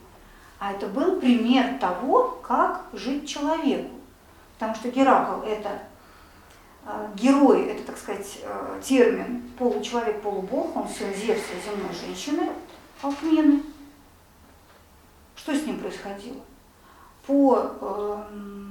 а 0.59 0.72
это 0.72 0.86
был 0.86 1.20
пример 1.20 1.78
того, 1.78 2.38
как 2.42 2.86
жить 2.92 3.28
человеку. 3.28 3.90
Потому 4.54 4.74
что 4.74 4.90
Геракл– 4.90 5.42
это 5.46 5.82
э, 6.86 7.09
герой, 7.16 7.64
это, 7.64 7.82
так 7.82 7.98
сказать, 7.98 8.38
э, 8.42 8.80
термин 8.82 9.42
получеловек, 9.59 10.22
полубог, 10.22 10.74
он 10.76 10.88
сын 10.88 11.12
Зевса 11.12 11.52
и 11.52 11.68
земной 11.68 11.92
женщины, 11.92 12.48
Алкмены. 13.02 13.62
Что 15.34 15.54
с 15.54 15.66
ним 15.66 15.78
происходило? 15.78 16.40
По 17.26 17.72
эм, 17.80 18.66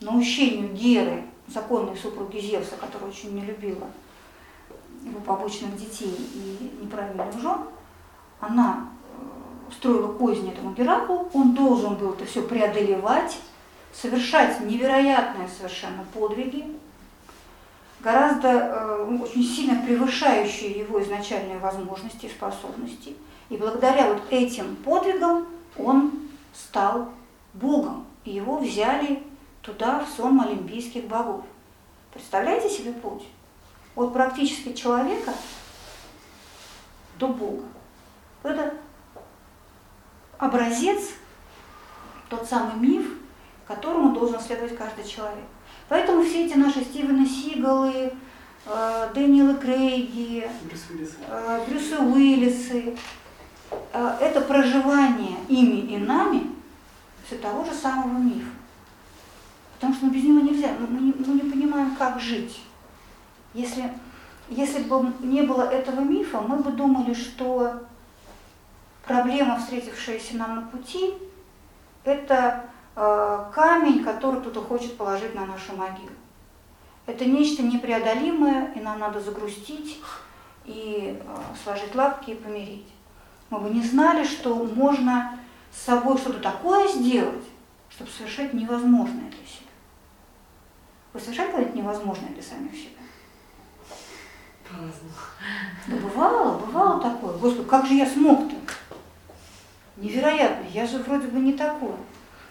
наущению 0.00 0.72
Геры, 0.74 1.24
законной 1.46 1.96
супруги 1.96 2.38
Зевса, 2.38 2.76
которая 2.80 3.10
очень 3.10 3.34
не 3.34 3.42
любила 3.42 3.86
его 5.04 5.20
побочных 5.20 5.76
детей 5.76 6.14
и 6.34 6.78
неправильных 6.82 7.40
жен, 7.40 7.58
она 8.40 8.88
э, 8.88 9.68
устроила 9.68 10.12
козни 10.12 10.52
этому 10.52 10.74
Гераклу, 10.74 11.28
он 11.32 11.54
должен 11.54 11.94
был 11.94 12.12
это 12.12 12.24
все 12.24 12.42
преодолевать, 12.42 13.38
совершать 13.92 14.60
невероятные 14.60 15.48
совершенно 15.48 16.04
подвиги, 16.12 16.64
гораздо 18.00 18.48
э, 18.48 19.18
очень 19.22 19.42
сильно 19.42 19.82
превышающие 19.82 20.70
его 20.70 21.02
изначальные 21.02 21.58
возможности 21.58 22.26
и 22.26 22.30
способности. 22.30 23.16
И 23.48 23.56
благодаря 23.56 24.12
вот 24.12 24.22
этим 24.30 24.76
подвигам 24.76 25.46
он 25.76 26.12
стал 26.54 27.08
богом, 27.54 28.04
и 28.24 28.32
его 28.32 28.58
взяли 28.58 29.22
туда, 29.62 30.04
в 30.04 30.08
сон 30.08 30.40
олимпийских 30.40 31.06
богов. 31.06 31.44
Представляете 32.12 32.68
себе 32.68 32.92
путь? 32.92 33.24
От 33.94 34.12
практически 34.12 34.72
человека 34.72 35.32
до 37.18 37.28
Бога. 37.28 37.64
Это 38.42 38.74
образец, 40.38 41.10
тот 42.28 42.48
самый 42.48 42.76
миф, 42.76 43.06
которому 43.66 44.14
должен 44.14 44.40
следовать 44.40 44.76
каждый 44.76 45.04
человек. 45.04 45.44
Поэтому 45.88 46.22
все 46.22 46.46
эти 46.46 46.54
наши 46.54 46.82
Стивены 46.82 47.26
Сигалы, 47.26 48.12
э, 48.66 49.10
Дэниелы 49.14 49.56
Крейги, 49.56 50.48
Брюс 50.64 50.90
Уиллис. 50.90 51.16
э, 51.26 51.64
Брюсы 51.66 51.98
Уиллисы, 51.98 52.96
э, 53.92 54.16
это 54.20 54.40
проживание 54.42 55.36
ими 55.48 55.80
и 55.92 55.96
нами 55.96 56.50
все 57.26 57.36
того 57.36 57.64
же 57.64 57.72
самого 57.72 58.18
мифа. 58.18 58.50
Потому 59.78 59.94
что 59.94 60.06
ну, 60.06 60.12
без 60.12 60.24
него 60.24 60.40
нельзя, 60.40 60.70
мы, 60.80 60.88
мы 60.88 61.00
не, 61.00 61.12
мы 61.12 61.34
не 61.34 61.50
понимаем, 61.50 61.94
как 61.94 62.20
жить. 62.20 62.60
Если, 63.54 63.92
если 64.48 64.82
бы 64.82 65.12
не 65.20 65.42
было 65.42 65.62
этого 65.62 66.00
мифа, 66.00 66.40
мы 66.40 66.56
бы 66.56 66.72
думали, 66.72 67.14
что 67.14 67.82
проблема, 69.04 69.56
встретившаяся 69.56 70.36
нам 70.36 70.56
на 70.56 70.62
пути, 70.62 71.14
это 72.02 72.64
э, 72.96 73.44
камень, 73.54 74.02
который 74.02 74.40
кто-то 74.40 74.62
хочет 74.62 74.96
положить 74.96 75.36
на 75.36 75.46
нашу 75.46 75.76
могилу. 75.76 76.10
Это 77.06 77.24
нечто 77.24 77.62
непреодолимое, 77.62 78.72
и 78.74 78.80
нам 78.80 78.98
надо 78.98 79.20
загрустить 79.20 80.00
и 80.64 81.16
э, 81.20 81.36
сложить 81.62 81.94
лапки 81.94 82.32
и 82.32 82.34
помирить. 82.34 82.88
Мы 83.50 83.60
бы 83.60 83.70
не 83.70 83.82
знали, 83.82 84.24
что 84.24 84.54
можно 84.54 85.38
с 85.72 85.82
собой 85.82 86.18
что-то 86.18 86.40
такое 86.40 86.88
сделать, 86.88 87.44
чтобы 87.90 88.10
совершать 88.10 88.52
невозможное 88.52 89.30
для 89.30 89.46
себя. 89.46 89.67
Когда-нибудь 91.26 91.74
невозможное 91.74 92.30
для 92.30 92.42
самих 92.42 92.72
себя? 92.72 92.98
Да 95.86 95.96
бывало, 95.96 96.58
бывало 96.58 97.00
такое. 97.00 97.36
Господи, 97.38 97.68
как 97.68 97.86
же 97.86 97.94
я 97.94 98.06
смог-то? 98.06 98.54
Невероятно, 99.96 100.66
я 100.72 100.86
же 100.86 100.98
вроде 100.98 101.26
бы 101.26 101.40
не 101.40 101.54
такой. 101.54 101.94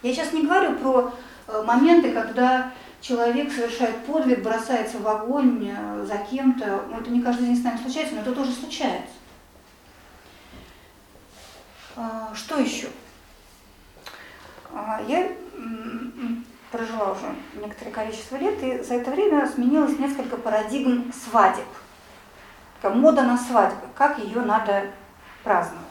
Я 0.03 0.13
сейчас 0.13 0.33
не 0.33 0.43
говорю 0.43 0.77
про 0.77 1.13
э, 1.47 1.63
моменты, 1.63 2.11
когда 2.11 2.73
человек 2.99 3.51
совершает 3.51 4.05
подвиг, 4.05 4.43
бросается 4.43 4.97
в 4.99 5.07
огонь 5.07 5.69
э, 5.71 6.05
за 6.05 6.17
кем-то. 6.17 6.83
Ну, 6.89 6.99
это 6.99 7.09
не 7.09 7.21
каждый 7.21 7.45
день 7.47 7.55
с 7.55 7.63
нами 7.63 7.77
случается, 7.77 8.15
но 8.15 8.21
это 8.21 8.33
тоже 8.33 8.51
случается. 8.51 9.13
А, 11.95 12.31
Что 12.35 12.59
еще? 12.59 12.89
А, 14.73 15.01
Я 15.07 15.31
прожила 16.71 17.11
уже 17.11 17.35
некоторое 17.55 17.91
количество 17.91 18.35
лет, 18.37 18.61
и 18.61 18.81
за 18.83 18.95
это 18.95 19.11
время 19.11 19.47
сменилось 19.47 19.97
несколько 19.99 20.37
парадигм 20.37 21.11
свадеб. 21.13 21.65
такая 22.81 22.97
мода 22.97 23.23
на 23.23 23.37
свадьбы, 23.37 23.87
как 23.95 24.19
ее 24.19 24.41
надо 24.41 24.91
праздновать. 25.43 25.85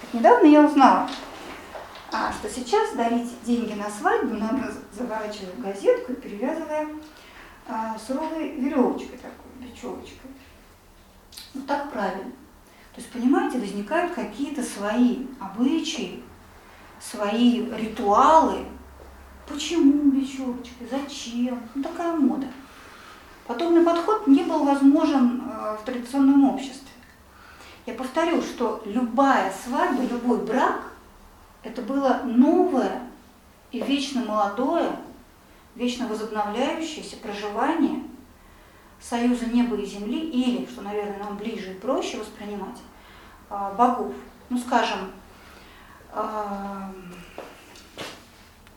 Так 0.00 0.14
недавно 0.14 0.46
я 0.46 0.62
узнала, 0.62 1.08
а, 2.12 2.32
что 2.32 2.50
сейчас 2.50 2.94
дарить 2.94 3.30
деньги 3.44 3.74
на 3.74 3.88
свадьбу 3.88 4.34
надо 4.34 4.72
заворачивая 4.92 5.52
в 5.52 5.60
газетку 5.60 6.12
и 6.12 6.16
перевязывая 6.16 6.88
а, 7.68 7.96
суровой 7.98 8.50
веревочкой 8.56 9.18
такой, 9.18 9.50
бечевочкой. 9.60 10.30
Ну 11.54 11.62
так 11.62 11.90
правильно. 11.92 12.32
То 12.94 13.00
есть, 13.00 13.12
понимаете, 13.12 13.58
возникают 13.58 14.14
какие-то 14.14 14.62
свои 14.62 15.26
обычаи, 15.40 16.22
свои 16.98 17.70
ритуалы. 17.70 18.66
Почему 19.50 20.12
бечевочкой? 20.12 20.86
Зачем? 20.88 21.60
Ну 21.74 21.82
такая 21.82 22.14
мода. 22.14 22.46
Подобный 23.46 23.82
подход 23.82 24.28
не 24.28 24.44
был 24.44 24.64
возможен 24.64 25.42
э, 25.42 25.76
в 25.80 25.84
традиционном 25.84 26.44
обществе. 26.44 26.88
Я 27.84 27.94
повторю, 27.94 28.40
что 28.42 28.80
любая 28.86 29.52
свадьба, 29.52 30.02
любой 30.02 30.38
брак– 30.38 30.92
это 31.64 31.82
было 31.82 32.22
новое 32.24 33.02
и 33.72 33.80
вечно 33.80 34.24
молодое, 34.24 34.96
вечно 35.74 36.06
возобновляющееся 36.06 37.16
проживание 37.16 38.04
союза 39.00 39.46
неба 39.46 39.76
и 39.76 39.84
земли 39.84 40.20
или, 40.30 40.66
что, 40.66 40.82
наверное, 40.82 41.18
нам 41.18 41.36
ближе 41.36 41.72
и 41.72 41.78
проще 41.78 42.18
воспринимать, 42.18 42.78
а, 43.48 43.72
богов. 43.72 44.14
Ну, 44.48 44.58
скажем, 44.58 45.10
а, 46.12 46.92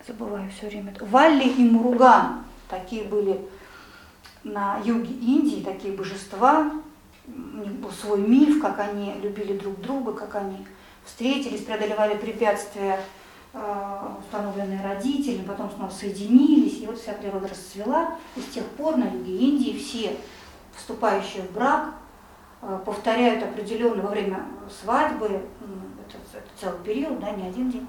забываю 0.08 0.50
все 0.52 0.68
время, 0.68 0.94
Валли 1.00 1.48
и 1.48 1.64
Муруган, 1.64 2.44
такие 2.70 3.04
были 3.04 3.40
на 4.44 4.78
юге 4.84 5.14
Индии, 5.14 5.64
такие 5.64 5.94
божества, 5.94 6.72
у 7.28 7.58
них 7.58 7.72
был 7.74 7.92
свой 7.92 8.20
миф, 8.20 8.62
как 8.62 8.80
они 8.80 9.14
любили 9.22 9.58
друг 9.58 9.80
друга, 9.80 10.14
как 10.14 10.36
они 10.36 10.66
встретились, 11.06 11.64
преодолевали 11.64 12.18
препятствия, 12.18 13.00
а, 13.54 14.18
установленные 14.20 14.82
родителями, 14.82 15.46
потом 15.46 15.70
снова 15.72 15.90
соединились, 15.92 16.82
и 16.82 16.88
вот 16.88 17.00
вся 17.00 17.14
природа 17.14 17.48
расцвела, 17.48 18.16
и 18.36 18.42
с 18.42 18.46
тех 18.46 18.66
пор 18.66 18.98
на 18.98 19.06
юге 19.06 19.38
Индии 19.38 19.78
все 19.78 20.18
вступающие 20.76 21.44
в 21.44 21.52
брак 21.52 21.94
а, 22.62 22.80
повторяют 22.80 23.44
определенно 23.44 24.02
во 24.02 24.10
время 24.10 24.44
свадьбы, 24.82 25.28
это, 25.28 26.18
это 26.34 26.48
целый 26.60 26.80
период, 26.84 27.20
да, 27.20 27.32
не 27.32 27.48
один 27.48 27.70
день, 27.70 27.88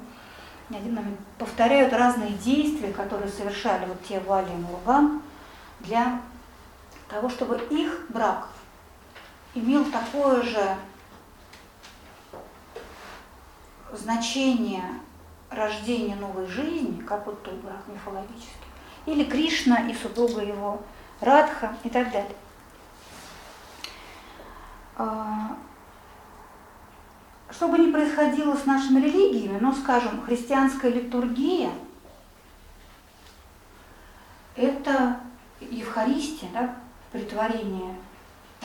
не 0.71 0.79
один 0.79 0.95
момент, 0.95 1.19
повторяют 1.39 1.93
разные 1.93 2.33
действия, 2.33 2.93
которые 2.93 3.31
совершали 3.31 3.87
вот 3.87 4.03
те 4.05 4.21
Вали 4.21 4.53
и 4.53 4.57
Мурган 4.57 5.23
для 5.81 6.21
того, 7.09 7.29
чтобы 7.29 7.59
их 7.71 8.07
брак 8.09 8.49
имел 9.55 9.85
такое 9.85 10.43
же 10.43 10.77
значение 13.93 14.85
рождения 15.51 16.17
новой 16.17 16.47
жизни, 16.47 17.01
как 17.03 17.27
вот 17.27 17.43
тот 17.43 17.55
брак 17.55 17.83
мифологический, 17.87 18.49
или 19.07 19.25
Кришна 19.25 19.89
и 19.89 19.95
супруга 19.95 20.43
его 20.43 20.83
Радха 21.21 21.77
и 21.85 21.91
так 21.91 22.11
далее. 22.11 22.37
Что 27.55 27.69
бы 27.69 27.79
ни 27.79 27.93
происходило 27.93 28.57
с 28.57 28.67
нашими 28.67 29.01
религиями, 29.01 29.59
но, 29.61 29.73
скажем, 29.73 30.23
христианская 30.23 30.91
литургия– 30.91 31.71
это 34.57 35.21
Евхаристия, 35.61 36.49
да, 36.53 36.75
притворение 37.13 37.95
э, 38.61 38.65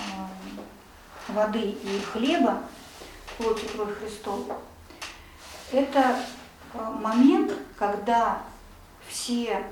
воды 1.27 1.59
и 1.59 2.01
хлеба, 2.11 2.63
плоть 3.37 3.63
и 3.63 3.67
кровь 3.67 3.95
Христова, 3.99 4.57
это 5.71 6.15
э, 6.73 6.91
момент, 6.99 7.53
когда 7.77 8.41
все 9.07 9.63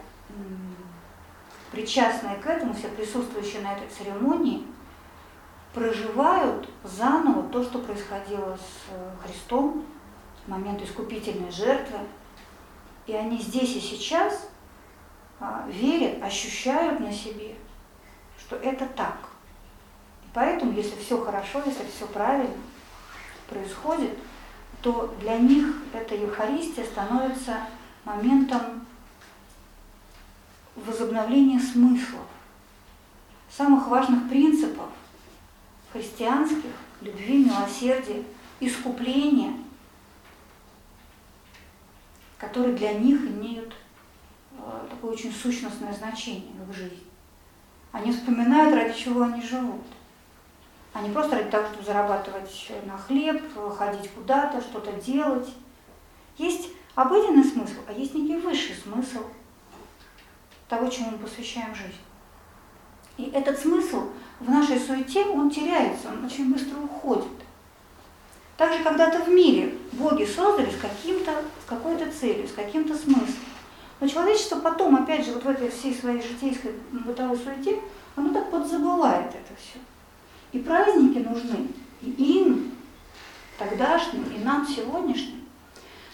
причастные 1.72 2.36
к 2.36 2.45
этому, 2.45 2.76
все 2.76 2.89
присутствующие 2.89 3.61
на 3.61 3.74
этой 3.74 3.88
церемонии, 3.89 4.68
проживают 5.78 6.69
заново 6.84 7.43
то, 7.49 7.63
что 7.63 7.80
происходило 7.80 8.57
с 8.57 8.91
э, 8.91 9.11
Христом, 9.23 9.86
момент 10.47 10.82
искупительной 10.82 11.51
жертвы. 11.51 11.99
И 13.05 13.13
они 13.13 13.38
здесь 13.38 13.75
и 13.75 13.80
сейчас 13.80 14.49
а, 15.39 15.65
верят, 15.69 16.21
ощущают 16.23 16.99
на 16.99 17.11
себе– 17.11 17.55
что 18.47 18.55
это 18.57 18.86
так. 18.86 19.17
И 20.23 20.28
поэтому, 20.34 20.71
если 20.71 20.95
все 20.95 21.21
хорошо, 21.23 21.61
если 21.65 21.86
все 21.86 22.07
правильно 22.07 22.55
происходит, 23.49 24.17
то 24.82 25.13
для 25.19 25.38
них 25.38 25.65
эта 25.93 26.15
Евхаристия 26.15 26.86
становится 26.86 27.57
моментом 28.05 28.86
возобновления 30.75 31.59
смыслов, 31.59 32.25
самых 33.49 33.88
важных 33.88 34.30
принципов 34.30 34.89
христианских, 35.97 36.71
любви, 37.01 37.45
милосердия, 37.45 38.23
искупления, 38.59 39.53
которые 42.37 42.75
для 42.75 42.93
них 42.93 43.19
имеют 43.21 43.73
э, 44.57 44.87
такое 44.89 45.11
очень 45.11 45.33
сущностное 45.33 45.93
значение 45.93 46.51
в 46.53 46.69
их 46.69 46.75
жизни. 46.75 47.03
Они 47.91 48.11
вспоминают, 48.11 48.75
ради 48.75 48.97
чего 48.97 49.23
они 49.23 49.41
живут. 49.41 49.81
А 50.93 51.01
не 51.01 51.09
просто 51.09 51.37
ради 51.37 51.49
того, 51.49 51.67
чтобы 51.67 51.83
зарабатывать 51.83 52.71
на 52.85 52.97
хлеб, 52.97 53.43
ходить 53.75 54.09
куда-то, 54.11 54.61
что-то 54.61 54.91
делать. 54.93 55.47
Есть 56.37 56.69
обыденный 56.95 57.43
смысл, 57.43 57.79
а 57.87 57.91
есть 57.91 58.13
некий 58.13 58.37
высший 58.37 58.75
смысл 58.75 59.23
того, 60.67 60.89
чему 60.89 61.11
мы 61.11 61.17
посвящаем 61.19 61.73
жизнь. 61.73 61.97
И 63.17 63.25
этот 63.31 63.59
смысл 63.59 64.09
в 64.39 64.49
нашей 64.49 64.79
суете, 64.79 65.25
он 65.25 65.49
теряется, 65.49 66.09
он 66.09 66.25
очень 66.25 66.51
быстро 66.51 66.77
уходит. 66.79 67.27
Также 68.55 68.83
когда-то 68.83 69.23
в 69.23 69.29
мире 69.29 69.75
боги 69.93 70.25
создали 70.25 70.69
с, 70.69 70.77
каким-то, 70.77 71.31
с 71.63 71.69
какой-то 71.69 72.11
целью, 72.11 72.47
с 72.47 72.53
каким-то 72.53 72.95
смыслом. 72.95 73.35
Но 73.99 74.07
человечество 74.07 74.59
потом, 74.59 74.95
опять 74.95 75.25
же, 75.25 75.33
вот 75.33 75.43
в 75.43 75.49
этой 75.49 75.69
всей 75.69 75.93
своей 75.93 76.21
житейской 76.21 76.71
бытовой 76.91 77.38
суете, 77.38 77.79
оно 78.15 78.33
так 78.33 78.49
подзабывает 78.49 79.27
это 79.27 79.53
все. 79.59 79.79
И 80.51 80.59
праздники 80.59 81.19
нужны 81.19 81.67
и 82.01 82.09
им, 82.09 82.71
тогдашним, 83.57 84.23
и 84.35 84.43
нам 84.43 84.67
сегодняшним, 84.67 85.45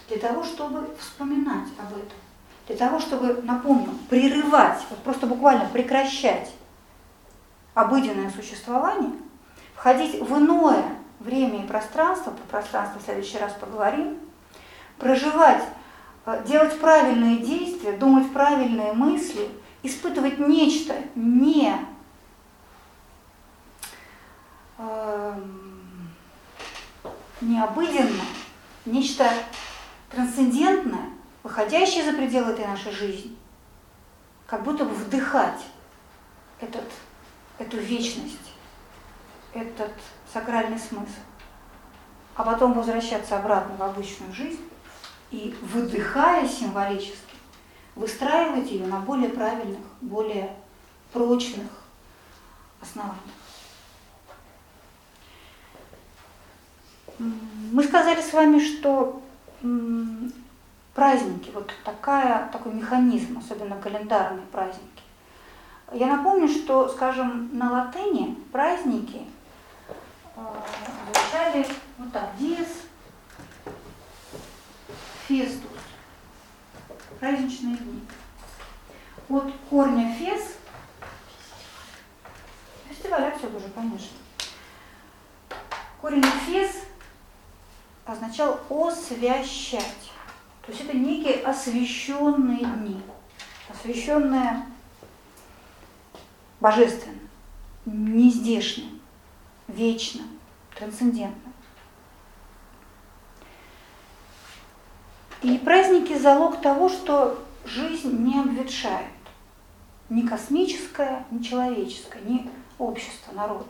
для 0.07 0.17
того, 0.17 0.43
чтобы 0.43 0.89
вспоминать 0.99 1.67
об 1.77 1.91
этом. 1.91 2.17
Для 2.67 2.77
того, 2.77 2.99
чтобы, 2.99 3.41
напомню, 3.43 3.89
прерывать, 4.09 4.79
вот 4.89 4.99
просто 4.99 5.27
буквально 5.27 5.65
прекращать 5.65 6.51
обыденное 7.73 8.29
существование, 8.29 9.13
входить 9.75 10.21
в 10.21 10.37
иное 10.37 10.83
время 11.19 11.63
и 11.63 11.67
пространство, 11.67 12.31
про 12.31 12.43
пространство 12.43 12.99
в 12.99 13.03
следующий 13.03 13.37
раз 13.37 13.53
поговорим, 13.53 14.19
проживать 14.97 15.63
Э, 16.25 16.41
делать 16.45 16.79
правильные 16.79 17.37
действия, 17.37 17.93
думать 17.93 18.31
правильные 18.31 18.93
мысли, 18.93 19.49
испытывать 19.81 20.39
нечто 20.39 20.95
не 21.15 21.75
э, 24.77 25.39
необыденное, 27.41 28.25
нечто 28.85 29.29
трансцендентное, 30.09 31.09
выходящее 31.43 32.05
за 32.05 32.13
пределы 32.15 32.51
этой 32.51 32.67
нашей 32.67 32.93
жизни, 32.93 33.35
как 34.47 34.63
будто 34.63 34.85
бы 34.85 34.93
вдыхать 34.93 35.61
этот, 36.61 36.85
эту 37.59 37.77
вечность, 37.77 38.53
этот 39.53 39.93
сакральный 40.31 40.79
смысл, 40.79 41.21
а 42.35 42.43
потом 42.43 42.73
возвращаться 42.73 43.37
обратно 43.37 43.75
в 43.75 43.83
обычную 43.83 44.33
жизнь 44.33 44.67
и 45.31 45.55
выдыхая 45.61 46.47
символически, 46.47 47.35
выстраивать 47.95 48.71
ее 48.71 48.87
на 48.87 48.99
более 48.99 49.29
правильных, 49.29 49.81
более 50.01 50.55
прочных 51.11 51.67
основаниях. 52.81 53.19
Мы 57.19 57.83
сказали 57.83 58.21
с 58.21 58.33
вами, 58.33 58.59
что 58.59 59.21
праздники, 60.93 61.49
вот 61.51 61.71
такая, 61.83 62.49
такой 62.49 62.73
механизм, 62.73 63.37
особенно 63.37 63.79
календарные 63.79 64.45
праздники. 64.51 64.92
Я 65.93 66.07
напомню, 66.07 66.47
что, 66.47 66.89
скажем, 66.89 67.55
на 67.55 67.71
латыни 67.71 68.35
праздники 68.51 69.27
э, 70.35 70.41
звучали 71.13 71.67
вот 71.99 72.11
так, 72.11 72.35
диез 72.39 72.67
фестус, 75.27 75.69
праздничные 77.19 77.77
дни. 77.77 78.01
От 79.29 79.53
корня 79.69 80.15
фес, 80.15 80.57
фестиваль, 82.89 83.31
все 83.37 83.47
тоже, 83.47 83.69
конечно. 83.75 84.17
Корень 86.01 86.23
фес 86.47 86.71
означал 88.03 88.59
освящать. 88.67 90.11
То 90.65 90.71
есть 90.71 90.81
это 90.85 90.97
некие 90.97 91.43
освященные 91.43 92.65
дни, 92.65 92.99
освященные 93.69 94.72
божественно, 96.63 97.19
нездешним, 97.85 99.01
вечным, 99.67 100.39
трансцендентным. 100.73 101.53
И 105.41 105.57
праздники– 105.57 106.17
залог 106.17 106.61
того, 106.61 106.87
что 106.87 107.43
жизнь 107.65 108.17
не 108.23 108.39
обветшает. 108.39 109.11
Ни 110.07 110.25
космическая, 110.25 111.25
ни 111.31 111.43
человеческая, 111.43 112.21
ни 112.21 112.49
общество, 112.77 113.33
народ. 113.33 113.69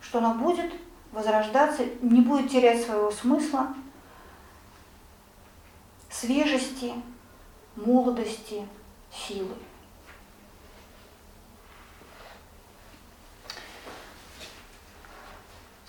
Что 0.00 0.18
она 0.18 0.34
будет 0.34 0.72
возрождаться, 1.12 1.84
не 2.02 2.22
будет 2.22 2.50
терять 2.50 2.84
своего 2.84 3.12
смысла, 3.12 3.68
свежести, 6.10 6.92
молодости, 7.76 8.66
силы. 9.12 9.54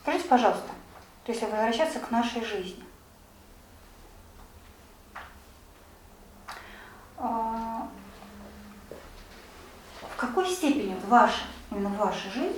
Скажите, 0.10 0.28
пожалуйста, 0.28 0.70
если 1.28 1.45
возвращаться 1.45 1.99
к 1.99 2.10
нашей 2.10 2.43
жизни, 2.43 2.84
а, 7.16 7.88
в 10.01 10.16
какой 10.16 10.49
степени 10.49 10.97
ваша, 11.05 11.43
именно 11.70 11.89
ваша 11.89 12.28
жизнь, 12.32 12.57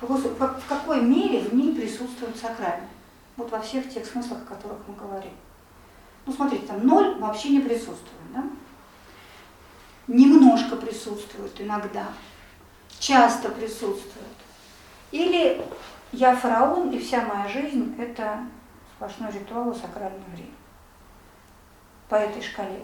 в 0.00 0.66
какой 0.66 1.02
мере 1.02 1.40
в 1.40 1.52
ней 1.52 1.74
присутствует 1.74 2.34
сакральное? 2.38 2.88
Вот 3.36 3.50
во 3.50 3.60
всех 3.60 3.92
тех 3.92 4.06
смыслах, 4.06 4.38
о 4.44 4.54
которых 4.54 4.78
мы 4.86 4.94
говорим. 4.94 5.34
Ну, 6.24 6.32
смотрите, 6.32 6.66
там 6.66 6.86
ноль 6.86 7.18
вообще 7.18 7.50
не 7.50 7.60
присутствует, 7.60 8.32
да? 8.34 8.44
Немножко 10.06 10.76
присутствует 10.76 11.60
иногда, 11.60 12.06
часто 12.98 13.50
присутствует. 13.50 14.47
Или 15.10 15.64
я 16.12 16.36
фараон, 16.36 16.90
и 16.90 16.98
вся 16.98 17.22
моя 17.22 17.48
жизнь– 17.48 17.94
это 17.98 18.40
сплошной 18.94 19.30
ритуал 19.32 19.70
и 19.70 19.78
сакральное 19.78 20.28
время. 20.32 20.50
По 22.08 22.16
этой 22.16 22.42
шкале. 22.42 22.82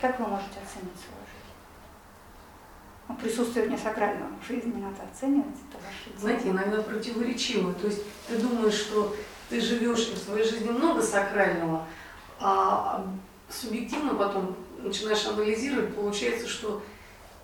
Как 0.00 0.18
вы 0.20 0.26
можете 0.26 0.58
оценить 0.60 0.96
свою 0.96 1.24
жизнь? 1.24 1.36
Ну, 3.08 3.16
присутствие 3.16 3.68
несакрального 3.68 4.30
в 4.42 4.46
жизни 4.46 4.80
надо 4.80 5.02
оценивать. 5.10 5.56
Это 5.70 5.82
ваше 5.82 6.18
Знаете, 6.18 6.50
иногда 6.50 6.82
противоречиво. 6.82 7.72
То 7.74 7.86
есть 7.86 8.02
ты 8.28 8.38
думаешь, 8.38 8.74
что 8.74 9.14
ты 9.48 9.60
живешь 9.60 10.08
в 10.08 10.18
своей 10.18 10.44
жизни 10.44 10.68
много 10.68 11.00
сакрального, 11.02 11.86
а 12.40 13.06
субъективно 13.48 14.14
потом 14.14 14.56
начинаешь 14.78 15.26
анализировать, 15.26 15.94
получается, 15.94 16.46
что 16.48 16.82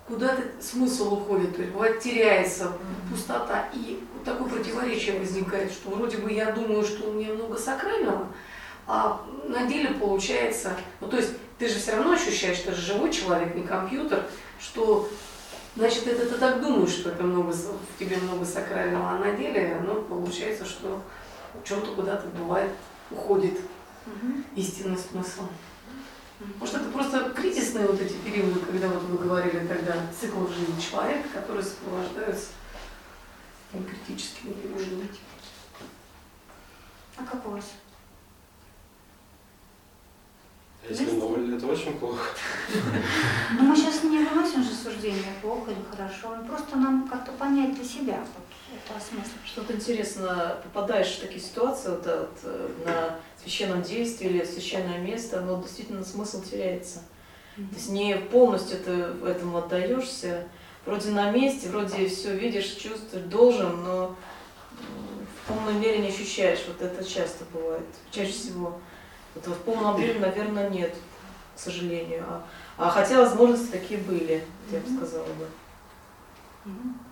куда-то 0.06 0.42
смысл 0.60 1.14
уходит, 1.14 1.54
то 1.54 1.62
есть 1.62 1.72
бывает 1.72 2.00
теряется 2.00 2.72
пустота. 3.10 3.68
И 3.72 4.02
вот 4.14 4.24
такое 4.24 4.48
противоречие 4.48 5.18
возникает, 5.18 5.72
что 5.72 5.90
вроде 5.90 6.18
бы 6.18 6.32
я 6.32 6.52
думаю, 6.52 6.82
что 6.82 7.08
у 7.08 7.12
меня 7.12 7.32
много 7.32 7.56
сакрального, 7.56 8.28
а 8.86 9.24
на 9.46 9.66
деле 9.66 9.94
получается, 9.94 10.76
ну 11.00 11.08
то 11.08 11.16
есть 11.16 11.30
ты 11.58 11.68
же 11.68 11.78
все 11.78 11.92
равно 11.92 12.12
ощущаешь, 12.12 12.56
что 12.58 12.70
ты 12.70 12.76
же 12.76 12.92
живой 12.92 13.12
человек, 13.12 13.54
не 13.54 13.62
компьютер, 13.62 14.24
что 14.60 15.08
значит 15.76 16.06
это 16.06 16.26
ты 16.26 16.36
так 16.36 16.60
думаешь, 16.60 16.90
что 16.90 17.10
это 17.10 17.22
много, 17.22 17.52
в 17.52 17.98
тебе 17.98 18.16
много 18.16 18.44
сакрального, 18.44 19.10
а 19.10 19.18
на 19.18 19.32
деле 19.32 19.80
ну, 19.86 20.02
получается, 20.02 20.64
что 20.64 21.00
что-то 21.64 21.92
куда-то 21.92 22.26
бывает 22.28 22.70
уходит 23.10 23.60
угу. 24.06 24.42
истинный 24.56 24.96
смысл. 24.96 25.42
Может, 26.58 26.74
это 26.76 26.90
просто 26.90 27.30
кризисные 27.30 27.86
вот 27.86 28.00
эти 28.00 28.14
периоды, 28.14 28.60
когда 28.60 28.88
вот 28.88 29.02
вы 29.02 29.18
говорили 29.18 29.66
тогда, 29.66 29.94
цикл 30.18 30.46
жизни 30.46 30.80
человека, 30.80 31.28
которые 31.34 31.64
сопровождаются 31.64 32.48
критическими 33.72 34.52
периодами. 34.52 35.08
А 37.16 37.24
как 37.24 37.46
у 37.46 37.50
вас? 37.50 37.64
Если 40.88 41.12
ноль, 41.12 41.54
это 41.54 41.66
очень 41.66 41.98
плохо. 41.98 42.30
Но 43.58 43.62
мы 43.62 43.76
сейчас 43.76 44.02
не 44.02 44.18
выносим 44.18 44.64
же 44.64 44.72
суждение, 44.72 45.32
плохо 45.40 45.70
или 45.70 45.84
хорошо. 45.90 46.36
Просто 46.46 46.76
нам 46.76 47.08
как-то 47.08 47.32
понять 47.32 47.74
для 47.74 47.84
себя 47.84 48.24
это 48.72 49.00
смысл. 49.00 49.30
Что-то 49.44 49.74
интересно, 49.74 50.58
попадаешь 50.64 51.16
в 51.16 51.20
такие 51.20 51.40
ситуации 51.40 51.90
вот, 51.90 52.06
вот, 52.06 52.38
э, 52.44 52.68
на 52.86 53.16
священном 53.42 53.82
действии 53.82 54.28
или 54.28 54.42
в 54.42 54.46
священное 54.46 54.98
место, 54.98 55.40
но 55.40 55.60
действительно 55.60 56.04
смысл 56.04 56.42
теряется. 56.42 57.00
Mm-hmm. 57.56 57.68
То 57.68 57.74
есть 57.74 57.88
не 57.90 58.16
полностью 58.16 58.78
ты 58.78 58.90
этому 59.26 59.58
отдаешься, 59.58 60.46
вроде 60.86 61.10
на 61.10 61.30
месте, 61.30 61.68
вроде 61.68 62.08
все 62.08 62.36
видишь, 62.36 62.70
чувствуешь, 62.70 63.26
должен, 63.26 63.82
но 63.84 64.16
в 65.42 65.48
полной 65.48 65.74
мере 65.74 65.98
не 65.98 66.08
ощущаешь. 66.08 66.64
Вот 66.66 66.80
это 66.80 67.04
часто 67.04 67.44
бывает, 67.52 67.86
чаще 68.10 68.32
всего. 68.32 68.78
Вот 69.34 69.46
в 69.46 69.60
полном 69.60 69.94
объеме, 69.94 70.20
наверное, 70.20 70.68
нет, 70.70 70.94
к 71.54 71.58
сожалению. 71.58 72.24
А, 72.28 72.46
а 72.78 72.90
хотя 72.90 73.20
возможности 73.20 73.70
такие 73.70 74.00
были, 74.00 74.44
я 74.70 74.80
бы 74.80 74.96
сказала 74.96 75.26
бы. 75.26 75.46
Мне 76.64 77.11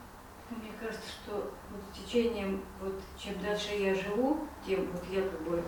кажется, 0.90 1.08
что 1.08 1.52
вот 1.70 1.80
с 1.92 1.98
течением, 1.98 2.60
вот 2.80 3.00
чем 3.18 3.40
дальше 3.40 3.74
я 3.74 3.94
живу, 3.94 4.38
тем 4.66 4.86
вот 4.92 5.02
я 5.10 5.22
как 5.22 5.40
бы 5.42 5.62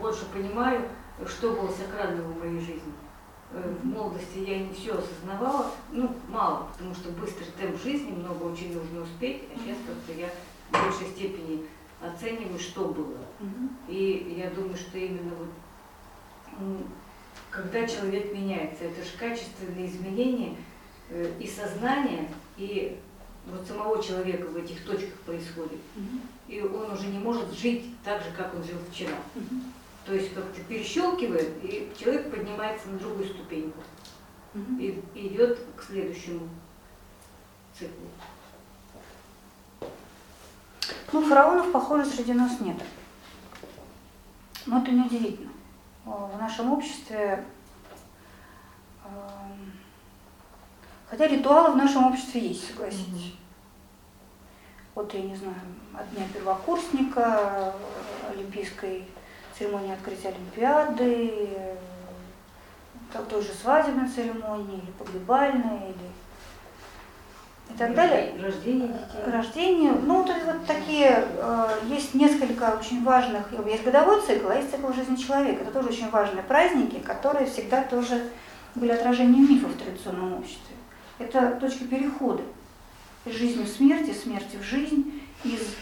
больше 0.00 0.24
понимаю, 0.26 0.88
что 1.26 1.52
было 1.52 1.70
сакрального 1.70 2.28
в 2.32 2.38
моей 2.38 2.60
жизни. 2.60 2.92
Э, 3.50 3.74
в 3.82 3.84
молодости 3.84 4.38
я 4.38 4.60
не 4.60 4.72
все 4.72 4.96
осознавала, 4.96 5.72
ну, 5.90 6.14
мало, 6.28 6.68
потому 6.72 6.94
что 6.94 7.10
быстрый 7.10 7.46
темп 7.58 7.80
жизни, 7.82 8.12
много 8.12 8.44
очень 8.44 8.72
нужно 8.74 9.02
успеть, 9.02 9.44
а 9.52 9.58
сейчас 9.58 9.78
как-то 9.86 10.12
я 10.12 10.28
в 10.70 10.84
большей 10.84 11.08
степени 11.08 11.66
оцениваю, 12.00 12.58
что 12.58 12.84
было. 12.84 13.18
И 13.88 14.36
я 14.38 14.50
думаю, 14.50 14.76
что 14.76 14.96
именно 14.98 15.32
вот 15.34 15.48
когда 17.50 17.86
человек 17.86 18.32
меняется, 18.32 18.84
это 18.84 19.02
же 19.02 19.10
качественные 19.18 19.86
изменения 19.86 20.54
э, 21.08 21.32
и 21.40 21.46
сознания, 21.46 22.28
и 22.56 22.98
вот 23.52 23.66
самого 23.66 24.02
человека 24.02 24.46
в 24.46 24.56
этих 24.56 24.84
точках 24.84 25.14
происходит. 25.20 25.78
И 26.48 26.60
он 26.60 26.92
уже 26.92 27.06
не 27.08 27.18
может 27.18 27.52
жить 27.52 27.84
так 28.04 28.22
же, 28.22 28.30
как 28.36 28.54
он 28.54 28.64
жил 28.64 28.78
вчера. 28.90 29.16
То 30.04 30.14
есть 30.14 30.32
как-то 30.34 30.60
перещелкивает, 30.62 31.52
и 31.62 31.92
человек 31.98 32.30
поднимается 32.30 32.88
на 32.88 32.98
другую 32.98 33.28
ступеньку 33.28 33.78
и 34.78 35.02
идет 35.14 35.58
к 35.76 35.82
следующему 35.82 36.48
циклу. 37.78 38.08
Ну, 41.12 41.22
фараонов, 41.22 41.72
похоже, 41.72 42.06
среди 42.06 42.32
нас 42.32 42.60
нет. 42.60 42.76
Но 44.66 44.82
это 44.82 44.90
неудивительно. 44.90 45.52
В 46.04 46.36
нашем 46.38 46.72
обществе, 46.72 47.44
эм, 49.04 49.37
хотя 51.10 51.26
ритуалы 51.26 51.72
в 51.72 51.76
нашем 51.76 52.06
обществе 52.06 52.40
есть, 52.40 52.68
согласитесь. 52.68 53.34
Вот, 54.94 55.12
я 55.14 55.22
не 55.22 55.36
знаю, 55.36 55.54
от 55.94 56.10
дня 56.10 56.26
первокурсника, 56.32 57.74
олимпийской 58.30 59.04
церемонии 59.56 59.92
открытия 59.92 60.28
Олимпиады, 60.28 61.48
как 63.12 63.26
той 63.26 63.42
же 63.42 63.52
свадебной 63.52 64.08
церемонии, 64.08 64.78
или 64.78 64.90
погребальной, 64.98 65.90
или 65.90 66.10
и 67.70 67.76
так 67.76 67.94
далее. 67.94 68.34
Рождение 68.42 68.88
детей. 68.88 69.32
Рождение. 69.32 69.92
Ну, 69.92 70.22
вот, 70.22 70.30
вот 70.46 70.66
такие, 70.66 71.26
э, 71.36 71.68
есть 71.86 72.14
несколько 72.14 72.78
очень 72.78 73.04
важных, 73.04 73.52
есть 73.66 73.84
годовой 73.84 74.22
цикл, 74.22 74.48
а 74.48 74.54
есть 74.54 74.70
цикл 74.70 74.92
жизни 74.92 75.16
человека. 75.16 75.62
Это 75.62 75.72
тоже 75.72 75.90
очень 75.90 76.10
важные 76.10 76.42
праздники, 76.42 76.98
которые 76.98 77.46
всегда 77.46 77.82
тоже 77.82 78.30
были 78.74 78.92
отражением 78.92 79.50
мифов 79.50 79.72
в 79.72 79.78
традиционном 79.78 80.34
обществе. 80.34 80.67
Это 81.18 81.52
точка 81.60 81.84
перехода 81.84 82.42
из 83.24 83.34
жизни 83.34 83.64
в 83.64 83.68
смерть, 83.68 84.08
из 84.08 84.22
смерти 84.22 84.56
в 84.56 84.62
жизнь, 84.62 85.22
из 85.44 85.74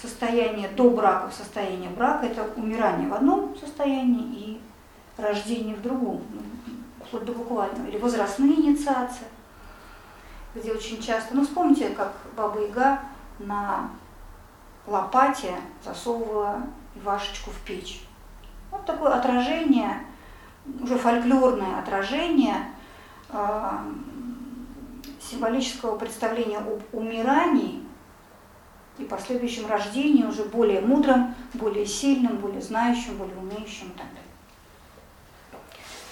состояние 0.00 0.68
до 0.68 0.90
брака 0.90 1.30
в 1.30 1.34
состояние 1.34 1.90
брака, 1.90 2.26
это 2.26 2.48
умирание 2.56 3.08
в 3.08 3.14
одном 3.14 3.56
состоянии 3.58 4.34
и 4.34 4.60
рождение 5.16 5.74
в 5.74 5.82
другом, 5.82 6.22
ну, 6.32 6.40
вплоть 7.04 7.24
до 7.24 7.32
буквального, 7.32 7.86
или 7.88 7.98
возрастные 7.98 8.54
инициации, 8.54 9.26
где 10.54 10.72
очень 10.72 11.02
часто, 11.02 11.34
ну 11.34 11.42
вспомните, 11.42 11.90
как 11.90 12.12
Баба 12.36 12.60
Яга 12.60 13.00
на 13.38 13.90
лопате 14.86 15.56
засовывала 15.84 16.62
Ивашечку 16.94 17.50
в 17.50 17.58
печь. 17.66 18.04
Вот 18.70 18.84
такое 18.84 19.12
отражение, 19.12 20.04
уже 20.80 20.96
фольклорное 20.98 21.78
отражение 21.78 22.56
э, 23.30 23.70
символического 25.20 25.96
представления 25.98 26.58
об 26.58 26.82
умирании 26.92 27.82
и 28.98 29.04
последующем 29.04 29.66
рождении 29.66 30.24
уже 30.24 30.44
более 30.44 30.80
мудрым, 30.80 31.34
более 31.54 31.86
сильным, 31.86 32.38
более 32.38 32.60
знающим, 32.60 33.16
более 33.16 33.36
умеющим 33.36 33.88
и 33.88 33.98
так 33.98 34.06
далее. 34.08 34.22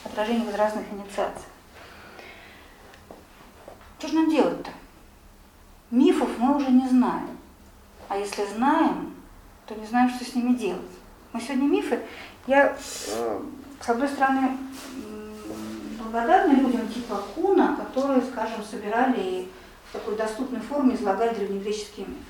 Отражение 0.04 0.44
возрастных 0.44 0.84
инициаций. 0.92 1.44
Что 3.98 4.08
же 4.08 4.14
нам 4.14 4.30
делать-то? 4.30 4.70
Мифов 5.90 6.28
мы 6.38 6.56
уже 6.56 6.70
не 6.70 6.88
знаем. 6.88 7.38
А 8.08 8.16
если 8.16 8.44
знаем, 8.46 9.14
то 9.66 9.74
не 9.74 9.86
знаем, 9.86 10.10
что 10.10 10.24
с 10.24 10.34
ними 10.34 10.54
делать. 10.54 10.82
Мы 11.32 11.40
сегодня 11.40 11.68
мифы. 11.68 12.00
Я, 12.46 12.76
э, 13.08 13.40
с 13.80 13.88
одной 13.88 14.08
стороны, 14.08 14.58
благодарна 16.12 16.52
людям 16.52 16.86
типа 16.88 17.22
Куна, 17.34 17.74
которые, 17.74 18.22
скажем, 18.22 18.62
собирали 18.62 19.20
и 19.20 19.48
в 19.88 19.92
такой 19.94 20.16
доступной 20.16 20.60
форме 20.60 20.94
излагали 20.94 21.34
древнегреческие 21.34 22.06
мифы. 22.06 22.20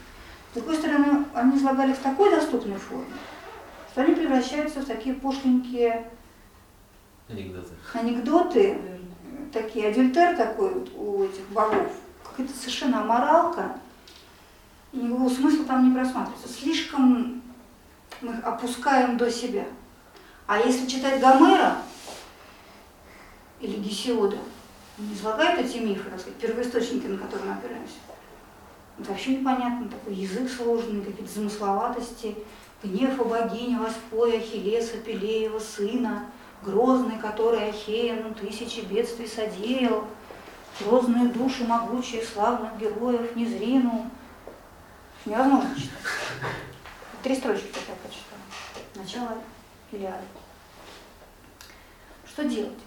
С 0.53 0.55
другой 0.55 0.77
стороны, 0.77 1.25
они 1.35 1.59
излагали 1.59 1.93
в 1.93 1.99
такой 1.99 2.31
доступной 2.31 2.79
форме, 2.79 3.13
что 3.91 4.03
они 4.03 4.15
превращаются 4.15 4.81
в 4.81 4.87
такие 4.87 5.15
пошленькие 5.17 6.07
Анекдоты. 7.29 7.71
анекдоты, 7.95 8.79
такие 9.53 9.89
адюльтер 9.89 10.37
такой 10.37 10.75
вот 10.75 10.91
у 10.97 11.25
этих 11.25 11.49
богов, 11.49 11.91
какая-то 12.25 12.53
совершенно 12.55 13.01
аморалка, 13.01 13.77
и 14.93 14.99
никакого 14.99 15.31
смысла 15.31 15.65
там 15.65 15.89
не 15.89 15.95
просматривается. 15.95 16.49
Слишком 16.49 17.43
мы 18.21 18.33
их 18.35 18.45
опускаем 18.45 19.17
до 19.17 19.31
себя. 19.31 19.65
А 20.47 20.59
если 20.59 20.87
читать 20.87 21.21
Гомера 21.21 21.79
или 23.63 23.77
Гесиода, 23.77 24.37
он 24.99 25.13
излагает 25.15 25.61
эти 25.61 25.79
мифы, 25.79 26.11
так 26.11 26.21
сказать, 26.21 26.39
первоисточники, 26.39 27.07
на 27.07 27.17
которые 27.17 27.51
мы 27.51 27.57
опираемся. 27.59 27.95
Это 28.99 29.11
вообще 29.11 29.37
непонятно, 29.37 29.89
такой 29.89 30.15
язык 30.15 30.51
сложный, 30.51 31.03
какие-то 31.03 31.33
замысловатости, 31.33 32.37
гнев 32.83 33.19
о 33.19 33.25
богине 33.25 33.79
Воспоя, 33.79 34.39
Ахиллеса, 34.39 34.99
Пелеева, 34.99 35.59
сына, 35.61 36.27
грозный, 36.63 37.19
который 37.19 37.71
Ахеяну 37.71 38.35
тысячи 38.35 38.81
бедствий 38.81 39.27
содеял, 39.27 40.07
грозные 40.81 41.29
души 41.29 41.65
могучие 41.65 42.23
славных 42.25 42.77
героев 42.79 43.35
не 43.35 43.47
зринул. 43.47 44.07
Невозможно 45.25 45.75
читать. 45.77 45.93
Три 47.23 47.37
строчки 47.37 47.67
только 47.67 47.93
я 47.93 47.97
прочитала. 47.97 48.41
Начало 48.97 49.39
Илиады. 49.93 50.25
Что 52.27 52.45
делать? 52.45 52.79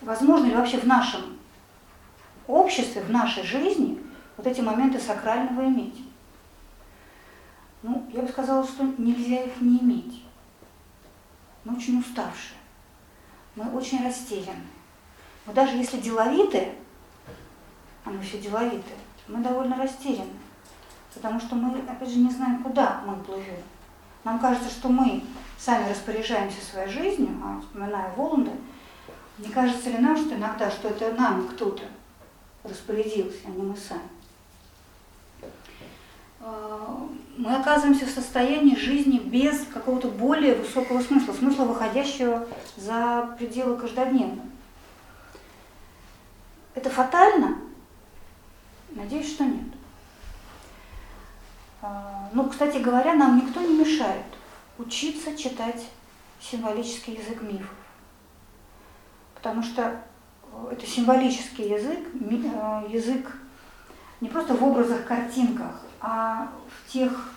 Возможно 0.00 0.46
ли 0.46 0.54
вообще 0.54 0.78
в 0.78 0.86
нашем 0.86 1.38
обществе, 2.46 3.02
в 3.02 3.10
нашей 3.10 3.42
жизни 3.42 3.98
вот 4.36 4.46
эти 4.46 4.60
моменты 4.60 5.00
сакрального 5.00 5.66
иметь? 5.66 6.04
Ну, 7.82 8.06
я 8.12 8.22
бы 8.22 8.28
сказала, 8.28 8.64
что 8.64 8.84
нельзя 8.98 9.44
их 9.44 9.60
не 9.60 9.78
иметь. 9.78 10.24
Мы 11.64 11.76
очень 11.76 11.98
уставшие, 11.98 12.58
мы 13.54 13.70
очень 13.70 14.04
растеряны. 14.04 14.66
Мы 15.46 15.52
даже 15.52 15.76
если 15.76 15.98
деловитые, 15.98 16.74
а 18.04 18.10
мы 18.10 18.20
все 18.22 18.38
деловитые, 18.38 18.96
мы 19.26 19.40
довольно 19.40 19.76
растеряны, 19.76 20.30
потому 21.14 21.40
что 21.40 21.54
мы, 21.54 21.78
опять 21.80 22.08
же, 22.08 22.18
не 22.18 22.30
знаем, 22.30 22.62
куда 22.62 23.02
мы 23.06 23.16
плывем. 23.16 23.62
Нам 24.24 24.38
кажется, 24.38 24.70
что 24.70 24.88
мы 24.88 25.22
сами 25.58 25.90
распоряжаемся 25.90 26.64
своей 26.64 26.88
жизнью, 26.88 27.30
а 27.42 27.60
вспоминая 27.60 28.12
Воланда, 28.14 28.52
не 29.38 29.48
кажется 29.48 29.90
ли 29.90 29.98
нам, 29.98 30.16
что 30.16 30.34
иногда, 30.34 30.70
что 30.70 30.88
это 30.88 31.12
нам 31.12 31.48
кто-то 31.48 31.84
распорядился, 32.64 33.38
а 33.46 33.50
не 33.50 33.62
мы 33.62 33.76
сами? 33.76 34.00
А, 36.40 37.08
мы 37.36 37.54
оказываемся 37.54 38.06
в 38.06 38.10
состоянии 38.10 38.76
жизни 38.76 39.18
без 39.18 39.64
какого-то 39.66 40.08
более 40.08 40.54
высокого 40.54 41.00
смысла, 41.00 41.32
смысла, 41.32 41.64
выходящего 41.64 42.46
за 42.76 43.34
пределы 43.38 43.76
каждодневного. 43.76 44.46
Это 46.74 46.90
фатально? 46.90 47.58
Надеюсь, 48.90 49.32
что 49.34 49.44
нет. 49.44 49.66
А, 51.82 52.28
ну, 52.32 52.48
кстати 52.48 52.78
говоря, 52.78 53.14
нам 53.14 53.36
никто 53.36 53.60
не 53.60 53.78
мешает 53.78 54.24
учиться 54.78 55.36
читать 55.36 55.86
символический 56.40 57.14
язык 57.14 57.42
мифов. 57.42 57.74
Потому 59.48 59.62
что 59.62 59.82
э, 59.82 60.72
это 60.72 60.86
символический 60.86 61.70
язык, 61.70 62.00
э, 62.12 62.86
язык 62.90 63.34
не 64.20 64.28
просто 64.28 64.52
в 64.52 64.62
образах, 64.62 65.06
картинках, 65.06 65.80
а 66.02 66.50
в 66.68 66.92
тех 66.92 67.32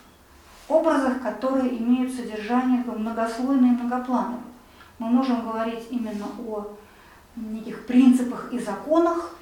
образах, 0.68 1.22
которые 1.22 1.78
имеют 1.78 2.14
содержание 2.14 2.84
многослойное 2.84 3.70
и 3.70 3.82
многоплановое. 3.82 4.42
Мы 5.00 5.08
можем 5.08 5.48
говорить 5.48 5.88
именно 5.90 6.26
о 6.46 6.76
неких 7.38 7.88
принципах 7.88 8.52
и 8.52 8.60
законах, 8.60 9.34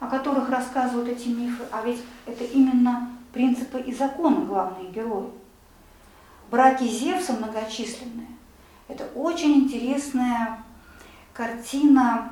о 0.00 0.06
которых 0.06 0.48
рассказывают 0.48 1.10
эти 1.10 1.28
мифы, 1.28 1.64
а 1.70 1.82
ведь 1.84 2.02
это 2.24 2.44
именно 2.44 3.10
принципы 3.34 3.80
и 3.80 3.92
законы 3.92 4.46
главные 4.46 4.90
герои. 4.90 5.28
Браки 6.50 6.84
Зевса 6.84 7.34
многочисленные. 7.34 8.28
Это 8.88 9.04
очень 9.14 9.64
интересная 9.64 10.63
картина 11.34 12.30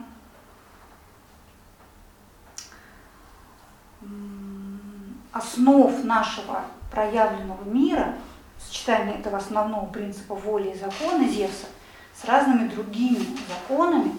основ 5.32 6.05
нашего 6.05 6.64
проявленного 6.90 7.64
мира, 7.64 8.14
сочетание 8.59 9.18
этого 9.18 9.38
основного 9.38 9.86
принципа 9.86 10.34
воли 10.34 10.70
и 10.70 10.78
закона 10.78 11.26
Зевса 11.28 11.66
с 12.14 12.24
разными 12.24 12.68
другими 12.68 13.26
законами, 13.48 14.12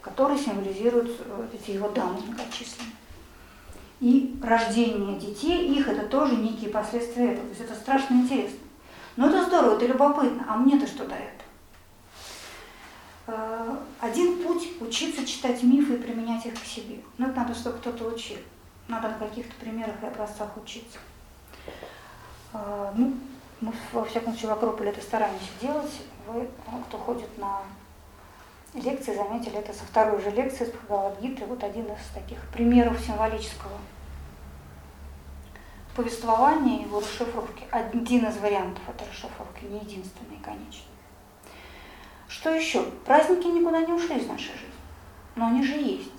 которые 0.00 0.38
символизируют 0.38 1.10
э, 1.18 1.48
эти 1.54 1.72
его 1.72 1.88
дамы 1.88 2.20
многочисленные. 2.20 2.92
И 4.00 4.38
рождение 4.42 5.18
детей 5.18 5.74
их 5.74 5.88
это 5.88 6.06
тоже 6.06 6.36
некие 6.36 6.70
последствия 6.70 7.32
этого. 7.32 7.48
То 7.48 7.54
есть 7.54 7.60
это 7.62 7.74
страшно 7.74 8.14
интересно. 8.14 8.58
Но 9.16 9.30
это 9.30 9.44
здорово, 9.46 9.76
это 9.76 9.86
любопытно. 9.86 10.44
А 10.48 10.56
мне-то 10.56 10.86
что? 10.86 11.04
Э, 11.04 11.35
один 14.00 14.42
путь– 14.42 14.68
учиться 14.80 15.26
читать 15.26 15.62
мифы 15.62 15.94
и 15.94 16.02
применять 16.02 16.46
их 16.46 16.54
к 16.54 16.64
себе. 16.64 17.00
Но 17.18 17.26
это 17.26 17.40
надо, 17.40 17.54
чтобы 17.54 17.78
кто-то 17.78 18.04
учил. 18.04 18.38
Надо 18.88 19.08
на 19.08 19.18
каких-то 19.18 19.52
примерах 19.56 20.00
и 20.02 20.06
образцах 20.06 20.56
учиться. 20.56 20.98
Э, 22.52 22.92
ну, 22.94 23.14
мы, 23.60 23.72
во 23.92 24.04
всяком 24.04 24.32
случае, 24.32 24.50
в 24.50 24.54
Акрополе 24.54 24.90
это 24.90 25.00
стараемся 25.00 25.50
делать. 25.60 25.92
Вы, 26.28 26.48
ну, 26.70 26.80
кто 26.88 26.98
ходит 26.98 27.36
на 27.38 27.62
лекции, 28.74 29.14
заметили, 29.14 29.56
это 29.56 29.72
со 29.72 29.84
второй 29.84 30.20
же 30.22 30.30
лекции 30.30 30.66
с 30.66 30.68
Бхагавадгиты, 30.68 31.46
вот 31.46 31.64
один 31.64 31.86
из 31.86 32.06
таких 32.14 32.38
примеров 32.52 33.00
символического 33.00 33.78
повествования, 35.94 36.82
его 36.82 37.00
расшифровки. 37.00 37.64
Один 37.70 38.26
из 38.26 38.36
вариантов 38.36 38.82
этой 38.88 39.08
расшифровки, 39.08 39.64
не 39.64 39.80
единственный, 39.80 40.38
конечно. 40.44 40.84
Что 42.28 42.50
еще? 42.50 42.82
Праздники 43.04 43.46
никуда 43.46 43.80
не 43.82 43.92
ушли 43.92 44.16
из 44.16 44.26
нашей 44.26 44.52
жизни, 44.52 44.70
но 45.36 45.46
они 45.46 45.62
же 45.62 45.74
есть. 45.74 46.10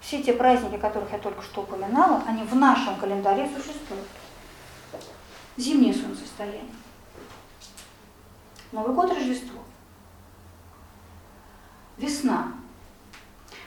Все 0.00 0.22
те 0.22 0.32
праздники, 0.32 0.80
которых 0.80 1.12
я 1.12 1.18
только 1.18 1.42
что 1.42 1.62
упоминала, 1.62 2.22
они 2.26 2.42
в 2.42 2.54
нашем 2.56 2.96
календаре 2.96 3.48
существуют. 3.48 4.06
Зимнее 5.56 5.94
солнцестояние, 5.94 6.64
Новый 8.72 8.94
год, 8.94 9.12
Рождество, 9.12 9.60
весна. 11.98 12.54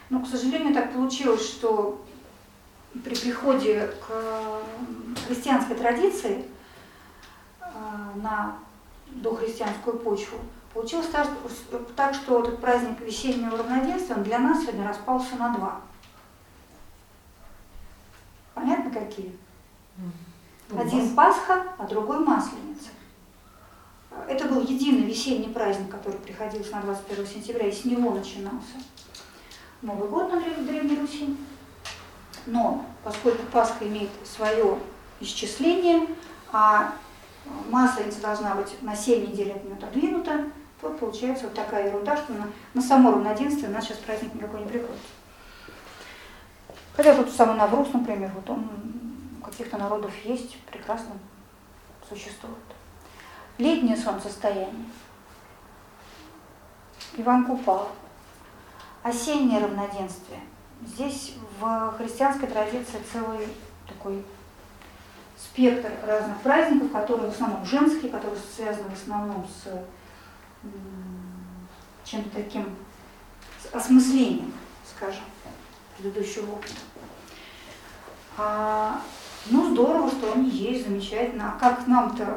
Но, 0.09 0.19
к 0.21 0.27
сожалению, 0.27 0.73
так 0.73 0.91
получилось, 0.91 1.47
что 1.47 2.03
при 3.03 3.15
приходе 3.15 3.93
к 4.07 5.27
христианской 5.27 5.75
традиции 5.75 6.45
э, 7.59 7.65
на 8.15 8.57
дохристианскую 9.07 9.99
почву 9.99 10.39
Получилось 10.75 11.07
так, 11.95 12.13
что 12.13 12.41
этот 12.41 12.59
праздник 12.59 12.99
весеннего 12.99 13.57
равноденствия, 13.57 14.17
для 14.17 14.39
нас 14.39 14.61
сегодня 14.61 14.85
распался 14.85 15.37
на 15.37 15.55
два. 15.55 15.79
Понятно 18.53 18.91
какие? 18.91 19.37
Один 20.77 21.15
Пасха, 21.15 21.63
а 21.77 21.87
другой 21.87 22.19
Масленица. 22.19 22.89
Это 24.27 24.49
был 24.49 24.63
единый 24.63 25.03
весенний 25.03 25.47
праздник, 25.47 25.89
который 25.89 26.19
приходился 26.19 26.73
на 26.75 26.81
21 26.81 27.25
сентября, 27.25 27.67
и 27.67 27.71
с 27.71 27.85
него 27.85 28.11
начинался 28.11 28.75
Новый 29.81 30.09
год 30.09 30.33
на 30.33 30.41
Древней 30.41 30.99
Руси. 30.99 31.37
Но 32.47 32.85
поскольку 33.01 33.43
Пасха 33.45 33.87
имеет 33.87 34.11
свое 34.25 34.77
исчисление, 35.21 36.05
а 36.51 36.93
масленица 37.69 38.19
должна 38.19 38.55
быть 38.55 38.81
на 38.81 38.93
7 38.93 39.31
недель 39.31 39.53
от 39.53 39.63
нее 39.63 39.75
отодвинута, 39.75 40.49
то 40.81 40.89
получается 40.89 41.45
вот 41.45 41.53
такая 41.53 41.87
ерунда, 41.87 42.17
что 42.17 42.33
на, 42.33 42.49
на 42.73 42.81
само 42.81 43.11
равноденствие 43.11 43.69
у 43.69 43.73
нас 43.73 43.85
сейчас 43.85 43.97
праздник 43.97 44.33
никакой 44.33 44.61
не 44.61 44.67
приходит. 44.67 44.99
Хотя 46.95 47.13
вот 47.13 47.29
самый 47.29 47.57
Навруз, 47.57 47.89
например, 47.93 48.31
вот 48.35 48.49
он 48.49 48.69
как 49.43 49.51
каких-то 49.51 49.77
народов 49.77 50.11
есть, 50.23 50.57
прекрасно 50.63 51.11
существует. 52.07 52.55
Летнее 53.57 53.97
солнцестояние. 53.97 54.85
Иван 57.17 57.45
Купал. 57.45 57.89
Осеннее 59.03 59.59
равноденствие. 59.61 60.39
Здесь 60.85 61.35
в 61.59 61.93
христианской 61.97 62.47
традиции 62.47 62.99
целый 63.11 63.47
такой 63.87 64.23
спектр 65.37 65.91
разных 66.05 66.41
праздников, 66.41 66.91
которые 66.91 67.29
в 67.29 67.33
основном 67.33 67.65
женские, 67.65 68.11
которые 68.11 68.39
связаны 68.55 68.89
в 68.89 68.93
основном 68.93 69.47
с 69.47 69.67
чем-то 72.03 72.29
таким 72.29 72.69
осмыслением, 73.71 74.53
скажем, 74.95 75.23
предыдущего 75.97 76.51
опыта. 76.51 76.73
А, 78.37 79.01
ну, 79.47 79.71
здорово, 79.71 80.09
что 80.09 80.33
они 80.33 80.49
есть, 80.49 80.87
замечательно. 80.87 81.53
А 81.53 81.59
как 81.59 81.87
нам-то 81.87 82.23
э, 82.23 82.35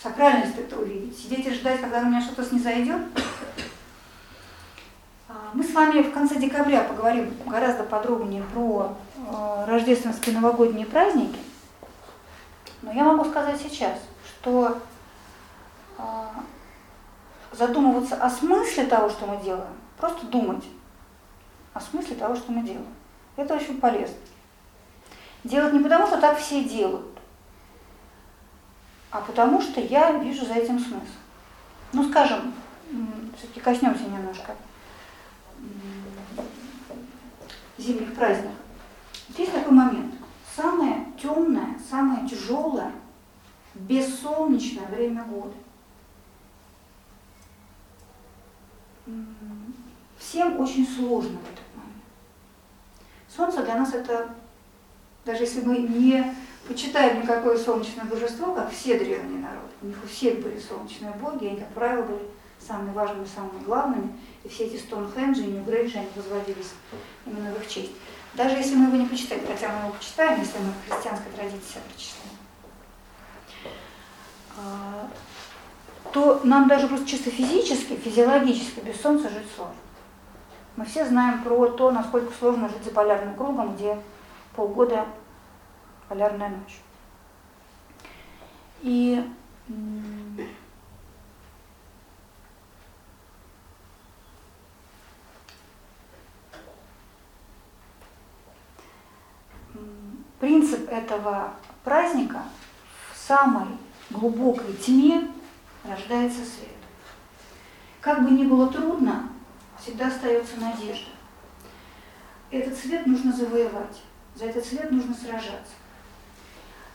сакральность 0.00 0.58
это 0.58 0.78
увидеть? 0.78 1.18
Сидеть 1.18 1.46
и 1.46 1.54
ждать, 1.54 1.80
когда 1.80 2.00
у 2.00 2.06
меня 2.06 2.20
что-то 2.20 2.44
снизойдет? 2.44 3.00
А, 5.28 5.50
мы 5.52 5.64
с 5.64 5.72
вами 5.72 6.02
в 6.02 6.12
конце 6.12 6.36
декабря 6.36 6.82
поговорим 6.82 7.34
гораздо 7.46 7.84
подробнее 7.84 8.44
про 8.54 8.96
э, 9.16 9.64
рождественские 9.66 10.36
новогодние 10.36 10.86
праздники. 10.86 11.38
Но 12.82 12.92
я 12.92 13.04
могу 13.04 13.24
сказать 13.28 13.60
сейчас, 13.60 13.98
что 14.26 14.78
э, 15.98 16.02
задумываться 17.52 18.16
о 18.16 18.30
смысле 18.30 18.86
того, 18.86 19.08
что 19.10 19.26
мы 19.26 19.42
делаем, 19.42 19.74
просто 19.98 20.26
думать 20.26 20.64
о 21.74 21.80
смысле 21.80 22.16
того, 22.16 22.34
что 22.34 22.52
мы 22.52 22.62
делаем. 22.62 22.94
Это 23.36 23.54
очень 23.54 23.80
полезно. 23.80 24.16
Делать 25.44 25.72
не 25.72 25.80
потому, 25.80 26.06
что 26.06 26.20
так 26.20 26.38
все 26.38 26.64
делают, 26.64 27.18
а 29.10 29.20
потому 29.20 29.60
что 29.60 29.80
я 29.80 30.12
вижу 30.12 30.46
за 30.46 30.54
этим 30.54 30.78
смысл. 30.78 31.04
Ну, 31.92 32.08
скажем, 32.08 32.54
все-таки 33.36 33.60
коснемся 33.60 34.04
немножко 34.04 34.54
зимних 37.78 38.14
праздников. 38.14 38.56
Есть 39.36 39.52
такой 39.52 39.72
момент. 39.72 40.14
Самое 40.54 41.06
темное, 41.20 41.78
самое 41.90 42.28
тяжелое, 42.28 42.92
бессолнечное 43.74 44.86
время 44.86 45.24
года. 45.24 45.54
Всем 50.18 50.60
очень 50.60 50.86
сложно 50.86 51.38
в 51.38 51.52
этот 51.52 51.76
момент. 51.76 52.02
Солнце 53.28 53.62
для 53.62 53.76
нас 53.76 53.92
это 53.94 54.34
даже 55.24 55.44
если 55.44 55.60
мы 55.60 55.78
не 55.78 56.34
почитаем 56.66 57.22
никакое 57.22 57.56
солнечное 57.56 58.04
божество, 58.04 58.54
как 58.54 58.72
все 58.72 58.98
древние 58.98 59.40
народы, 59.40 59.68
у 59.82 59.86
них 59.86 59.96
у 60.02 60.06
всех 60.06 60.40
были 60.40 60.58
солнечные 60.58 61.12
боги, 61.12 61.46
они, 61.46 61.60
как 61.60 61.68
правило, 61.68 62.02
были 62.02 62.22
самыми 62.58 62.92
важными, 62.92 63.26
самыми 63.26 63.62
главными, 63.64 64.18
и 64.44 64.48
все 64.48 64.64
эти 64.64 64.80
Стоунхенджи 64.80 65.42
и 65.42 65.46
Нью-Грейджи, 65.46 65.98
они 65.98 66.08
возводились 66.14 66.72
именно 67.26 67.52
в 67.52 67.60
их 67.60 67.68
честь. 67.68 67.92
Даже 68.34 68.56
если 68.56 68.76
мы 68.76 68.86
его 68.86 68.96
не 68.96 69.06
почитаем, 69.06 69.46
хотя 69.46 69.68
мы 69.68 69.86
его 69.86 69.94
почитаем, 69.94 70.40
если 70.40 70.58
мы 70.58 70.72
в 70.72 70.90
христианской 70.90 71.32
традиции 71.32 71.80
прочитаем, 71.88 72.36
а, 74.56 75.08
то 76.12 76.40
нам 76.44 76.68
даже 76.68 76.88
просто 76.88 77.06
чисто 77.06 77.30
физически, 77.30 77.96
физиологически 77.96 78.80
без 78.80 79.00
солнца 79.00 79.28
жить 79.28 79.46
сложно. 79.54 79.74
Мы 80.76 80.84
все 80.84 81.06
знаем 81.06 81.42
про 81.42 81.66
то, 81.68 81.90
насколько 81.90 82.32
сложно 82.34 82.68
жить 82.68 82.84
за 82.84 82.90
полярным 82.90 83.34
кругом, 83.34 83.74
где 83.74 83.98
полгода 84.56 85.06
полярная 86.08 86.48
ночь. 86.48 86.80
И 88.82 89.24
принцип 100.40 100.88
этого 100.88 101.52
праздника 101.84 102.42
в 103.12 103.16
самой 103.16 103.68
глубокой 104.10 104.72
тьме 104.74 105.30
рождается 105.84 106.40
свет. 106.40 106.68
Как 108.00 108.22
бы 108.22 108.30
ни 108.30 108.44
было 108.44 108.70
трудно, 108.72 109.28
всегда 109.80 110.08
остается 110.08 110.58
надежда. 110.58 111.10
Этот 112.50 112.76
свет 112.76 113.06
нужно 113.06 113.32
завоевать. 113.32 114.02
За 114.34 114.46
этот 114.46 114.64
свет 114.64 114.90
нужно 114.90 115.14
сражаться. 115.14 115.74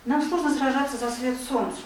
Нам 0.06 0.22
сложно 0.22 0.54
сражаться 0.54 0.98
за 0.98 1.12
свет 1.12 1.38
солнца. 1.40 1.82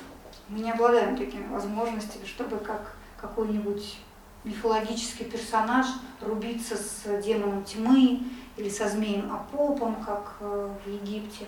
Мы 0.47 0.59
не 0.59 0.71
обладаем 0.71 1.17
такими 1.17 1.47
возможностями, 1.47 2.25
чтобы 2.25 2.57
как 2.57 2.95
какой-нибудь 3.19 3.99
мифологический 4.43 5.25
персонаж 5.25 5.87
рубиться 6.19 6.75
с 6.75 7.21
демоном 7.23 7.63
тьмы 7.63 8.23
или 8.57 8.69
со 8.69 8.89
змеем 8.89 9.31
Апопом, 9.31 10.03
как 10.03 10.35
э, 10.39 10.69
в 10.83 10.89
Египте. 10.89 11.45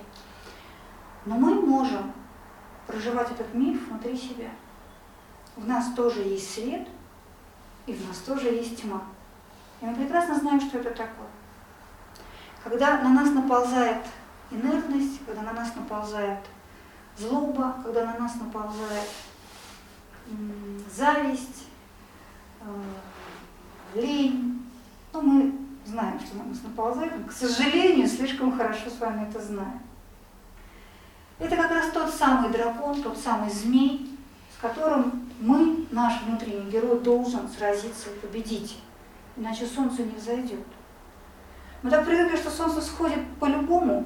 Но 1.26 1.36
мы 1.36 1.56
можем 1.56 2.14
проживать 2.88 3.32
этот 3.32 3.54
миф 3.54 3.88
внутри 3.88 4.18
себя. 4.18 4.50
В 5.56 5.68
нас 5.68 5.94
тоже 5.94 6.22
есть 6.22 6.54
свет, 6.54 6.88
и 7.86 7.94
в 7.94 8.08
нас 8.08 8.18
тоже 8.20 8.48
есть 8.48 8.82
тьма. 8.82 9.04
И 9.82 9.86
мы 9.86 9.96
прекрасно 9.96 10.40
знаем, 10.40 10.62
что 10.62 10.80
это 10.80 10.90
такое. 10.90 11.28
Когда 12.64 13.02
на 13.02 13.10
нас 13.10 13.30
наползает 13.30 14.04
инертность, 14.50 15.20
когда 15.26 15.42
на 15.42 15.54
нас 15.54 15.76
наползает 15.76 16.40
злоба, 17.18 17.76
когда 17.84 18.06
на 18.06 18.20
нас 18.20 18.36
наползает 18.36 19.10
зависть, 20.96 21.68
э, 22.62 24.00
лень, 24.00 24.66
ну, 25.12 25.22
мы 25.22 25.54
знаем, 25.86 26.20
что 26.20 26.38
на 26.38 26.46
нас 26.46 26.64
наползает, 26.64 27.14
но, 27.20 27.28
к 27.28 27.32
сожалению, 27.32 28.08
слишком 28.08 28.58
хорошо 28.58 28.90
с 28.90 29.00
вами 29.00 29.28
это 29.30 29.42
знаем. 29.42 29.82
Это 31.40 31.56
как 31.58 31.72
раз 31.72 31.92
тот 31.92 32.14
самый 32.14 32.50
дракон, 32.52 33.02
тот 33.04 33.18
самый 33.18 33.50
змей, 33.50 34.13
которым 34.64 35.30
мы, 35.42 35.86
наш 35.92 36.22
внутренний 36.22 36.72
герой, 36.72 37.02
должен 37.02 37.50
сразиться 37.50 38.10
и 38.10 38.20
победить. 38.20 38.80
Иначе 39.36 39.66
солнце 39.66 40.04
не 40.04 40.16
взойдет. 40.16 40.66
Мы 41.82 41.90
так 41.90 42.06
привыкли, 42.06 42.38
что 42.38 42.50
солнце 42.50 42.82
сходит 42.82 43.20
по-любому, 43.42 44.06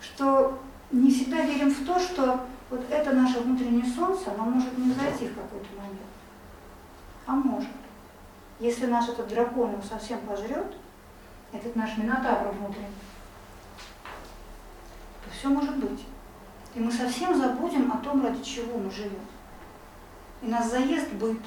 что 0.00 0.58
не 0.90 1.12
всегда 1.12 1.42
верим 1.42 1.70
в 1.70 1.86
то, 1.86 2.00
что 2.00 2.40
вот 2.68 2.84
это 2.90 3.12
наше 3.12 3.38
внутреннее 3.38 3.86
солнце, 3.86 4.32
оно 4.32 4.46
может 4.46 4.76
не 4.76 4.90
взойти 4.90 5.28
в 5.28 5.36
какой-то 5.36 5.68
момент. 5.76 6.00
А 7.26 7.32
может. 7.32 7.70
Если 8.58 8.86
наш 8.86 9.08
этот 9.08 9.28
дракон 9.28 9.70
его 9.70 9.82
совсем 9.82 10.18
пожрет, 10.20 10.74
этот 11.52 11.76
наш 11.76 11.96
минотавр 11.96 12.48
внутренний, 12.48 12.88
то 15.24 15.30
все 15.30 15.48
может 15.48 15.76
быть. 15.76 16.04
И 16.76 16.78
мы 16.78 16.92
совсем 16.92 17.34
забудем 17.34 17.90
о 17.90 17.96
том, 17.96 18.22
ради 18.22 18.42
чего 18.44 18.76
мы 18.76 18.90
живем. 18.90 19.24
И 20.42 20.46
нас 20.46 20.70
заест 20.70 21.10
быт, 21.14 21.40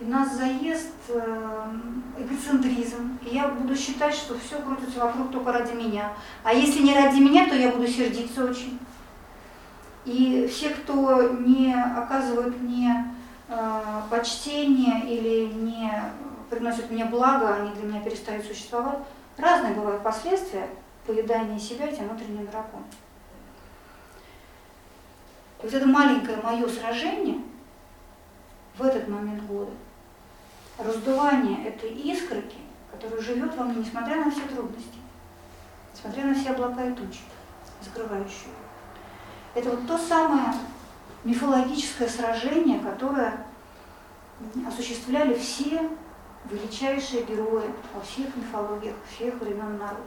и 0.00 0.04
нас 0.04 0.36
заест 0.36 0.94
э, 1.08 1.64
эгоцентризм, 2.16 3.18
и 3.26 3.34
я 3.34 3.48
буду 3.48 3.74
считать, 3.74 4.14
что 4.14 4.38
все 4.38 4.62
крутится 4.62 5.00
вокруг 5.00 5.32
только 5.32 5.50
ради 5.50 5.72
меня. 5.72 6.12
А 6.44 6.54
если 6.54 6.82
не 6.82 6.94
ради 6.94 7.18
меня, 7.18 7.48
то 7.48 7.56
я 7.56 7.70
буду 7.70 7.88
сердиться 7.88 8.44
очень. 8.44 8.78
И 10.04 10.48
все, 10.48 10.70
кто 10.70 11.30
не 11.30 11.74
оказывают 11.74 12.60
мне 12.60 13.12
э, 13.48 13.82
почтение 14.08 15.00
или 15.04 15.52
не 15.52 15.90
приносят 16.48 16.92
мне 16.92 17.06
благо, 17.06 17.56
они 17.56 17.72
для 17.72 17.88
меня 17.88 18.00
перестают 18.02 18.46
существовать. 18.46 19.00
Разные 19.36 19.74
бывают 19.74 20.04
последствия 20.04 20.68
поедания 21.04 21.58
себя 21.58 21.86
этим 21.86 22.06
внутренним 22.06 22.46
драконом. 22.46 22.86
Вот 25.62 25.72
это 25.72 25.86
маленькое 25.86 26.38
мое 26.38 26.68
сражение 26.68 27.40
в 28.76 28.82
этот 28.82 29.08
момент 29.08 29.42
года– 29.44 29.72
раздувание 30.78 31.66
этой 31.66 31.90
искорки, 31.90 32.58
которая 32.92 33.20
живет 33.20 33.54
во 33.56 33.64
мне, 33.64 33.80
несмотря 33.80 34.24
на 34.24 34.30
все 34.30 34.42
трудности, 34.42 34.98
несмотря 35.92 36.24
на 36.24 36.34
все 36.34 36.50
облака 36.50 36.84
и 36.84 36.94
тучи, 36.94 37.20
закрывающие. 37.82 38.52
Это 39.54 39.70
вот 39.70 39.86
то 39.86 39.98
самое 39.98 40.54
мифологическое 41.24 42.08
сражение, 42.08 42.78
которое 42.78 43.44
осуществляли 44.66 45.34
все 45.34 45.90
величайшие 46.44 47.24
герои 47.24 47.68
во 47.92 48.00
всех 48.00 48.34
мифологиях, 48.36 48.94
всех 49.12 49.34
времен 49.40 49.76
народов. 49.76 50.06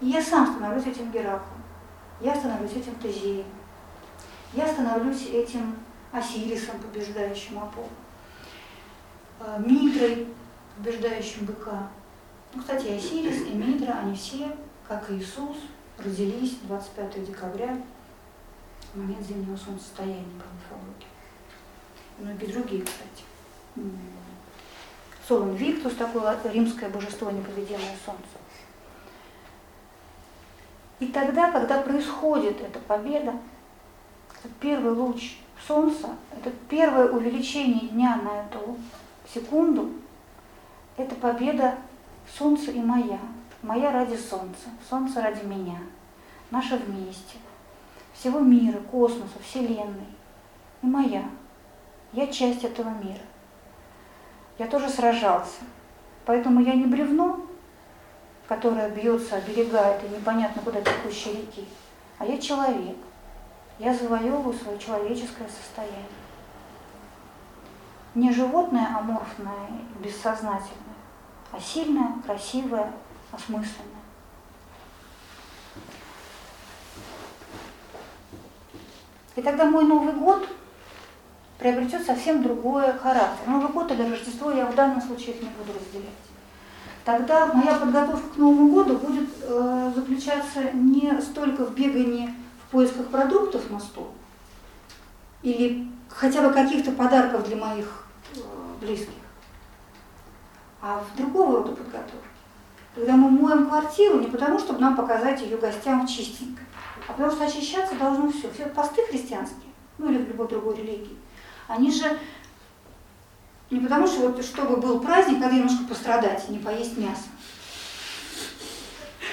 И 0.00 0.06
я 0.06 0.20
сам 0.20 0.46
становлюсь 0.46 0.86
этим 0.86 1.12
Гераклом, 1.12 1.62
я 2.20 2.34
становлюсь 2.34 2.72
этим 2.72 2.94
Тезеем, 2.96 3.46
я 4.52 4.66
становлюсь 4.66 5.26
этим 5.26 5.76
Осирисом, 6.12 6.80
побеждающим 6.80 7.58
Аполло. 7.58 7.88
Э, 9.40 9.62
Митрой, 9.64 10.26
побеждающим 10.76 11.46
быка. 11.46 11.88
Ну, 12.54 12.60
кстати, 12.60 12.88
Осирис 12.88 13.46
и 13.46 13.52
Митра, 13.52 13.92
они 13.92 14.16
все, 14.16 14.56
как 14.88 15.08
и 15.10 15.18
Иисус, 15.18 15.56
родились 15.98 16.56
25 16.64 17.26
декабря, 17.26 17.80
в 18.92 18.98
момент 18.98 19.24
зимнего 19.24 19.56
солнцестояния 19.56 20.24
по 20.24 20.46
мифологии. 20.52 21.06
И 22.18 22.22
многие 22.22 22.46
другие, 22.46 22.82
кстати. 22.82 23.24
Солон 25.28 25.54
Виктус, 25.54 25.94
такое 25.94 26.36
римское 26.52 26.90
божество, 26.90 27.30
непобедимое 27.30 27.94
солнце. 28.04 28.24
И 30.98 31.06
тогда, 31.06 31.52
когда 31.52 31.80
происходит 31.80 32.60
эта 32.60 32.80
победа, 32.80 33.34
этот 34.40 34.56
первый 34.56 34.92
луч 34.92 35.36
солнца, 35.66 36.08
это 36.32 36.50
первое 36.68 37.10
увеличение 37.10 37.88
дня 37.88 38.16
на 38.16 38.42
эту 38.42 38.76
секунду, 39.32 39.90
это 40.96 41.14
победа 41.14 41.76
солнца 42.38 42.70
и 42.70 42.80
моя. 42.80 43.18
Моя 43.62 43.92
ради 43.92 44.16
солнца, 44.16 44.70
солнце 44.88 45.20
ради 45.20 45.44
меня, 45.44 45.78
наша 46.50 46.78
вместе, 46.78 47.36
всего 48.14 48.40
мира, 48.40 48.78
космоса, 48.90 49.38
Вселенной. 49.42 50.06
И 50.82 50.86
моя. 50.86 51.24
Я 52.14 52.26
часть 52.26 52.64
этого 52.64 52.88
мира. 52.88 53.20
Я 54.58 54.66
тоже 54.66 54.88
сражался. 54.88 55.60
Поэтому 56.24 56.62
я 56.62 56.72
не 56.72 56.86
бревно, 56.86 57.44
которое 58.48 58.88
бьется, 58.88 59.36
оберегает 59.36 60.02
и 60.04 60.08
непонятно 60.08 60.62
куда 60.62 60.80
текущей 60.80 61.32
реки, 61.32 61.66
а 62.18 62.24
я 62.24 62.38
человек. 62.38 62.96
Я 63.80 63.94
завоевываю 63.94 64.52
свое 64.52 64.78
человеческое 64.78 65.48
состояние. 65.48 66.04
Не 68.14 68.30
животное 68.30 68.94
аморфное, 68.94 69.70
бессознательное, 70.00 71.00
а 71.50 71.58
сильное, 71.58 72.12
красивое, 72.26 72.92
осмысленное. 73.32 74.02
И 79.34 79.40
тогда 79.40 79.64
мой 79.64 79.86
Новый 79.86 80.12
год 80.12 80.46
приобретет 81.58 82.04
совсем 82.04 82.42
другой 82.42 82.92
характер. 82.98 83.46
Новый 83.46 83.72
год 83.72 83.90
или 83.92 84.10
Рождество 84.10 84.50
я 84.50 84.66
в 84.66 84.74
данном 84.74 85.00
случае 85.00 85.36
их 85.36 85.42
не 85.42 85.48
буду 85.48 85.72
разделять. 85.72 86.10
Тогда 87.06 87.46
моя 87.46 87.76
подготовка 87.76 88.28
к 88.28 88.36
Новому 88.36 88.74
году 88.74 88.98
будет 88.98 89.30
э, 89.40 89.92
заключаться 89.94 90.70
не 90.74 91.18
столько 91.22 91.64
в 91.64 91.74
бегании 91.74 92.34
в 92.70 92.72
поисках 92.72 93.08
продуктов 93.08 93.68
на 93.68 93.80
стол 93.80 94.12
или 95.42 95.88
хотя 96.08 96.40
бы 96.40 96.54
каких-то 96.54 96.92
подарков 96.92 97.44
для 97.48 97.56
моих 97.56 98.06
э, 98.36 98.38
близких, 98.80 99.08
а 100.80 101.02
в 101.02 101.16
другого 101.16 101.58
рода 101.58 101.72
подготовке. 101.72 102.28
Когда 102.94 103.16
мы 103.16 103.28
моем 103.28 103.66
квартиру 103.66 104.20
не 104.20 104.28
потому, 104.28 104.60
чтобы 104.60 104.78
нам 104.78 104.94
показать 104.94 105.40
ее 105.42 105.56
гостям 105.56 106.06
чистенько, 106.06 106.62
а 107.08 107.12
потому 107.12 107.32
что 107.32 107.44
очищаться 107.44 107.96
должно 107.96 108.30
все. 108.30 108.48
Все 108.52 108.66
посты 108.66 109.02
христианские, 109.02 109.72
ну 109.98 110.08
или 110.08 110.18
в 110.18 110.28
любой 110.28 110.46
другой 110.46 110.76
религии, 110.76 111.18
они 111.66 111.90
же 111.90 112.20
не 113.70 113.80
потому, 113.80 114.06
что 114.06 114.28
вот 114.28 114.44
чтобы 114.44 114.76
был 114.76 115.00
праздник, 115.00 115.40
надо 115.40 115.56
немножко 115.56 115.82
пострадать, 115.88 116.48
не 116.48 116.58
поесть 116.60 116.96
мясо. 116.96 117.24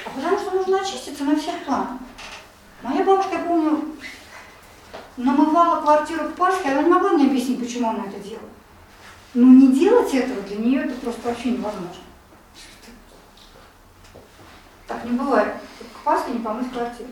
А 0.05 0.09
потому 0.09 0.39
что 0.39 0.55
нужно 0.55 0.81
очиститься 0.81 1.23
на 1.23 1.35
всех 1.35 1.63
планах. 1.65 1.99
Моя 2.84 3.03
бабушка, 3.03 3.36
я 3.38 3.39
помню, 3.45 3.95
намывала 5.17 5.82
квартиру 5.82 6.30
к 6.30 6.36
Пасхе, 6.36 6.69
она 6.71 6.84
не 6.84 6.89
могла 6.89 7.11
мне 7.11 7.25
объяснить, 7.25 7.59
почему 7.59 7.89
она 7.89 8.05
это 8.05 8.19
делала. 8.19 8.49
Но 9.34 9.47
не 9.47 9.67
делать 9.67 10.13
этого 10.13 10.41
для 10.41 10.57
нее 10.57 10.84
это 10.84 10.93
просто 10.95 11.28
вообще 11.28 11.51
невозможно. 11.51 11.89
Так 14.88 15.03
не 15.05 15.11
бывает. 15.17 15.53
К 15.93 16.03
Пасхе 16.03 16.32
не 16.32 16.39
помыть 16.39 16.71
квартиру. 16.71 17.09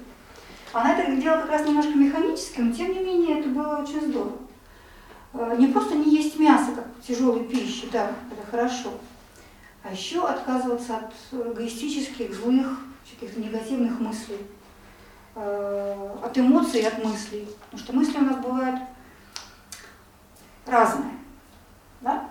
Она 0.71 0.97
это 0.97 1.15
делала 1.19 1.41
как 1.41 1.51
раз 1.51 1.67
немножко 1.67 1.93
механически, 1.93 2.59
но 2.61 2.73
тем 2.73 2.93
не 2.93 2.99
менее 2.99 3.39
это 3.39 3.49
было 3.49 3.77
очень 3.77 4.01
здорово. 4.09 4.37
Э, 5.33 5.55
Не 5.57 5.67
просто 5.67 5.95
не 5.95 6.15
есть 6.15 6.37
мясо, 6.39 6.71
как 6.73 6.85
тяжелой 7.05 7.43
пищи, 7.43 7.87
да, 7.91 8.11
это 8.31 8.45
хорошо, 8.49 8.91
а 9.83 9.91
еще 9.91 10.25
отказываться 10.25 10.97
от 10.97 11.13
эгоистических, 11.31 12.33
злых, 12.33 12.79
каких-то 13.09 13.39
негативных 13.39 13.99
мыслей, 13.99 14.39
от 15.35 16.37
эмоций 16.37 16.81
и 16.81 16.85
от 16.85 17.03
мыслей. 17.03 17.47
Потому 17.71 17.83
что 17.83 17.93
мысли 17.93 18.17
у 18.17 18.21
нас 18.21 18.37
бывают 18.37 18.79
разные. 20.65 21.11
Да? 22.01 22.29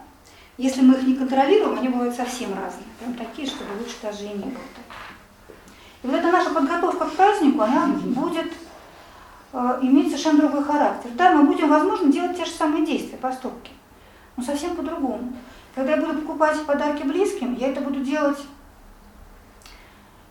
Если 0.57 0.83
мы 0.83 0.95
их 0.95 1.03
не 1.03 1.15
контролируем, 1.17 1.79
они 1.79 1.89
бывают 1.89 2.15
совсем 2.15 2.51
разные. 2.51 2.87
Прям 2.99 3.15
такие, 3.15 3.47
чтобы 3.49 3.73
лучше 3.79 3.97
даже 4.03 4.25
и 4.25 4.29
не 4.29 4.45
было. 4.45 4.63
И 6.03 6.07
вот 6.07 6.17
эта 6.17 6.31
наша 6.31 6.51
подготовка 6.51 7.07
к 7.07 7.13
празднику, 7.15 7.63
она 7.63 7.87
будет 7.87 8.53
э, 9.53 9.79
иметь 9.83 10.09
совершенно 10.09 10.41
другой 10.41 10.63
характер. 10.63 11.11
Да, 11.15 11.33
мы 11.33 11.45
будем, 11.45 11.69
возможно, 11.69 12.13
делать 12.13 12.37
те 12.37 12.45
же 12.45 12.51
самые 12.51 12.87
действия, 12.87 13.19
поступки, 13.19 13.73
но 14.37 14.45
совсем 14.45 14.77
по-другому. 14.77 15.33
Когда 15.75 15.93
я 15.93 15.97
буду 15.97 16.21
покупать 16.21 16.65
подарки 16.67 17.03
близким, 17.03 17.55
я 17.55 17.69
это 17.69 17.81
буду 17.81 18.01
делать 18.01 18.39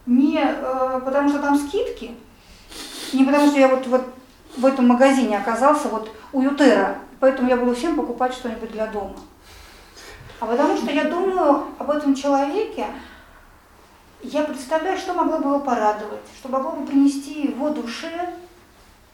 не 0.05 0.39
э, 0.39 1.01
потому, 1.03 1.30
что 1.30 1.39
там 1.39 1.57
скидки, 1.57 2.15
не 3.18 3.26
потому, 3.26 3.47
что 3.47 3.59
я 3.59 3.68
вот, 3.68 3.88
вот 3.88 4.05
в 4.57 4.66
этом 4.66 4.88
магазине 4.88 5.38
оказался 5.38 5.88
вот 5.89 6.09
у 6.32 6.41
Ютера, 6.41 6.97
поэтому 7.20 7.49
я 7.49 7.57
буду 7.57 7.76
всем 7.76 7.95
покупать 7.95 8.34
что-нибудь 8.34 8.72
для 8.72 8.88
дома. 8.88 9.16
А 10.39 10.45
потому 10.45 10.76
что 10.78 10.91
я 10.91 11.05
думаю 11.05 11.66
об 11.78 11.89
этом 11.89 12.16
человеке, 12.16 12.86
я 14.22 14.43
представляю, 14.43 14.97
что 14.97 15.14
могло 15.14 15.38
бы 15.38 15.49
его 15.49 15.59
порадовать, 15.59 16.22
что 16.38 16.49
могло 16.49 16.72
бы 16.72 16.86
принести 16.86 17.47
его 17.47 17.70
душе 17.70 18.34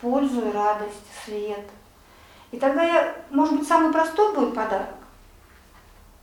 пользу 0.02 0.48
и 0.48 0.52
радость, 0.52 1.06
свет. 1.26 1.68
И 2.52 2.58
тогда 2.58 2.84
я, 2.84 3.16
может 3.30 3.58
быть, 3.58 3.68
самый 3.68 3.92
простой 3.92 4.34
будет 4.34 4.56
подарок, 4.56 4.96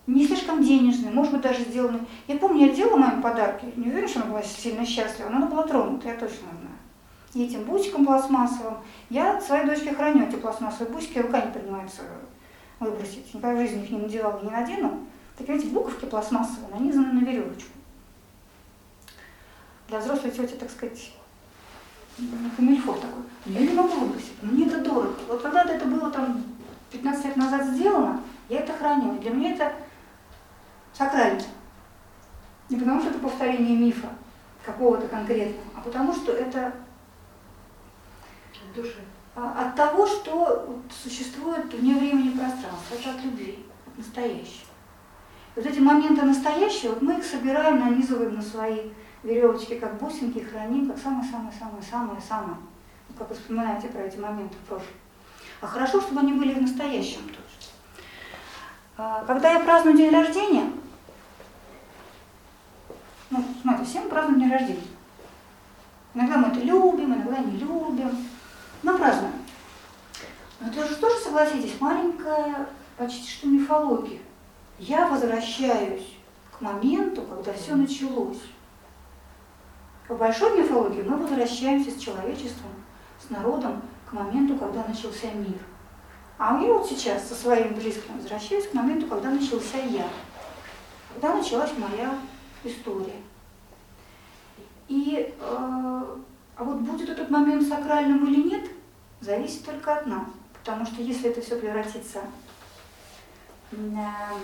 не 0.06 0.26
слишком 0.26 0.62
денежный, 0.62 1.10
может 1.10 1.32
быть, 1.32 1.42
даже 1.42 1.60
сделанный. 1.60 2.00
Я 2.26 2.36
помню, 2.36 2.66
я 2.66 2.74
делала 2.74 2.96
маме 2.96 3.22
подарки, 3.22 3.72
не 3.76 3.88
уверена, 3.88 4.08
что 4.08 4.20
она 4.20 4.30
была 4.30 4.42
сильно 4.42 4.86
счастлива, 4.86 5.28
но 5.28 5.36
она 5.38 5.46
была 5.46 5.64
тронута, 5.64 6.08
я 6.08 6.14
точно 6.14 6.48
знаю. 6.50 6.75
И 7.34 7.44
этим 7.44 7.64
бусиком 7.64 8.06
пластмассовым. 8.06 8.78
Я 9.10 9.40
своей 9.40 9.66
дочке 9.66 9.94
храню 9.94 10.26
эти 10.26 10.36
пластмассовые 10.36 10.92
бусики, 10.92 11.18
рука 11.18 11.40
не 11.42 11.52
принимается 11.52 12.02
выбросить. 12.80 13.32
Никогда 13.34 13.56
в 13.56 13.58
жизни 13.58 13.84
их 13.84 13.90
не 13.90 13.98
надевала, 13.98 14.42
не 14.42 14.50
надену. 14.50 15.06
Так 15.36 15.48
эти 15.48 15.66
буковки 15.66 16.06
пластмассовые 16.06 16.68
нанизаны 16.70 17.12
на 17.12 17.24
веревочку. 17.24 17.70
Для 19.88 19.98
взрослой 20.00 20.30
тети, 20.30 20.54
так 20.54 20.70
сказать, 20.70 21.12
камильфо 22.56 22.94
такой. 22.94 23.22
Я 23.44 23.60
не 23.60 23.74
могу 23.74 24.00
выбросить, 24.00 24.42
мне 24.42 24.66
это 24.66 24.80
дорого. 24.80 25.14
Вот 25.28 25.42
когда-то 25.42 25.74
это 25.74 25.84
было 25.84 26.10
там 26.10 26.42
15 26.90 27.24
лет 27.26 27.36
назад 27.36 27.66
сделано, 27.66 28.20
я 28.48 28.60
это 28.60 28.72
храню. 28.72 29.14
И 29.14 29.18
для 29.18 29.30
меня 29.30 29.52
это 29.52 29.72
сакрально. 30.92 31.42
Не 32.68 32.76
потому 32.76 33.00
что 33.00 33.10
это 33.10 33.18
повторение 33.18 33.76
мифа 33.76 34.08
какого-то 34.64 35.06
конкретного, 35.06 35.62
а 35.76 35.80
потому 35.80 36.12
что 36.12 36.32
это 36.32 36.72
Души. 38.76 39.00
а, 39.34 39.66
от 39.66 39.74
того, 39.74 40.06
что 40.06 40.64
вот 40.68 40.92
существует 41.02 41.72
вне 41.72 41.94
времени 41.94 42.28
и 42.28 42.38
пространства, 42.38 42.94
это 42.94 43.10
от 43.10 43.24
любви, 43.24 43.64
от 43.86 43.98
настоящего. 43.98 44.66
И 45.54 45.60
вот 45.60 45.66
эти 45.66 45.78
моменты 45.78 46.22
настоящего, 46.22 46.90
вот 46.90 47.02
мы 47.02 47.18
их 47.18 47.24
собираем, 47.24 47.80
нанизываем 47.80 48.34
на 48.34 48.42
свои 48.42 48.90
веревочки, 49.22 49.78
как 49.78 49.98
бусинки, 49.98 50.40
храним, 50.40 50.88
как 50.88 50.98
самое-самое-самое-самое. 50.98 52.58
Ну, 53.08 53.14
как 53.18 53.30
вы 53.30 53.34
вспоминаете 53.34 53.88
про 53.88 54.02
эти 54.02 54.18
моменты 54.18 54.54
в 54.56 54.68
прошлом. 54.68 54.94
А 55.62 55.66
хорошо, 55.66 56.02
чтобы 56.02 56.20
они 56.20 56.34
были 56.34 56.52
в 56.52 56.60
настоящем 56.60 57.22
тоже. 57.28 57.70
А, 58.98 59.24
Когда 59.26 59.52
я 59.52 59.60
праздную 59.60 59.96
день 59.96 60.10
рождения, 60.10 60.70
ну, 63.30 63.42
смотрите, 63.62 63.90
все 63.90 64.00
мы 64.00 64.10
празднуем 64.10 64.40
день 64.40 64.52
рождения. 64.52 64.82
Иногда 66.14 66.36
мы 66.36 66.48
это 66.48 66.60
любим, 66.60 67.14
иногда 67.14 67.38
не 67.38 67.58
любим, 67.58 68.26
но 68.86 68.96
празднуем. 68.96 69.32
Но 70.60 70.68
это 70.68 70.86
же 70.86 70.94
тоже, 70.94 71.16
согласитесь, 71.16 71.80
маленькая 71.80 72.68
почти 72.96 73.28
что 73.28 73.48
мифология. 73.48 74.20
Я 74.78 75.08
возвращаюсь 75.08 76.16
к 76.56 76.60
моменту, 76.60 77.22
когда 77.22 77.52
все 77.52 77.74
началось. 77.74 78.40
В 80.08 80.16
большой 80.16 80.62
мифологии 80.62 81.02
мы 81.02 81.16
возвращаемся 81.16 81.90
с 81.90 82.00
человечеством, 82.00 82.70
с 83.20 83.28
народом 83.28 83.82
к 84.08 84.12
моменту, 84.12 84.56
когда 84.56 84.84
начался 84.86 85.32
мир. 85.32 85.58
А 86.38 86.56
я 86.62 86.72
вот 86.72 86.86
сейчас 86.86 87.28
со 87.28 87.34
своим 87.34 87.74
близким 87.74 88.16
возвращаюсь 88.16 88.68
к 88.68 88.74
моменту, 88.74 89.08
когда 89.08 89.30
начался 89.30 89.78
я, 89.78 90.06
когда 91.12 91.34
началась 91.34 91.72
моя 91.76 92.14
история. 92.62 93.20
И, 94.86 95.34
э, 95.36 95.36
а 95.40 96.64
вот 96.64 96.76
будет 96.76 97.08
этот 97.08 97.30
момент 97.30 97.66
сакральным 97.66 98.24
или 98.28 98.48
нет, 98.48 98.75
зависит 99.20 99.64
только 99.64 99.96
от 99.96 100.06
нас. 100.06 100.26
Потому 100.54 100.86
что 100.86 101.02
если 101.02 101.30
это 101.30 101.40
все 101.40 101.56
превратится 101.56 102.22
как 103.70 104.38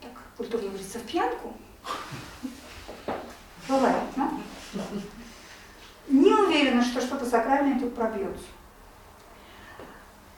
так 0.00 0.12
культурно 0.36 0.68
говорится, 0.68 0.98
в 0.98 1.02
пьянку, 1.02 1.54
Бывает, 3.68 4.02
да? 4.16 4.30
Не 6.08 6.34
уверена, 6.34 6.82
что 6.82 7.00
что-то 7.00 7.24
сакральное 7.24 7.80
тут 7.80 7.94
пробьется. 7.94 8.44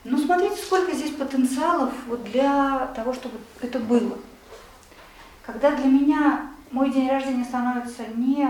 Но 0.04 0.16
смотрите, 0.18 0.56
сколько 0.56 0.92
здесь 0.92 1.16
потенциалов 1.16 1.92
вот 2.06 2.22
для 2.24 2.86
того, 2.94 3.12
чтобы 3.12 3.38
это 3.60 3.80
было. 3.80 4.18
Когда 5.44 5.72
для 5.72 5.86
меня 5.86 6.50
мой 6.70 6.92
день 6.92 7.10
рождения 7.10 7.44
становится 7.44 8.06
не 8.14 8.46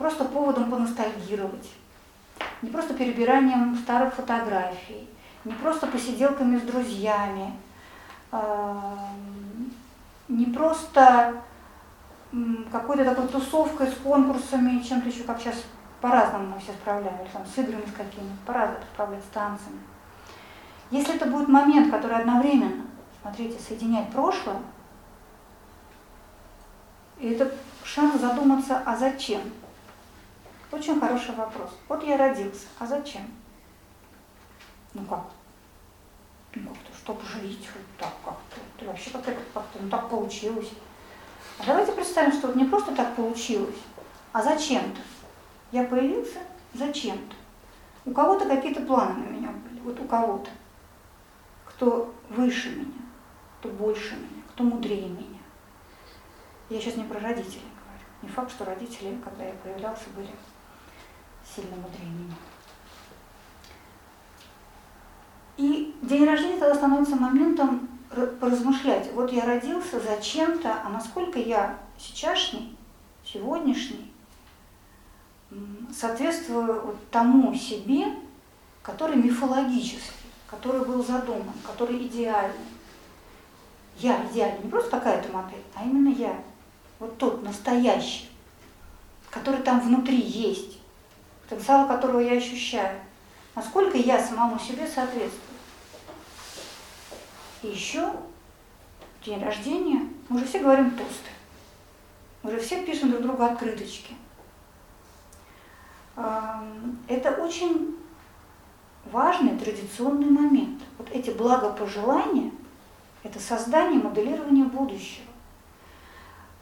просто 0.00 0.24
поводом 0.24 0.70
поностальгировать, 0.70 1.68
не 2.62 2.70
просто 2.70 2.94
перебиранием 2.94 3.76
старых 3.76 4.14
фотографий, 4.14 5.06
не 5.44 5.52
просто 5.52 5.86
посиделками 5.86 6.58
с 6.58 6.62
друзьями, 6.62 7.52
эм, 8.32 9.74
не 10.28 10.46
просто 10.46 11.34
какой-то 12.72 13.04
такой 13.04 13.28
тусовкой 13.28 13.88
с 13.88 13.94
конкурсами, 13.96 14.80
чем-то 14.80 15.10
еще, 15.10 15.24
как 15.24 15.38
сейчас 15.38 15.56
по-разному 16.00 16.54
мы 16.54 16.60
все 16.60 16.72
справляемся, 16.72 17.34
там, 17.34 17.44
с 17.44 17.58
играми 17.58 17.84
с 17.84 17.92
какими-то, 17.92 18.38
по-разному 18.46 18.84
справляются 18.94 19.28
с 19.28 19.34
танцами. 19.34 19.80
Если 20.90 21.14
это 21.14 21.26
будет 21.26 21.48
момент, 21.48 21.90
который 21.90 22.16
одновременно, 22.16 22.86
смотрите, 23.20 23.58
соединяет 23.60 24.10
прошлое, 24.12 24.62
и 27.18 27.32
это 27.32 27.52
шанс 27.84 28.18
задуматься, 28.18 28.82
а 28.86 28.96
зачем? 28.96 29.42
Очень 30.72 31.00
хороший 31.00 31.34
вопрос. 31.34 31.70
Вот 31.88 32.04
я 32.04 32.16
родился, 32.16 32.66
а 32.78 32.86
зачем? 32.86 33.22
Ну 34.94 35.04
как? 35.04 35.24
Ну 36.54 36.68
как-то, 36.68 36.96
чтобы 36.96 37.20
жить, 37.22 37.68
вот 37.74 37.84
так 37.98 38.12
как-то. 38.24 38.60
Ты 38.78 38.86
вообще 38.86 39.10
как-то, 39.10 39.32
как-то, 39.52 39.78
ну 39.80 39.88
так 39.88 40.08
получилось. 40.08 40.70
А 41.58 41.64
давайте 41.66 41.92
представим, 41.92 42.32
что 42.32 42.48
вот 42.48 42.56
не 42.56 42.64
просто 42.64 42.94
так 42.94 43.16
получилось, 43.16 43.78
а 44.32 44.42
зачем-то. 44.42 45.00
Я 45.72 45.84
появился 45.84 46.38
зачем-то. 46.74 47.34
У 48.04 48.12
кого-то 48.12 48.46
какие-то 48.46 48.82
планы 48.82 49.14
на 49.14 49.28
меня 49.28 49.48
были, 49.48 49.80
вот 49.80 50.00
у 50.00 50.04
кого-то. 50.04 50.50
Кто 51.66 52.14
выше 52.28 52.70
меня, 52.70 53.02
кто 53.58 53.68
больше 53.68 54.14
меня, 54.14 54.42
кто 54.50 54.64
мудрее 54.64 55.08
меня. 55.08 55.38
Я 56.68 56.80
сейчас 56.80 56.96
не 56.96 57.04
про 57.04 57.18
родителей 57.20 57.62
говорю. 57.84 58.06
Не 58.22 58.28
факт, 58.28 58.50
что 58.50 58.64
родители, 58.64 59.20
когда 59.22 59.44
я 59.44 59.52
появлялся, 59.54 60.08
были 60.14 60.30
сильно 61.54 61.76
мудрее. 61.76 62.34
И 65.56 65.94
день 66.02 66.24
рождения 66.24 66.58
тогда 66.58 66.74
становится 66.74 67.16
моментом 67.16 67.88
поразмышлять. 68.40 69.12
Вот 69.12 69.30
я 69.30 69.44
родился 69.44 70.00
зачем-то, 70.00 70.80
а 70.84 70.88
насколько 70.88 71.38
я 71.38 71.78
сейчасшний, 71.98 72.76
сегодняшний, 73.24 74.10
соответствую 75.94 76.80
вот 76.86 77.10
тому 77.10 77.54
себе, 77.54 78.06
который 78.82 79.16
мифологический, 79.16 80.14
который 80.46 80.84
был 80.84 81.04
задуман, 81.04 81.52
который 81.64 82.06
идеальный. 82.06 82.56
Я 83.98 84.26
идеальный, 84.26 84.64
не 84.64 84.70
просто 84.70 84.90
какая-то 84.90 85.30
модель, 85.30 85.62
а 85.74 85.84
именно 85.84 86.08
я. 86.08 86.42
Вот 86.98 87.18
тот 87.18 87.42
настоящий, 87.42 88.30
который 89.30 89.62
там 89.62 89.80
внутри 89.80 90.18
есть, 90.18 90.79
потенциал 91.50 91.88
которого 91.88 92.20
я 92.20 92.38
ощущаю. 92.38 92.98
Насколько 93.56 93.98
я 93.98 94.22
самому 94.22 94.58
себе 94.58 94.86
соответствую. 94.86 95.40
И 97.62 97.66
еще 97.66 98.12
день 99.24 99.42
рождения, 99.42 100.08
мы 100.28 100.36
уже 100.36 100.46
все 100.46 100.60
говорим 100.60 100.92
тосты. 100.92 101.30
Мы 102.42 102.52
уже 102.52 102.60
все 102.60 102.86
пишем 102.86 103.10
друг 103.10 103.22
другу 103.22 103.42
открыточки. 103.42 104.14
Это 106.16 107.32
очень 107.38 107.96
важный 109.10 109.58
традиционный 109.58 110.30
момент. 110.30 110.80
Вот 110.98 111.10
эти 111.10 111.30
благопожелания– 111.30 112.52
это 113.22 113.40
создание, 113.40 114.00
моделирование 114.00 114.64
будущего. 114.64 115.26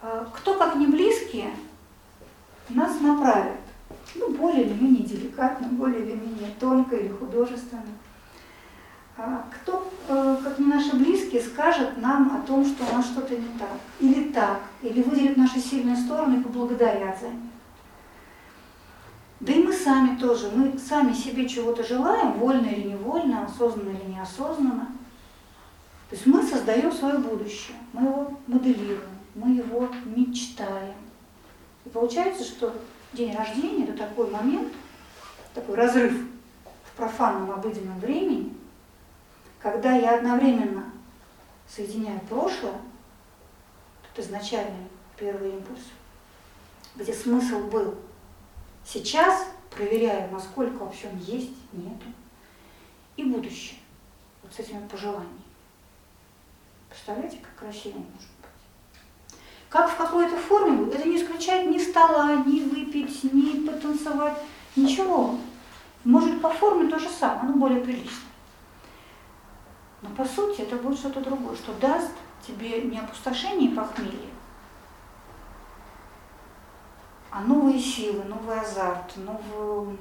А, 0.01 0.27
Кто, 0.35 0.57
как 0.57 0.77
не 0.77 0.87
близкие, 0.87 1.55
нас 2.69 3.01
направят, 3.01 3.59
ну, 4.15 4.31
более 4.31 4.65
или 4.65 4.73
менее 4.73 5.05
деликатно, 5.05 5.69
более 5.69 6.01
или 6.01 6.15
менее 6.15 6.51
тонко 6.59 6.97
или 6.97 7.09
художественно. 7.09 7.83
А 9.17 9.45
Кто, 9.51 9.91
э, 10.09 10.37
как 10.43 10.59
не 10.59 10.67
наши 10.67 10.95
близкие, 10.97 11.43
скажет 11.43 11.99
нам 11.99 12.37
о 12.37 12.47
том, 12.47 12.65
что 12.65 12.85
у 12.85 12.97
нас 12.97 13.07
что-то 13.07 13.37
не 13.37 13.49
так, 13.59 13.79
или 13.99 14.31
так, 14.31 14.61
или 14.81 15.03
выделит 15.03 15.37
наши 15.37 15.59
сильные 15.59 15.97
стороны 15.97 16.37
и 16.39 16.43
поблагодарят 16.43 17.19
за 17.21 17.29
них. 17.29 17.51
Да 19.41 19.53
и 19.53 19.63
мы 19.63 19.73
сами 19.73 20.17
тоже, 20.17 20.51
мы 20.55 20.77
сами 20.79 21.13
себе 21.13 21.49
чего-то 21.49 21.85
желаем, 21.85 22.33
вольно 22.33 22.67
или 22.67 22.89
невольно, 22.89 23.45
осознанно 23.45 23.91
или 23.91 24.13
неосознанно. 24.13 24.87
То 26.11 26.17
есть 26.17 26.27
мы 26.27 26.43
создаем 26.43 26.91
свое 26.91 27.19
будущее, 27.19 27.77
мы 27.93 28.03
его 28.03 28.39
моделируем, 28.47 29.11
мы 29.35 29.51
его 29.51 29.89
мечтаем. 30.07 30.95
И 31.85 31.89
получается, 31.89 32.45
что 32.45 32.73
день 33.13 33.35
рождения– 33.35 33.85
это 33.89 33.97
такой 33.97 34.31
момент, 34.31 34.73
такой 35.55 35.75
разрыв 35.75 36.13
в 36.85 36.97
профанном 36.97 37.51
обыденном 37.51 37.99
времени, 38.01 38.53
когда 39.59 39.95
я 39.95 40.17
одновременно 40.17 40.93
соединяю 41.67 42.21
прошлое, 42.21 42.81
это 44.13 44.23
изначальный 44.23 44.89
первый 45.17 45.51
импульс, 45.51 45.83
где 46.97 47.13
смысл 47.13 47.69
был. 47.69 47.97
Сейчас 48.85 49.49
проверяю, 49.71 50.31
насколько 50.31 50.85
вообще 50.85 51.09
он 51.09 51.19
есть, 51.19 51.53
нету, 51.73 52.07
и 53.17 53.25
будущее, 53.25 53.79
вот 54.43 54.53
с 54.55 54.59
этими 54.61 54.87
пожеланиями. 54.87 55.43
Представляете, 56.89 57.39
как 57.39 57.55
красиво 57.57 57.99
может? 57.99 58.28
Как 59.69 59.91
в 59.91 59.97
какой-то 59.97 60.37
форме 60.37 60.79
будет, 60.79 60.95
это 60.95 61.09
не 61.09 61.17
исключает 61.17 61.71
ни 61.71 61.79
стола, 61.79 62.37
ни 62.47 62.61
выпить, 62.61 63.23
ни 63.33 63.67
потанцевать, 63.67 64.39
ничего. 64.77 65.39
Может 66.05 66.41
по 66.41 66.49
форме 66.49 66.89
то 66.89 66.99
же 66.99 67.09
самое, 67.09 67.53
но 67.53 67.59
более 67.59 67.81
прилично. 67.81 68.29
Но 70.01 70.09
по 70.11 70.25
сути 70.25 70.63
это 70.63 70.77
будет 70.77 70.99
что-то 70.99 71.21
другое, 71.21 71.55
что 71.57 71.75
даст 71.75 72.13
тебе 72.47 72.83
не 72.83 72.99
опустошение 72.99 73.71
и 73.71 73.75
похмелье, 73.75 74.31
а 77.31 77.43
новые 77.43 77.79
силы, 77.79 78.25
новый 78.25 78.59
азарт, 78.59 79.17
новую 79.17 79.99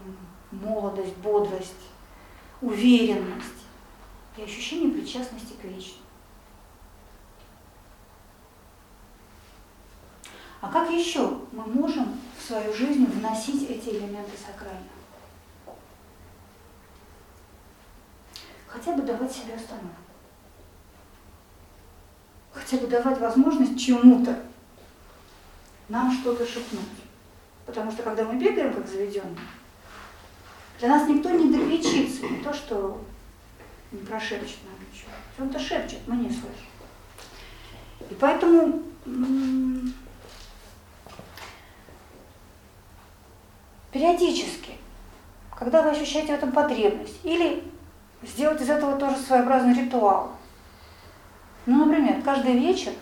молодость, 0.51 1.17
бодрость, 1.17 1.73
уверенность 2.61 3.65
и 4.37 4.43
ощущение 4.43 4.91
причастности 4.91 5.53
к 5.59 5.63
вечному. 5.65 6.06
А 10.59 10.69
как 10.71 10.89
еще 10.89 11.39
мы 11.51 11.65
можем 11.65 12.19
в 12.37 12.43
свою 12.43 12.73
жизнь 12.73 13.05
вносить 13.05 13.69
эти 13.69 13.89
элементы 13.89 14.31
сакрального? 14.37 14.87
Хотя 18.67 18.93
бы 18.93 19.03
давать 19.03 19.31
себе 19.31 19.53
остановку. 19.53 20.01
Хотя 22.51 22.77
бы 22.77 22.87
давать 22.87 23.19
возможность 23.19 23.79
чему-то 23.79 24.39
нам 25.89 26.11
что-то 26.11 26.45
шепнуть. 26.45 26.81
Потому 27.65 27.91
что 27.91 28.03
когда 28.03 28.23
мы 28.23 28.39
бегаем, 28.39 28.73
как 28.73 28.87
заведенные, 28.87 29.37
для 30.79 30.89
нас 30.89 31.07
никто 31.07 31.29
не 31.29 31.55
докричится, 31.55 32.25
не 32.25 32.43
то, 32.43 32.53
что 32.53 33.03
не 33.91 33.99
прошепчет 33.99 34.57
нам 34.65 34.75
ничего. 34.91 35.11
Он-то 35.39 35.59
шепчет, 35.59 35.99
мы 36.07 36.15
не 36.17 36.29
слышим. 36.29 36.67
И 38.09 38.13
поэтому 38.15 38.83
периодически, 43.91 44.71
когда 45.55 45.81
вы 45.81 45.89
ощущаете 45.91 46.33
в 46.33 46.37
этом 46.37 46.51
потребность, 46.51 47.19
или 47.23 47.63
сделать 48.21 48.61
из 48.61 48.69
этого 48.69 48.97
тоже 48.97 49.17
своеобразный 49.17 49.73
ритуал. 49.73 50.31
Ну, 51.65 51.85
например, 51.85 52.21
каждый 52.21 52.53
вечер 52.53 52.93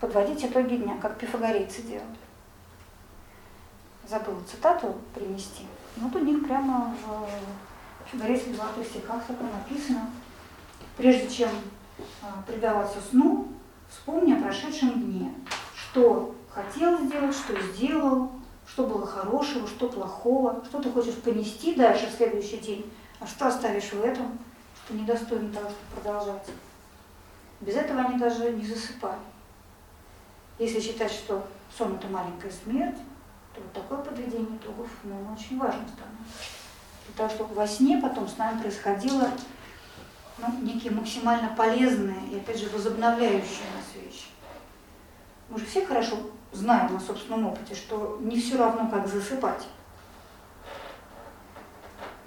подводить 0.00 0.44
итоги 0.44 0.76
дня, 0.76 0.96
как 1.00 1.18
пифагорейцы 1.18 1.82
делали. 1.82 2.04
Забыла 4.08 4.40
цитату 4.50 4.96
принести. 5.14 5.66
Вот 5.96 6.14
у 6.16 6.24
них 6.24 6.46
прямо 6.46 6.94
в 7.06 8.04
пифагорейских 8.04 8.56
золотых 8.56 8.86
стихах 8.86 9.24
такое 9.24 9.48
написано. 9.52 10.10
Прежде 10.96 11.28
чем 11.28 11.50
а, 12.22 12.42
предаваться 12.46 12.98
сну, 13.10 13.48
вспомни 13.88 14.32
о 14.32 14.42
прошедшем 14.42 15.00
дне. 15.00 15.32
Что 15.74 16.34
хотел 16.48 16.98
сделать, 16.98 17.34
что 17.34 17.60
сделал, 17.60 18.32
что 18.72 18.86
было 18.86 19.06
хорошего, 19.06 19.66
что 19.66 19.88
плохого, 19.88 20.64
что 20.64 20.80
ты 20.80 20.90
хочешь 20.90 21.16
понести 21.16 21.74
дальше 21.74 22.06
в 22.06 22.16
следующий 22.16 22.58
день, 22.58 22.90
а 23.18 23.26
что 23.26 23.48
оставишь 23.48 23.92
в 23.92 24.04
этом, 24.04 24.38
что 24.84 24.94
недостойно 24.94 25.52
того, 25.52 25.68
чтобы 25.68 26.02
продолжать. 26.02 26.46
Без 27.60 27.74
этого 27.74 28.02
они 28.02 28.18
даже 28.18 28.52
не 28.52 28.64
засыпали. 28.64 29.18
Если 30.58 30.80
считать, 30.80 31.10
что 31.10 31.44
сон 31.76 31.96
это 31.96 32.06
маленькая 32.08 32.52
смерть, 32.52 32.96
то 33.54 33.60
вот 33.60 33.72
такое 33.72 33.98
подведение 33.98 34.56
итогов 34.56 34.88
ну, 35.02 35.16
очень 35.32 35.58
важно 35.58 35.82
становится. 35.88 36.44
Для 37.06 37.16
того, 37.16 37.28
чтобы 37.28 37.54
во 37.54 37.66
сне 37.66 37.98
потом 38.00 38.28
с 38.28 38.38
нами 38.38 38.60
происходило 38.60 39.30
ну, 40.38 40.60
некие 40.62 40.92
максимально 40.92 41.54
полезные 41.56 42.28
и, 42.30 42.36
опять 42.36 42.58
же, 42.58 42.70
возобновляющие 42.70 43.66
нас 43.74 43.94
вещи. 43.94 44.26
Мы 45.48 45.58
же 45.58 45.66
все 45.66 45.84
хорошо 45.84 46.16
знаем 46.52 46.92
на 46.92 47.00
собственном 47.00 47.46
опыте, 47.46 47.74
что 47.74 48.18
не 48.20 48.40
все 48.40 48.58
равно, 48.58 48.88
как 48.90 49.06
засыпать. 49.06 49.66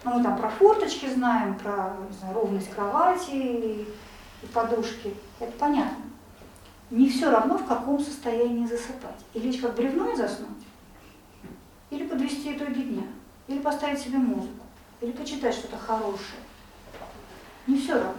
Ну, 0.04 0.16
мы 0.16 0.24
там 0.24 0.38
про 0.38 0.50
форточки 0.50 1.10
знаем, 1.10 1.58
про 1.58 1.96
не 2.10 2.18
знаю, 2.18 2.36
ровность 2.36 2.70
кровати 2.72 3.32
и, 3.32 3.88
подушки. 4.54 5.16
Это 5.40 5.52
понятно. 5.54 6.04
Не 6.90 7.10
все 7.10 7.30
равно, 7.30 7.58
в 7.58 7.66
каком 7.66 8.00
состоянии 8.00 8.66
засыпать. 8.66 9.20
И 9.34 9.40
лечь 9.40 9.62
как 9.62 9.76
бревно 9.76 10.12
и 10.12 10.16
заснуть, 10.16 10.50
или 11.90 12.06
подвести 12.06 12.56
итоги 12.56 12.82
дня, 12.82 13.04
или 13.48 13.60
поставить 13.60 14.00
себе 14.00 14.18
музыку, 14.18 14.66
или 15.00 15.12
почитать 15.12 15.56
что-то 15.56 15.78
хорошее. 15.78 16.42
Не 17.66 17.80
все 17.80 17.94
равно. 17.94 18.14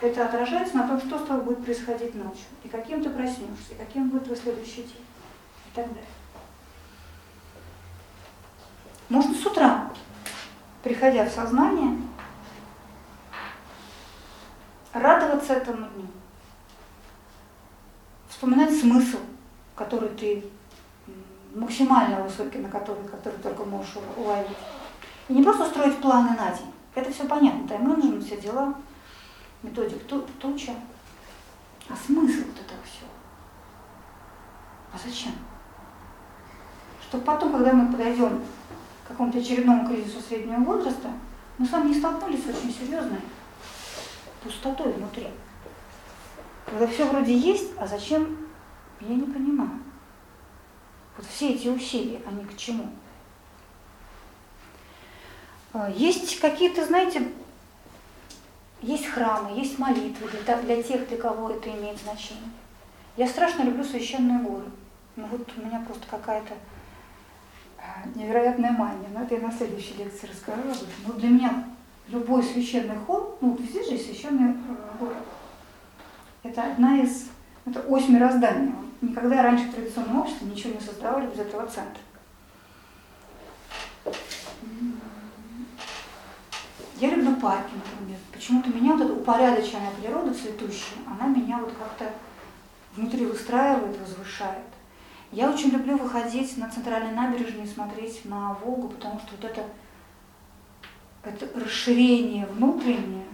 Это 0.00 0.24
отражается 0.24 0.76
на 0.76 0.88
том, 0.88 0.98
что 1.00 1.18
с 1.18 1.26
тобой 1.26 1.44
будет 1.44 1.64
происходить 1.64 2.14
ночью, 2.14 2.46
и 2.64 2.68
каким 2.68 3.02
ты 3.02 3.10
проснешься, 3.10 3.72
и 3.72 3.74
каким 3.74 4.08
будет 4.08 4.24
твой 4.24 4.36
следующий 4.36 4.82
день, 4.82 5.04
и 5.66 5.74
так 5.74 5.86
далее. 5.88 6.04
Можно 9.10 9.34
с 9.34 9.44
утра, 9.44 9.90
приходя 10.82 11.26
в 11.26 11.32
сознание, 11.32 11.98
радоваться 14.94 15.52
этому 15.52 15.88
дню, 15.88 16.06
вспоминать 18.28 18.74
смысл, 18.78 19.18
который 19.74 20.08
ты 20.10 20.44
максимально 21.54 22.22
высокий, 22.22 22.58
на 22.58 22.70
который, 22.70 23.04
который 23.04 23.38
только 23.42 23.64
можешь 23.64 23.96
уловить. 24.16 24.56
И 25.28 25.34
не 25.34 25.42
просто 25.42 25.66
строить 25.66 26.00
планы 26.00 26.30
на 26.30 26.52
день. 26.52 26.72
Это 26.94 27.12
все 27.12 27.24
понятно, 27.24 27.68
тайм-менеджмент, 27.68 28.24
все 28.24 28.40
дела, 28.40 28.74
методик 29.62 30.06
ту- 30.06 30.26
туча. 30.40 30.72
А 31.88 31.96
смысл 31.96 32.44
вот 32.46 32.60
этого 32.60 32.80
всего? 32.84 33.08
А 34.92 34.98
зачем? 34.98 35.32
Чтобы 37.08 37.24
потом, 37.24 37.52
когда 37.52 37.72
мы 37.72 37.90
подойдем 37.90 38.40
к 39.04 39.08
какому-то 39.08 39.38
очередному 39.38 39.88
кризису 39.88 40.20
среднего 40.20 40.60
возраста, 40.60 41.10
мы 41.58 41.66
с 41.66 41.70
вами 41.70 41.88
не 41.88 41.94
столкнулись 41.98 42.44
с 42.44 42.48
очень 42.48 42.72
серьезной 42.72 43.20
пустотой 44.42 44.92
внутри. 44.92 45.28
Когда 46.66 46.86
все 46.86 47.04
вроде 47.06 47.36
есть, 47.36 47.72
а 47.78 47.86
зачем, 47.86 48.38
я 49.00 49.14
не 49.14 49.22
понимаю. 49.22 49.80
Вот 51.16 51.26
все 51.26 51.50
эти 51.54 51.68
усилия, 51.68 52.22
они 52.26 52.44
к 52.44 52.56
чему? 52.56 52.88
А, 55.72 55.90
Есть 55.90 56.38
какие-то, 56.40 56.86
знаете, 56.86 57.28
есть 58.82 59.06
храмы, 59.06 59.58
есть 59.58 59.78
молитвы 59.78 60.28
для, 60.44 60.56
для 60.56 60.82
тех, 60.82 61.08
для 61.08 61.18
кого 61.18 61.50
это 61.50 61.70
имеет 61.70 61.98
значение. 61.98 62.50
Я 63.16 63.26
страшно 63.26 63.62
люблю 63.62 63.84
священные 63.84 64.38
горы. 64.38 64.66
Ну 65.16 65.26
вот 65.26 65.46
у 65.56 65.60
меня 65.60 65.82
просто 65.86 66.06
какая-то 66.08 66.54
а, 67.78 68.06
невероятная 68.14 68.72
мания. 68.72 69.08
Но 69.12 69.22
это 69.22 69.34
я 69.34 69.40
на 69.40 69.52
следующей 69.52 69.94
лекции 69.94 70.26
расскажу 70.26 70.62
об 70.62 70.70
этом. 70.70 70.88
Но 71.06 71.12
для 71.14 71.28
меня 71.28 71.64
любой 72.08 72.42
священный 72.42 72.96
ход, 73.06 73.38
ну 73.40 73.56
везде 73.56 73.82
же 73.84 73.90
есть 73.92 74.06
священные 74.06 74.54
э, 74.54 74.98
горы. 74.98 75.16
Это 76.42 76.62
одна 76.62 77.00
из, 77.00 77.26
это 77.66 77.80
ось 77.82 78.08
мироздания. 78.08 78.74
Никогда 79.02 79.42
раньше 79.42 79.66
в 79.66 79.74
традиционном 79.74 80.20
обществе 80.20 80.48
ничего 80.48 80.74
не 80.74 80.80
создавали 80.80 81.26
без 81.26 81.40
этого 81.40 81.66
центра. 81.66 82.02
Я 86.96 87.10
люблю 87.10 87.36
парки, 87.36 87.70
например. 87.74 87.99
Почему-то 88.40 88.70
меня 88.70 88.94
вот 88.94 89.02
эта 89.02 89.12
упорядоченная 89.12 89.90
природа 90.00 90.32
цветущая, 90.32 90.96
она 91.06 91.26
меня 91.26 91.58
вот 91.58 91.74
как-то 91.78 92.10
внутри 92.96 93.26
выстраивает, 93.26 93.98
возвышает. 93.98 94.64
Я 95.30 95.50
очень 95.50 95.68
люблю 95.68 95.98
выходить 95.98 96.56
на 96.56 96.70
центральной 96.70 97.12
набережной 97.12 97.64
и 97.64 97.68
смотреть 97.68 98.24
на 98.24 98.54
Волгу, 98.54 98.88
потому 98.88 99.20
что 99.20 99.32
вот 99.36 99.44
это, 99.44 99.66
это 101.22 101.60
расширение 101.60 102.46
внутреннее, 102.46 103.26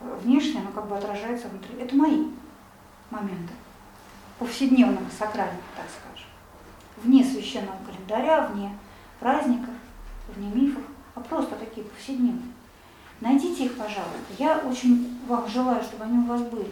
э, 0.00 0.18
внешнее, 0.24 0.62
оно 0.62 0.72
как 0.72 0.88
бы 0.88 0.98
отражается 0.98 1.46
внутри. 1.46 1.78
Это 1.78 1.94
мои 1.94 2.26
моменты. 3.10 3.52
Повседневного, 4.40 5.08
сакрального, 5.16 5.62
так 5.76 5.86
скажем. 5.86 6.28
Вне 6.96 7.22
священного 7.22 7.78
календаря, 7.86 8.48
вне 8.48 8.76
праздников, 9.20 9.74
вне 10.34 10.48
мифов, 10.48 10.82
а 11.14 11.20
просто 11.20 11.54
такие 11.54 11.86
повседневные. 11.86 12.57
Найдите 13.20 13.64
их, 13.64 13.76
пожалуйста. 13.76 14.32
Я 14.38 14.58
очень 14.58 15.18
вам 15.26 15.48
желаю, 15.48 15.82
чтобы 15.82 16.04
они 16.04 16.18
у 16.18 16.26
вас 16.26 16.42
были. 16.42 16.70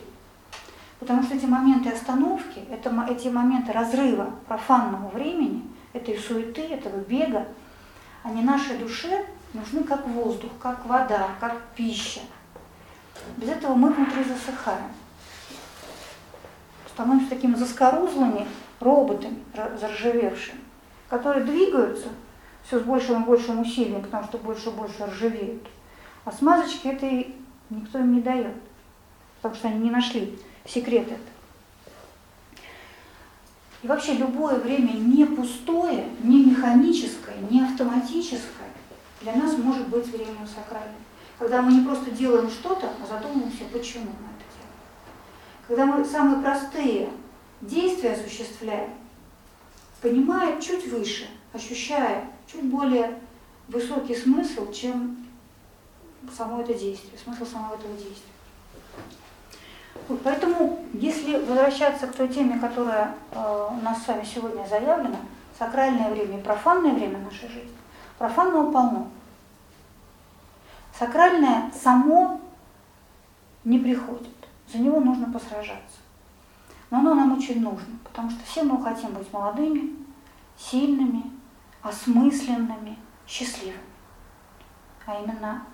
Потому 0.98 1.22
что 1.22 1.34
эти 1.34 1.44
моменты 1.44 1.90
остановки, 1.90 2.60
это, 2.70 3.06
эти 3.10 3.28
моменты 3.28 3.72
разрыва 3.72 4.30
профанного 4.46 5.08
времени, 5.08 5.62
этой 5.92 6.16
суеты, 6.18 6.62
этого 6.62 6.98
бега, 6.98 7.46
они 8.22 8.42
нашей 8.42 8.78
душе 8.78 9.26
нужны 9.52 9.84
как 9.84 10.06
воздух, 10.06 10.52
как 10.60 10.86
вода, 10.86 11.28
как 11.40 11.60
пища. 11.74 12.20
Без 13.36 13.48
этого 13.48 13.74
мы 13.74 13.92
внутри 13.92 14.24
засыхаем. 14.24 14.90
Становимся 16.92 17.28
такими 17.28 17.54
заскорузлыми 17.54 18.46
роботами, 18.80 19.38
заржавевшими, 19.80 20.60
которые 21.08 21.44
двигаются 21.44 22.08
все 22.64 22.80
с 22.80 22.82
большим 22.82 23.22
и 23.22 23.26
большим 23.26 23.60
усилием, 23.60 24.02
потому 24.02 24.24
что 24.24 24.38
больше 24.38 24.70
и 24.70 24.72
больше 24.72 25.04
ржавеют. 25.04 25.66
А 26.26 26.32
смазочки 26.32 26.88
этой 26.88 27.34
никто 27.70 28.00
им 28.00 28.16
не 28.16 28.20
дает, 28.20 28.52
потому 29.40 29.54
что 29.54 29.68
они 29.68 29.78
не 29.78 29.90
нашли 29.90 30.36
секрет 30.66 31.06
это. 31.06 31.20
И 33.82 33.86
вообще 33.86 34.14
любое 34.14 34.58
время 34.58 34.92
не 34.92 35.24
пустое, 35.24 36.08
не 36.24 36.44
механическое, 36.46 37.36
не 37.48 37.62
автоматическое 37.62 38.66
для 39.20 39.34
нас 39.34 39.56
может 39.56 39.86
быть 39.88 40.06
временем 40.06 40.46
сакральным. 40.46 40.96
Когда 41.38 41.62
мы 41.62 41.72
не 41.72 41.86
просто 41.86 42.10
делаем 42.10 42.50
что-то, 42.50 42.90
а 43.02 43.06
задумываемся, 43.06 43.64
почему 43.72 44.06
мы 44.06 44.28
это 44.34 44.44
делаем. 44.56 45.68
Когда 45.68 45.86
мы 45.86 46.04
самые 46.04 46.42
простые 46.42 47.10
действия 47.60 48.12
осуществляем, 48.12 48.90
понимая 50.02 50.60
чуть 50.60 50.88
выше, 50.88 51.28
ощущая 51.52 52.28
чуть 52.50 52.64
более 52.64 53.18
высокий 53.68 54.16
смысл, 54.16 54.72
чем 54.72 55.25
само 56.34 56.60
это 56.60 56.74
действие, 56.74 57.18
смысл 57.22 57.44
самого 57.44 57.74
этого 57.74 57.94
действия. 57.94 58.32
Вот, 60.08 60.22
поэтому, 60.22 60.84
если 60.92 61.36
возвращаться 61.36 62.06
к 62.06 62.14
той 62.14 62.28
теме, 62.28 62.58
которая 62.58 63.14
э, 63.32 63.68
у 63.70 63.82
нас 63.82 64.02
с 64.02 64.08
вами 64.08 64.24
сегодня 64.24 64.64
заявлена, 64.66 65.16
сакральное 65.58 66.10
время 66.10 66.38
и 66.38 66.42
профанное 66.42 66.92
время 66.92 67.18
нашей 67.18 67.48
жизни, 67.48 67.76
профанного 68.18 68.70
полно. 68.70 69.08
Сакральное 70.98 71.70
само 71.72 72.40
не 73.64 73.78
приходит, 73.78 74.34
за 74.72 74.78
него 74.78 75.00
нужно 75.00 75.30
посражаться. 75.32 75.98
Но 76.90 76.98
оно 76.98 77.14
нам 77.14 77.36
очень 77.36 77.60
нужно, 77.60 77.98
потому 78.04 78.30
что 78.30 78.44
все 78.44 78.62
мы 78.62 78.82
хотим 78.82 79.10
быть 79.10 79.30
молодыми, 79.32 79.96
сильными, 80.56 81.24
осмысленными, 81.82 82.96
счастливыми. 83.26 83.80
А 85.04 85.20
именно 85.20 85.64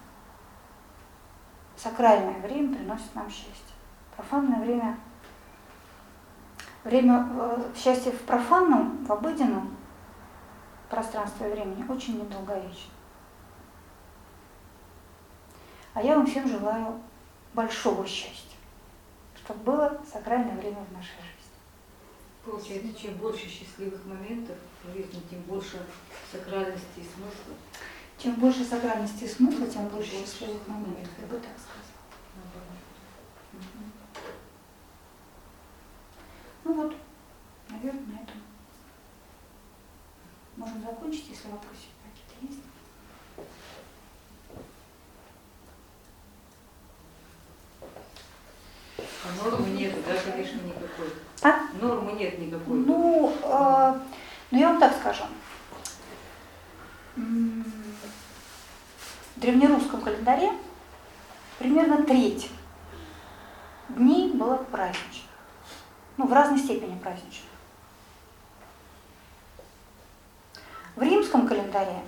сакральное 1.82 2.40
время 2.40 2.76
приносит 2.76 3.14
нам 3.14 3.28
счастье. 3.28 3.74
Профанное 4.16 4.60
время, 4.60 4.98
время 6.84 7.28
э, 7.32 7.72
счастья 7.76 8.12
в 8.12 8.20
профанном, 8.20 9.04
в 9.04 9.10
обыденном 9.10 9.76
пространстве 10.88 11.48
и 11.48 11.52
времени 11.52 11.84
очень 11.88 12.20
недолговечно. 12.20 12.92
А 15.94 16.02
я 16.02 16.16
вам 16.16 16.26
всем 16.26 16.48
желаю 16.48 17.00
большого 17.52 18.06
счастья, 18.06 18.56
чтобы 19.36 19.60
было 19.64 20.00
сакральное 20.10 20.56
время 20.56 20.84
в 20.88 20.92
нашей 20.92 21.16
жизни. 21.16 21.32
Получается, 22.44 22.94
чем 22.94 23.14
больше 23.14 23.48
счастливых 23.48 24.04
моментов 24.04 24.56
в 24.84 24.92
жизни, 24.92 25.20
тем 25.28 25.40
больше 25.42 25.84
сакральности 26.30 26.98
и 26.98 27.02
смысла. 27.02 27.54
Чем 28.23 28.36
больше 28.36 28.65
сакральности 28.65 29.24
и 29.24 29.28
смысла, 29.28 29.66
тем 29.66 29.89
больше 29.89 30.12
счастливых 30.12 30.69
моментов, 30.69 31.11
я 31.20 31.27
бы 31.27 31.40
так 31.40 31.51
сказала. 31.59 31.82
Ну 36.62 36.73
вот, 36.74 36.94
наверное, 37.69 38.01
на 38.07 38.23
этом 38.23 38.43
можем 40.57 40.82
закончить, 40.82 41.31
если 41.31 41.49
вопросы 41.49 41.89
какие-то 42.05 42.47
есть. 42.47 42.61
А 49.24 49.44
нормы 49.44 49.66
нет, 49.70 49.94
да, 50.07 50.31
конечно, 50.31 50.61
никакой. 50.61 51.09
А? 51.43 51.73
Нормы 51.81 52.12
нет 52.12 52.39
никакой. 52.39 52.78
Ну, 52.78 53.36
э, 53.43 54.01
ну 54.53 54.59
я 54.61 54.69
вам 54.69 54.78
так 54.78 54.97
скажу. 54.97 55.24
В 59.36 59.40
древнерусском 59.40 60.00
календаре 60.02 60.52
примерно 61.59 62.02
треть 62.04 62.50
дней 63.88 64.32
было 64.32 64.56
праздничных. 64.56 65.30
Ну, 66.16 66.26
в 66.26 66.32
разной 66.32 66.59
степени 66.59 66.98
праздничных. 66.98 67.50
В 70.96 71.02
римском 71.02 71.48
календаре 71.48 72.02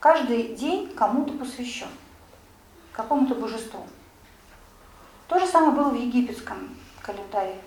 каждый 0.00 0.54
день 0.54 0.94
кому-то 0.94 1.34
посвящен, 1.34 1.88
какому-то 2.92 3.34
божеству. 3.34 3.86
То 5.28 5.38
же 5.38 5.46
самое 5.46 5.72
было 5.72 5.90
в 5.90 5.94
египетском 5.94 6.74
календаре. 7.02 7.60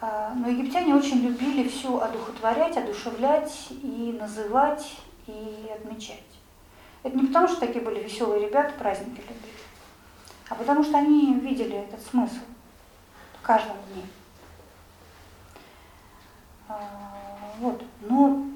А, 0.00 0.32
Но 0.34 0.48
египтяне 0.48 0.94
очень 0.94 1.20
любили 1.20 1.68
все 1.68 2.00
одухотворять, 2.00 2.76
одушевлять 2.76 3.68
и 3.70 4.16
называть 4.18 4.96
и 5.28 5.70
отмечать. 5.72 6.31
Это 7.02 7.16
не 7.16 7.26
потому, 7.26 7.48
что 7.48 7.60
такие 7.60 7.84
были 7.84 8.00
веселые 8.02 8.46
ребята, 8.46 8.74
праздники 8.78 9.20
любили, 9.20 9.54
а 10.48 10.54
потому 10.54 10.84
что 10.84 10.98
они 10.98 11.34
видели 11.34 11.76
этот 11.76 12.00
смысл 12.06 12.40
в 13.40 13.42
каждом 13.42 13.76
дне. 13.92 14.04
А, 16.68 16.78
Вот. 17.58 17.82
Но 18.02 18.46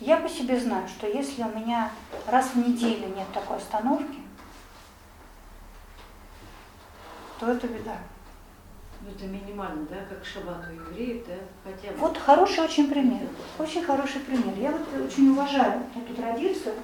я 0.00 0.16
по 0.16 0.28
себе 0.28 0.58
знаю, 0.58 0.88
что 0.88 1.06
если 1.06 1.42
у 1.42 1.48
меня 1.48 1.90
раз 2.26 2.50
в 2.54 2.56
неделю 2.56 3.08
нет 3.14 3.30
такой 3.32 3.58
остановки, 3.58 4.18
то 7.38 7.50
это 7.50 7.68
беда. 7.68 7.96
Ну, 9.02 9.10
это 9.10 9.26
минимально, 9.26 9.84
да, 9.86 9.96
как 10.08 10.24
шаббат 10.24 10.64
у 10.70 10.72
евреев, 10.72 11.26
да, 11.26 11.34
хотя 11.62 11.92
бы. 11.92 11.98
Вот 11.98 12.16
хороший 12.16 12.64
очень 12.64 12.88
пример. 12.88 13.28
Очень 13.58 13.84
хороший 13.84 14.20
пример. 14.20 14.54
Я 14.56 14.70
вот 14.70 15.06
очень 15.06 15.30
уважаю 15.30 15.82
эту 15.94 16.14
традицию. 16.14 16.74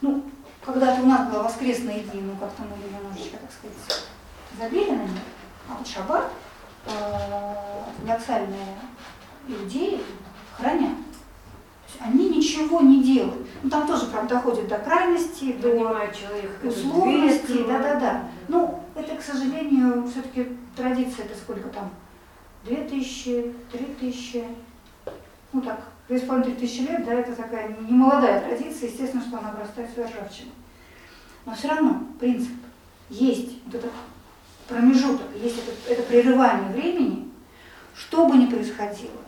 Ну, 0.00 0.24
когда-то 0.64 1.02
у 1.02 1.06
нас 1.06 1.30
было 1.30 1.42
воскресные 1.42 2.00
дни, 2.00 2.22
ну 2.22 2.36
как-то 2.36 2.62
мы 2.62 2.76
ее 2.76 2.94
немножечко, 2.96 3.36
так 3.38 3.50
сказать, 3.50 4.06
забили 4.58 4.90
на 4.90 5.02
них. 5.02 5.20
А 5.68 5.76
вот 5.78 5.86
шаббат 5.86 6.30
э, 6.86 6.90
ортодоксальные 8.10 8.76
иудеи 9.46 10.00
хранят. 10.56 10.96
Они 11.98 12.30
ничего 12.30 12.80
не 12.80 13.02
делают. 13.02 13.46
Ну 13.62 13.70
там 13.70 13.86
тоже, 13.86 14.06
правда, 14.06 14.36
доходит 14.36 14.68
до 14.68 14.78
крайности, 14.78 15.52
до 15.52 15.70
Понимает 15.70 16.16
человек, 16.16 16.60
как 16.60 16.70
условности, 16.70 17.64
да-да-да. 17.66 18.28
Ну, 18.48 18.82
это, 18.94 19.16
к 19.16 19.22
сожалению, 19.22 20.06
все-таки 20.08 20.56
традиция, 20.76 21.26
это 21.26 21.36
сколько 21.36 21.68
там? 21.68 21.90
Две 22.64 22.76
тысячи, 22.76 23.54
три 23.72 23.86
тысячи, 23.98 24.44
ну 25.52 25.60
так, 25.62 25.80
две 26.10 26.18
с 26.18 26.22
половиной 26.22 26.56
тысячи 26.56 26.80
лет, 26.80 27.04
да, 27.04 27.14
это 27.14 27.32
такая 27.36 27.68
не 27.68 27.92
молодая 27.92 28.40
традиция, 28.40 28.88
естественно, 28.88 29.22
что 29.22 29.38
она 29.38 29.50
обрастает 29.50 29.88
своей 29.92 30.08
ржавчиной. 30.08 30.50
Но 31.46 31.54
все 31.54 31.68
равно 31.68 32.02
принцип 32.18 32.50
есть 33.08 33.64
вот 33.66 33.76
этот 33.76 33.92
промежуток, 34.66 35.28
есть 35.40 35.58
это, 35.58 35.92
это 35.92 36.02
прерывание 36.02 36.72
времени, 36.72 37.30
что 37.94 38.26
бы 38.26 38.36
ни 38.36 38.46
происходило, 38.46 39.22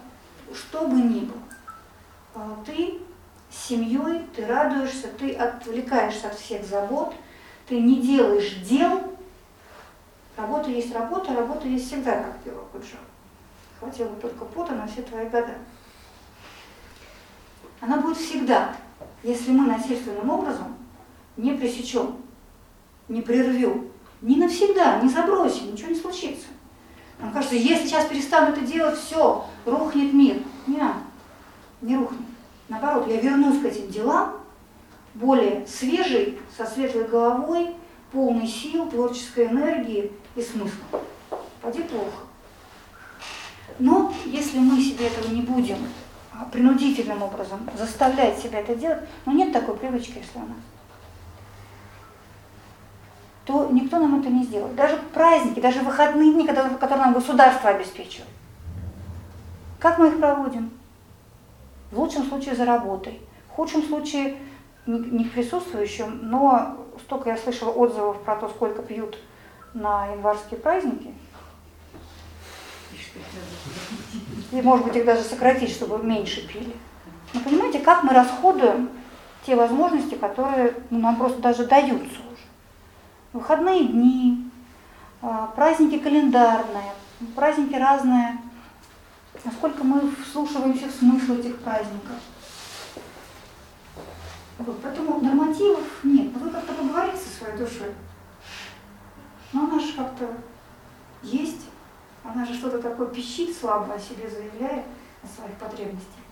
что 0.53 0.89
бы 0.89 0.97
ни 0.97 1.21
было, 1.21 1.43
а, 2.35 2.59
ты 2.67 2.99
семьей, 3.49 4.27
ты 4.35 4.45
радуешься, 4.45 5.07
ты 5.17 5.35
отвлекаешься 5.35 6.29
от 6.29 6.35
всех 6.35 6.65
забот, 6.65 7.15
ты 7.69 7.79
не 7.79 8.03
делаешь 8.03 8.55
дел. 8.69 9.17
Работа 10.37 10.69
есть 10.71 10.93
работа, 10.93 11.33
работа 11.33 11.69
есть 11.69 11.87
всегда, 11.87 12.25
как 12.25 12.39
пела 12.39 12.65
Куджа. 12.73 12.97
Хватило 13.79 14.11
только 14.17 14.45
пота 14.47 14.75
на 14.75 14.89
все 14.89 15.03
твои 15.03 15.29
года. 15.29 15.55
Она 17.83 17.97
будет 17.97 18.17
всегда, 18.17 18.77
если 19.25 19.51
мы 19.51 19.67
насильственным 19.67 20.31
образом 20.31 20.77
не 21.37 21.51
пресечем, 21.51 22.15
не 23.09 23.23
прервем, 23.23 23.89
не 24.21 24.37
навсегда, 24.37 25.01
не 25.01 25.09
забросим, 25.09 25.73
ничего 25.73 25.89
не 25.89 25.97
случится. 25.97 26.47
Нам 27.19 27.33
кажется, 27.33 27.57
если 27.57 27.89
сейчас 27.89 28.07
перестану 28.07 28.53
это 28.53 28.61
делать, 28.61 28.97
все, 28.97 29.45
рухнет 29.67 30.13
мир. 30.13 30.37
Нет, 30.69 30.93
не 31.81 31.97
рухнет. 31.97 32.21
Наоборот, 32.69 33.09
я 33.09 33.21
вернусь 33.21 33.61
к 33.61 33.65
этим 33.65 33.89
делам, 33.89 34.35
более 35.15 35.67
свежий, 35.67 36.39
со 36.57 36.65
светлой 36.65 37.09
головой, 37.09 37.75
полный 38.13 38.47
сил, 38.47 38.89
творческой 38.89 39.49
энергии 39.49 40.13
и 40.37 40.41
смысла. 40.41 41.01
Поди 41.61 41.83
плохо. 41.83 42.27
Но 43.81 44.15
если 44.25 44.61
мы 44.61 44.81
себе 44.81 45.09
этого 45.09 45.35
не 45.35 45.43
будем 45.43 45.79
принудительным 46.51 47.23
образом 47.23 47.69
заставлять 47.77 48.39
себя 48.39 48.61
это 48.61 48.75
делать, 48.75 49.01
ну 49.27 49.33
нет 49.33 49.53
такой 49.53 49.77
привычки, 49.77 50.19
если 50.19 50.39
у 50.39 50.47
нас, 50.47 50.59
то 53.45 53.69
никто 53.73 53.99
нам 53.99 54.21
это 54.21 54.29
не 54.29 54.45
сделает. 54.45 54.75
Даже 54.77 54.97
праздники, 55.13 55.61
даже 55.61 55.81
выходные 55.81 56.33
дни, 56.33 56.47
которые, 56.47 56.79
нам 56.81 57.13
государство 57.13 57.71
обеспечивает. 57.71 58.31
Как 59.79 59.99
мы 59.99 60.09
их 60.09 60.19
проводим? 60.19 60.71
В 61.91 61.99
лучшем 61.99 62.25
случае 62.25 62.55
за 62.55 62.65
работой, 62.65 63.21
в 63.49 63.53
худшем 63.53 63.83
случае 63.83 64.37
не 64.87 65.25
к 65.25 65.33
присутствующим, 65.33 66.21
но 66.23 66.79
столько 67.05 67.31
я 67.31 67.37
слышала 67.37 67.71
отзывов 67.71 68.23
про 68.23 68.37
то, 68.37 68.49
сколько 68.49 68.83
пьют 68.83 69.19
на 69.75 70.07
январские 70.07 70.59
праздники, 70.59 71.13
и, 74.53 74.61
может 74.61 74.87
быть, 74.87 74.97
их 74.97 75.05
даже 75.05 75.23
сократить, 75.23 75.71
чтобы 75.71 75.99
меньше 76.05 76.47
пили. 76.47 76.77
Но 77.33 77.41
понимаете, 77.41 77.81
как 77.81 78.05
мы 78.05 78.13
расходуем 78.13 78.91
те 79.47 79.57
возможности, 79.57 80.15
которые 80.15 80.75
ну, 80.91 81.01
нам 81.01 81.17
просто 81.17 81.41
даже 81.41 81.67
даются 81.67 82.19
уже. 82.21 82.43
Выходные 83.33 83.85
дни, 83.85 84.51
а, 85.23 85.47
праздники 85.57 85.99
календарные, 85.99 86.93
праздники 87.35 87.75
разные. 87.75 88.39
Насколько 89.45 89.83
мы 89.83 90.13
вслушиваемся 90.27 90.87
в 90.87 90.93
смысл 90.93 91.35
этих 91.35 91.59
праздников. 91.61 92.17
Вот, 94.59 94.81
поэтому 94.83 95.19
нормативов 95.21 95.83
нет. 96.03 96.29
Вы 96.37 96.51
как-то 96.51 96.75
поговорите 96.75 97.17
со 97.17 97.39
своей 97.39 97.57
душой. 97.57 97.93
Но 99.53 99.65
она 99.65 99.81
же 99.81 99.95
как-то 99.95 100.29
есть. 101.23 101.72
Она 102.25 102.45
же 102.45 102.55
что-то 102.55 102.81
такое 102.81 103.09
пищит 103.09 103.57
слабо 103.57 103.95
о 103.95 103.99
себе 103.99 104.29
заявляет, 104.29 104.85
о 105.23 105.27
своих 105.27 105.55
потребностях. 105.57 106.23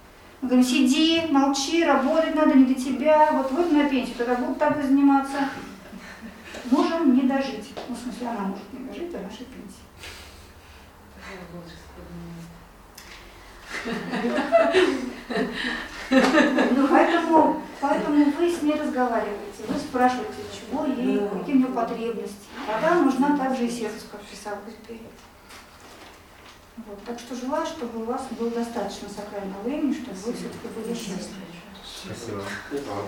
Мы 0.41 0.49
говорим, 0.49 0.67
сиди, 0.67 1.27
молчи, 1.31 1.85
работать 1.85 2.35
надо 2.35 2.55
не 2.55 2.65
для 2.65 2.75
тебя, 2.75 3.33
вот 3.33 3.51
выйду 3.51 3.75
на 3.75 3.89
пенсию, 3.89 4.17
тогда 4.17 4.37
будут 4.37 4.59
тобой 4.59 4.83
заниматься. 4.83 5.51
Можем 6.71 7.15
не 7.15 7.23
дожить. 7.23 7.75
Ну, 7.89 7.95
в 7.95 7.99
смысле, 7.99 8.29
она 8.29 8.41
может 8.41 8.73
не 8.73 8.87
дожить 8.87 9.13
до 9.13 9.19
нашей 9.19 9.47
пенсии. 9.47 9.85
Ну, 16.11 16.89
поэтому, 16.89 17.63
поэтому 17.81 18.25
вы 18.33 18.51
с 18.51 18.63
ней 18.63 18.75
разговариваете, 18.75 19.65
вы 19.69 19.79
спрашиваете, 19.79 20.43
чего 20.53 20.85
ей, 20.87 21.21
какие 21.29 21.55
у 21.55 21.59
нее 21.59 21.69
потребности. 21.69 22.49
Вода 22.67 22.95
нужна 22.95 23.37
также 23.37 23.67
и 23.67 23.71
сердцу, 23.71 24.07
как 24.11 24.23
писал 24.23 24.57
Гусперин. 24.65 25.07
Вот. 26.87 27.05
Так 27.05 27.19
что 27.19 27.35
желаю, 27.35 27.67
чтобы 27.67 28.03
у 28.03 28.05
вас 28.05 28.23
было 28.39 28.51
достаточно 28.51 29.09
сакрального 29.09 29.63
времени, 29.63 29.93
чтобы 29.93 30.17
вы 30.25 30.33
все-таки 30.33 30.69
были 30.75 30.95
счастливы. 30.95 31.47
Спасибо. 31.85 32.43
Вам. 32.89 33.05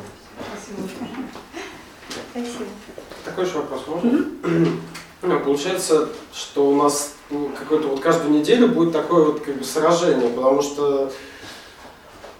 Спасибо. 2.32 2.64
Такой 3.24 3.46
же 3.46 3.52
вопрос 3.58 3.86
можно? 3.86 4.24
Ну, 5.22 5.40
Получается, 5.40 6.08
что 6.32 6.68
у 6.68 6.74
нас 6.74 7.14
ну, 7.30 7.50
какое-то 7.56 7.88
вот 7.88 8.00
каждую 8.00 8.32
неделю 8.32 8.68
будет 8.68 8.92
такое 8.92 9.24
вот 9.24 9.40
как 9.40 9.56
бы 9.56 9.64
сражение, 9.64 10.28
потому 10.28 10.62
что 10.62 11.12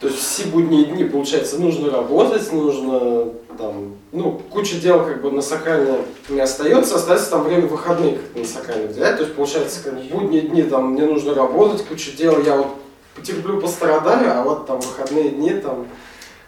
то 0.03 0.09
есть 0.09 0.19
все 0.19 0.47
будние 0.47 0.87
дни, 0.87 1.05
получается, 1.05 1.61
нужно 1.61 1.89
работать, 1.89 2.53
нужно 2.53 3.29
там, 3.57 3.95
ну, 4.11 4.33
куча 4.51 4.75
дел 4.81 5.05
как 5.05 5.23
бы 5.23 5.31
на 5.31 5.41
сакральное 5.41 6.01
не 6.29 6.41
остается, 6.41 6.97
остается 6.97 7.31
там 7.31 7.45
время 7.45 7.69
выходных 7.69 8.19
на 8.35 8.45
сакральное 8.45 8.89
взять. 8.89 9.19
То 9.19 9.23
есть, 9.23 9.37
получается, 9.37 9.85
как 9.85 9.95
бы 9.95 10.03
будние 10.03 10.43
дни 10.43 10.65
там 10.65 10.95
мне 10.95 11.07
нужно 11.07 11.35
работать, 11.35 11.87
куча 11.87 12.11
дел, 12.11 12.43
я 12.43 12.57
вот 12.57 12.67
потерплю, 13.15 13.61
пострадаю, 13.61 14.41
а 14.41 14.43
вот 14.43 14.67
там 14.67 14.81
выходные 14.81 15.29
дни 15.29 15.51
там 15.51 15.87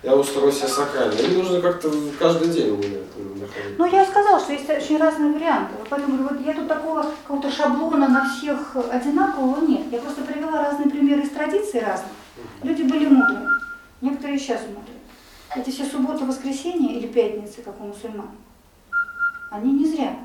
я 0.03 0.17
устрою 0.17 0.51
себе 0.51 0.67
сакрально. 0.67 1.13
Или 1.13 1.37
нужно 1.37 1.61
как-то 1.61 1.93
каждый 2.19 2.49
день 2.49 2.71
у 2.73 2.77
меня. 2.79 2.99
Ну, 3.79 3.87
я 3.87 4.05
сказала, 4.05 4.41
что 4.41 4.53
есть 4.53 4.69
очень 4.69 4.99
разные 4.99 5.33
варианты. 5.33 5.75
Поэтому 5.89 6.25
вот 6.25 6.45
я 6.45 6.55
тут 6.55 6.67
такого 6.67 7.07
какого-то 7.23 7.53
шаблона 7.53 8.09
на 8.09 8.29
всех 8.29 8.75
одинакового 8.91 9.65
нет. 9.65 9.83
Я 9.93 10.01
просто 10.01 10.23
привела 10.23 10.61
разные 10.61 10.91
примеры 10.91 11.23
из 11.23 11.31
традиций 11.31 11.79
разных. 11.79 12.11
Люди 12.63 12.83
были 12.83 13.07
мудрые. 13.07 13.49
Некоторые 14.01 14.39
сейчас 14.39 14.63
мудрые. 14.63 14.99
Эти 15.55 15.71
все 15.71 15.85
субботы, 15.85 16.25
воскресенья 16.25 16.93
или 16.99 17.07
пятницы, 17.07 17.63
как 17.63 17.81
у 17.81 17.85
мусульман, 17.85 18.31
они 19.51 19.73
не 19.73 19.87
зря. 19.87 20.17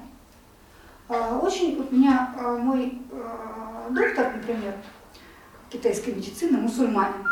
А, 1.08 1.38
Очень, 1.38 1.78
у 1.80 1.96
меня 1.96 2.34
а, 2.38 2.58
мой 2.58 3.00
а, 3.12 3.88
доктор, 3.92 4.36
например, 4.36 4.76
китайской 5.70 6.12
медицины, 6.12 6.58
мусульманин, 6.58 7.26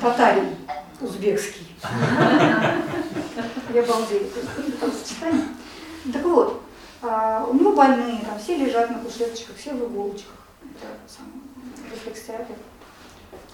татарин 0.00 0.56
узбекский. 1.00 1.74
Я 3.74 3.82
балдею, 3.82 4.26
сочетание. 4.80 5.44
Так 6.12 6.24
вот, 6.24 6.62
у 7.02 7.54
него 7.54 7.72
больные, 7.72 8.20
там 8.24 8.38
все 8.38 8.56
лежат 8.56 8.90
на 8.90 8.98
кушеточках, 9.00 9.56
все 9.56 9.74
в 9.74 9.92
иголочках. 9.92 10.34
Это 10.62 10.86
сам 11.06 11.26
рефлекстерапевт. 11.90 12.60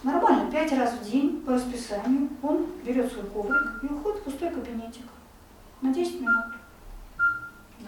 Нормально, 0.02 0.50
пять 0.50 0.72
раз 0.72 0.92
в 0.94 1.10
день 1.10 1.40
по 1.40 1.52
расписанию 1.54 2.28
он 2.42 2.66
берет 2.84 3.10
свой 3.10 3.24
коврик 3.26 3.82
и 3.82 3.86
уходит 3.86 4.20
в 4.20 4.24
пустой 4.24 4.50
кабинетик 4.50 5.06
на 5.80 5.92
10 5.92 6.20
минут. 6.20 6.44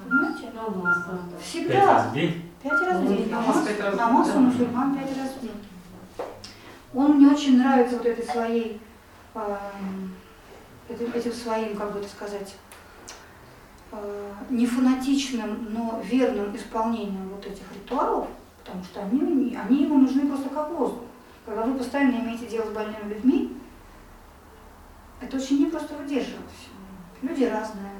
Понимаете? 0.08 0.50
Намаз. 0.54 0.96
Всегда. 1.42 1.72
Пять 1.72 1.86
раз 1.86 2.06
в 2.06 2.14
день? 2.14 2.52
Пять 2.62 2.80
раз 2.80 3.00
в 3.00 3.08
день. 3.08 3.30
Намаз 3.30 3.46
Намаз, 3.46 3.66
пять 3.66 3.80
раз 3.80 3.94
в 3.94 3.96
намаз 3.96 4.26
день, 4.28 4.36
у 4.36 4.40
мусульман 4.40 4.94
пять 4.94 5.16
раз 5.16 5.30
в 5.30 5.40
день. 5.40 5.64
Он 6.94 7.16
мне 7.16 7.28
очень 7.28 7.58
нравится 7.58 7.96
вот 7.96 8.06
этой 8.06 8.24
своей, 8.24 8.80
эм, 9.34 10.14
этим, 10.88 11.12
этим 11.12 11.32
своим, 11.32 11.76
как 11.76 11.92
бы 11.92 11.98
это 11.98 12.08
сказать, 12.08 12.54
э, 13.92 14.32
не 14.50 14.66
фанатичным, 14.66 15.68
но 15.70 16.00
верным 16.02 16.56
исполнением 16.56 17.28
вот 17.28 17.44
этих 17.44 17.64
ритуалов, 17.74 18.28
потому 18.66 18.84
что 18.84 19.00
они, 19.00 19.56
они 19.56 19.82
ему 19.84 19.98
нужны 19.98 20.26
просто 20.26 20.48
как 20.48 20.70
воздух. 20.70 21.04
Когда 21.44 21.62
вы 21.62 21.78
постоянно 21.78 22.16
имеете 22.16 22.46
дело 22.46 22.66
с 22.66 22.74
больными 22.74 23.14
людьми, 23.14 23.56
это 25.20 25.36
очень 25.36 25.64
непросто 25.64 25.94
выдерживать. 25.94 26.44
Люди 27.22 27.44
разные. 27.44 27.92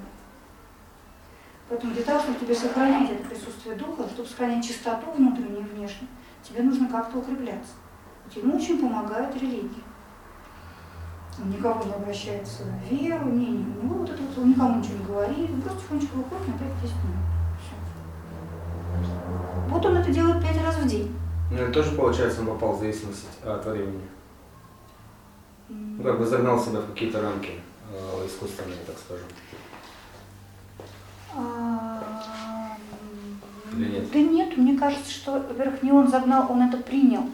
Поэтому 1.68 1.94
для 1.94 2.02
того, 2.02 2.20
чтобы 2.20 2.38
тебе 2.38 2.54
сохранять 2.54 3.10
это 3.10 3.28
присутствие 3.28 3.76
духа, 3.76 4.08
чтобы 4.08 4.28
сохранять 4.28 4.66
чистоту 4.66 5.10
внутреннюю 5.12 5.60
и 5.60 5.74
внешнюю, 5.74 6.08
тебе 6.42 6.62
нужно 6.62 6.88
как-то 6.88 7.18
укрепляться. 7.18 7.72
Ему 8.34 8.56
очень 8.56 8.80
помогает 8.80 9.34
религия. 9.36 9.82
Он 11.40 11.50
никого 11.50 11.84
не 11.84 11.92
обращается 11.92 12.64
на 12.64 12.78
веру, 12.88 13.26
не, 13.26 13.46
не, 13.46 13.64
у 13.82 13.88
вот 13.88 14.08
это 14.08 14.22
вот, 14.22 14.38
он 14.38 14.50
никому 14.50 14.78
ничего 14.78 14.98
не 14.98 15.04
говорит, 15.04 15.50
он 15.50 15.62
просто 15.62 15.80
тихонечко 15.82 16.14
выходит 16.14 16.48
на 16.48 16.52
5-10 16.52 16.60
минут. 17.04 17.26
Всё. 17.60 19.25
Вот 19.68 19.84
он 19.84 19.96
это 19.96 20.10
делает 20.10 20.42
пять 20.42 20.62
раз 20.62 20.76
в 20.76 20.86
день. 20.86 21.14
Ну, 21.50 21.58
это 21.58 21.72
тоже, 21.72 21.92
получается, 21.92 22.40
он 22.40 22.46
попал 22.46 22.72
в 22.72 22.80
зависимость 22.80 23.26
от 23.44 23.64
времени. 23.66 24.02
Ну, 25.68 26.02
как 26.02 26.18
бы 26.18 26.26
загнал 26.26 26.58
себя 26.60 26.80
в 26.80 26.92
какие-то 26.92 27.20
рамки 27.20 27.52
э, 27.92 28.26
искусственные, 28.26 28.78
так 28.86 28.96
скажем. 28.98 29.26
а, 31.34 32.76
Или 33.72 33.90
нет? 33.90 34.10
Да 34.12 34.18
нет, 34.18 34.56
мне 34.56 34.78
кажется, 34.78 35.10
что, 35.10 35.32
во-первых, 35.32 35.82
не 35.82 35.92
он 35.92 36.08
загнал, 36.08 36.50
он 36.50 36.62
это 36.62 36.78
принял 36.78 37.24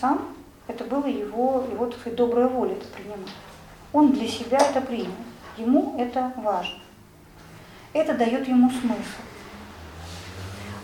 сам. 0.00 0.28
Это 0.66 0.84
было 0.84 1.06
его, 1.06 1.64
его, 1.70 1.86
так 1.86 2.00
сказать, 2.00 2.16
добрая 2.18 2.48
воля 2.48 2.72
это 2.72 2.86
принимать. 2.88 3.30
Он 3.92 4.12
для 4.12 4.26
себя 4.26 4.58
это 4.58 4.80
принял. 4.80 5.12
Ему 5.56 5.94
это 5.98 6.32
важно. 6.36 6.78
Это 7.92 8.14
дает 8.14 8.48
ему 8.48 8.68
смысл. 8.70 9.22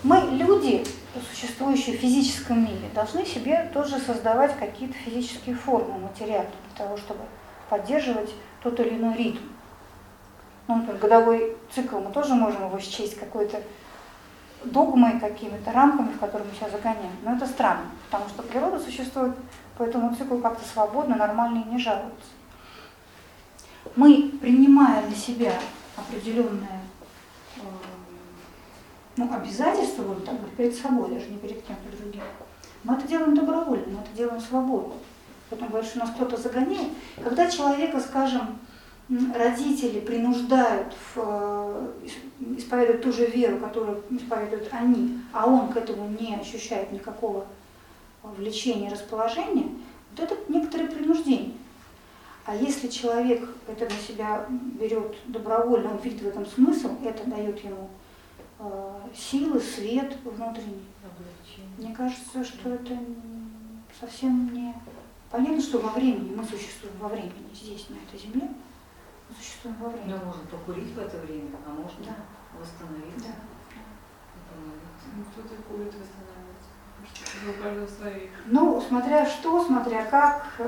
Мы, 0.03 0.19
люди, 0.31 0.85
существующие 1.31 1.97
в 1.97 2.01
физическом 2.01 2.65
мире, 2.65 2.89
должны 2.93 3.25
себе 3.25 3.69
тоже 3.73 3.99
создавать 3.99 4.57
какие-то 4.59 4.95
физические 4.95 5.55
формы 5.55 5.97
материальные 5.97 6.51
для 6.67 6.85
того, 6.85 6.97
чтобы 6.97 7.21
поддерживать 7.69 8.29
тот 8.61 8.77
или 8.81 8.89
иной 8.89 9.15
ритм. 9.15 9.43
Ну, 10.67 10.75
например, 10.75 10.99
годовой 10.99 11.57
цикл, 11.73 11.99
мы 11.99 12.11
тоже 12.11 12.35
можем 12.35 12.67
его 12.67 12.79
счесть 12.79 13.17
какой-то 13.17 13.61
догмой, 14.65 15.21
какими-то 15.21 15.71
рамками, 15.71 16.11
в 16.11 16.19
которые 16.19 16.49
мы 16.49 16.55
сейчас 16.55 16.71
загоняем. 16.71 17.15
Но 17.23 17.35
это 17.35 17.47
странно, 17.47 17.85
потому 18.09 18.29
что 18.29 18.43
природа 18.43 18.79
существует 18.79 19.35
по 19.77 19.83
этому 19.83 20.13
циклу 20.15 20.39
как-то 20.39 20.65
свободно, 20.67 21.15
нормально 21.15 21.63
и 21.65 21.69
не 21.69 21.79
жалуется. 21.79 22.29
Мы, 23.95 24.31
принимая 24.41 25.05
для 25.07 25.15
себя 25.15 25.53
определенное 25.95 26.81
ну, 29.15 29.33
обязательство, 29.33 30.03
будем 30.03 30.21
так 30.21 30.35
перед 30.57 30.75
собой, 30.75 31.09
даже 31.09 31.29
не 31.29 31.37
перед 31.37 31.61
кем-то 31.63 31.97
другим, 31.97 32.21
мы 32.83 32.95
это 32.95 33.07
делаем 33.07 33.35
добровольно, 33.35 33.85
мы 33.87 33.99
это 34.01 34.15
делаем 34.15 34.41
свободно. 34.41 34.93
Поэтому 35.49 35.69
говорят, 35.69 35.89
что 35.89 35.99
нас 35.99 36.09
кто-то 36.11 36.37
загоняет. 36.37 36.89
Когда 37.23 37.49
человека, 37.49 37.99
скажем, 37.99 38.59
родители 39.35 39.99
принуждают 39.99 40.93
в, 40.93 41.17
э, 41.17 41.87
ис- 42.05 42.57
исповедовать 42.57 43.03
ту 43.03 43.11
же 43.11 43.27
веру, 43.27 43.57
которую 43.59 44.03
исповедуют 44.09 44.69
они, 44.71 45.19
а 45.31 45.47
он 45.47 45.69
к 45.69 45.77
этому 45.77 46.09
не 46.19 46.35
ощущает 46.35 46.91
никакого 46.91 47.45
влечения, 48.23 48.89
расположения, 48.89 49.69
вот 50.11 50.19
это 50.19 50.35
некоторое 50.47 50.87
принуждение. 50.87 51.53
А 52.45 52.55
если 52.55 52.87
человек 52.87 53.47
это 53.67 53.85
на 53.85 53.99
себя 54.01 54.45
берет 54.49 55.15
добровольно, 55.27 55.91
он 55.91 55.97
видит 55.97 56.21
в 56.21 56.27
этом 56.27 56.45
смысл, 56.45 56.89
это 57.03 57.29
дает 57.29 57.63
ему 57.63 57.89
силы, 59.15 59.59
свет 59.59 60.17
внутренний. 60.23 60.85
Мне 61.77 61.95
кажется, 61.95 62.43
что 62.43 62.69
это 62.69 62.97
совсем 63.99 64.53
не... 64.53 64.73
Понятно, 65.31 65.61
что 65.61 65.79
во 65.79 65.89
времени, 65.89 66.35
мы 66.35 66.43
существуем 66.43 66.95
во 66.99 67.07
времени, 67.09 67.49
здесь, 67.53 67.87
на 67.89 67.95
этой 67.95 68.19
земле, 68.19 68.49
мы 69.29 69.35
существуем 69.35 69.75
во 69.79 69.89
времени. 69.89 70.13
Ну, 70.13 70.25
можно 70.25 70.45
покурить 70.45 70.93
в 70.93 70.99
это 70.99 71.17
время, 71.17 71.49
а 71.65 71.69
можно 71.71 72.05
Да. 72.05 72.15
восстановиться. 72.59 73.29
Да. 73.29 73.33
Ну, 75.15 75.23
кто-то 75.31 75.61
курит 75.63 75.93
восстанавливается. 75.93 76.69
Может, 76.99 77.59
у 77.59 77.63
каждого 77.63 77.87
свои. 77.87 78.27
Ну, 78.45 78.81
смотря 78.81 79.25
что, 79.25 79.65
смотря 79.65 80.05
как, 80.05 80.45
э, 80.59 80.67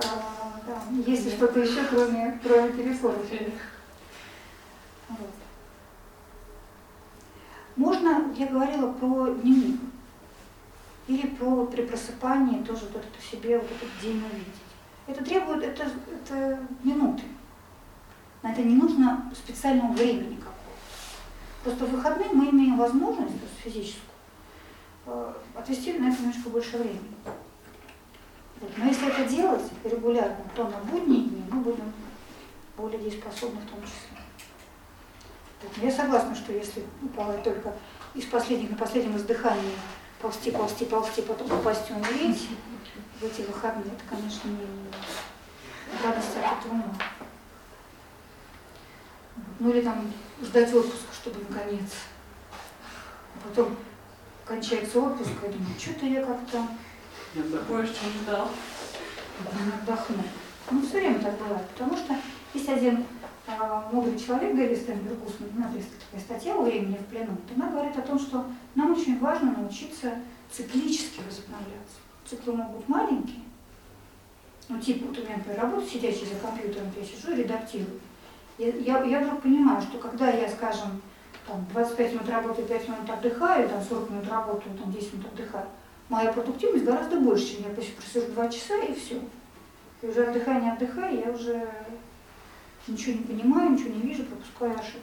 да, 0.67 0.81
есть 1.05 1.25
ли 1.25 1.31
что-то 1.31 1.59
еще, 1.59 1.83
кроме, 1.85 2.39
кроме 2.43 2.69
перекуров. 2.73 3.17
Вот. 5.09 5.29
Можно, 7.75 8.33
я 8.37 8.47
говорила 8.47 8.91
про 8.93 9.29
дневник, 9.29 9.79
или 11.07 11.27
про 11.27 11.65
при 11.65 11.83
просыпании 11.83 12.63
тоже 12.63 12.87
вот 12.93 13.03
это 13.03 13.25
себе 13.31 13.57
вот 13.57 13.67
этот 13.67 14.01
день 14.01 14.17
увидеть. 14.17 14.55
Это 15.07 15.23
требует, 15.23 15.63
это, 15.63 15.91
это 16.09 16.59
минуты. 16.83 17.23
На 18.41 18.51
это 18.51 18.63
не 18.63 18.75
нужно 18.75 19.31
специального 19.35 19.91
времени 19.91 20.35
какого-то. 20.35 20.55
Просто 21.63 21.85
в 21.85 21.91
выходные 21.91 22.29
мы 22.29 22.49
имеем 22.49 22.77
возможность, 22.77 23.39
то 23.39 23.45
есть 23.45 23.57
физическую, 23.63 24.09
э, 25.07 25.33
отвести 25.55 25.93
на 25.93 26.09
это 26.09 26.21
немножко 26.21 26.49
больше 26.49 26.77
времени. 26.77 27.15
Вот. 28.61 28.71
Но 28.77 28.85
если 28.85 29.07
это 29.07 29.29
делать 29.29 29.63
регулярно, 29.83 30.43
то 30.55 30.63
на 30.63 30.77
будние 30.89 31.23
дни 31.23 31.43
мы 31.51 31.59
будем 31.59 31.91
более 32.77 32.99
дееспособны 32.99 33.59
в 33.61 33.69
том 33.69 33.81
числе. 33.81 34.14
Поэтому 35.65 35.85
я 35.87 35.91
согласна, 35.91 36.35
что 36.35 36.53
если 36.53 36.83
бывает 37.01 37.43
только 37.43 37.73
из 38.13 38.25
последних 38.25 38.71
на 38.71 38.77
последнем 38.77 39.17
издыхании 39.17 39.73
ползти, 40.21 40.51
ползти, 40.51 40.85
ползти, 40.85 41.21
потом 41.21 41.51
упасть 41.51 41.89
и 41.89 41.93
умереть 41.93 42.47
в 43.19 43.23
эти 43.23 43.41
выходные, 43.41 43.93
это, 43.93 44.03
конечно, 44.09 44.47
не 44.47 44.65
радость 46.03 46.37
от 46.37 46.59
этого 46.59 46.73
мало. 46.73 46.95
Ну 49.59 49.69
или 49.71 49.81
там 49.81 50.11
ждать 50.41 50.73
отпуска, 50.73 51.13
чтобы 51.13 51.45
наконец. 51.49 51.91
А 53.35 53.47
потом 53.47 53.75
кончается 54.45 54.99
отпуск, 54.99 55.31
и 55.43 55.47
думаю, 55.47 55.79
что-то 55.79 56.05
я 56.05 56.23
как-то 56.23 56.67
Больше, 57.67 57.93
чем 57.93 58.11
ждал. 58.23 58.49
отдохну. 59.81 60.23
Ну, 60.71 60.81
все 60.81 60.99
время 60.99 61.19
так 61.19 61.37
бывает, 61.37 61.67
потому 61.69 61.97
что 61.97 62.15
есть 62.53 62.69
один 62.69 62.97
а, 62.97 63.14
мудрый 63.91 64.19
человек, 64.19 64.55
Дэвид 64.55 64.77
Стенберг 64.77 65.19
Гусман, 65.19 65.49
у 65.55 65.59
нас 65.59 65.73
есть 65.75 65.89
такая 65.99 66.21
статья 66.21 66.55
«О 66.55 66.61
времени 66.61 66.97
в 66.97 67.05
плену», 67.05 67.37
она 67.55 67.69
говорит 67.69 67.97
о 67.97 68.01
том, 68.01 68.19
что 68.19 68.45
нам 68.75 68.93
очень 68.93 69.19
важно 69.19 69.51
научиться 69.51 70.13
циклически 70.51 71.21
возобновляться. 71.25 71.97
Циклы 72.25 72.53
могут 72.53 72.77
быть 72.77 72.89
маленькие, 72.89 73.45
ну, 74.67 74.79
типа, 74.79 75.07
вот 75.07 75.17
у 75.19 75.21
меня, 75.21 75.37
например, 75.37 75.61
работа 75.61 75.87
сидящая 75.87 76.25
за 76.25 76.35
компьютером, 76.41 76.87
я 76.97 77.05
сижу 77.05 77.33
и 77.33 77.43
редактирую. 77.43 77.99
Я, 78.57 78.69
я, 78.69 79.03
я 79.03 79.19
вдруг 79.19 79.41
понимаю, 79.41 79.81
что 79.81 79.99
когда 79.99 80.29
я, 80.29 80.49
скажем, 80.49 81.01
там, 81.45 81.65
25 81.71 82.13
минут 82.13 82.29
работаю, 82.29 82.67
5 82.67 82.89
минут 82.89 83.09
отдыхаю, 83.09 83.69
там, 83.69 83.83
40 83.83 84.09
минут 84.09 84.27
работаю, 84.27 84.75
там, 84.77 84.91
10 84.91 85.13
минут 85.13 85.27
отдыхаю, 85.33 85.67
моя 86.09 86.33
продуктивность 86.33 86.85
гораздо 86.85 87.19
больше, 87.19 87.55
чем 87.55 87.67
я 87.67 87.75
просижу 87.75 88.31
2 88.31 88.49
часа 88.49 88.77
и 88.77 88.95
все. 88.95 89.19
И 90.01 90.07
уже 90.07 90.25
отдыхая, 90.25 90.61
не 90.61 90.71
отдыхая, 90.71 91.13
я 91.13 91.31
уже 91.31 91.67
ничего 92.87 93.17
не 93.17 93.23
понимаю, 93.23 93.71
ничего 93.71 93.89
не 93.89 94.01
вижу, 94.01 94.23
пропускаю 94.23 94.73
ошибки. 94.75 95.01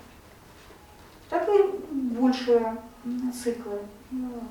Так 1.29 1.49
и 1.49 1.79
большие 1.93 2.83
циклы. 3.33 3.81
Ну, 4.11 4.43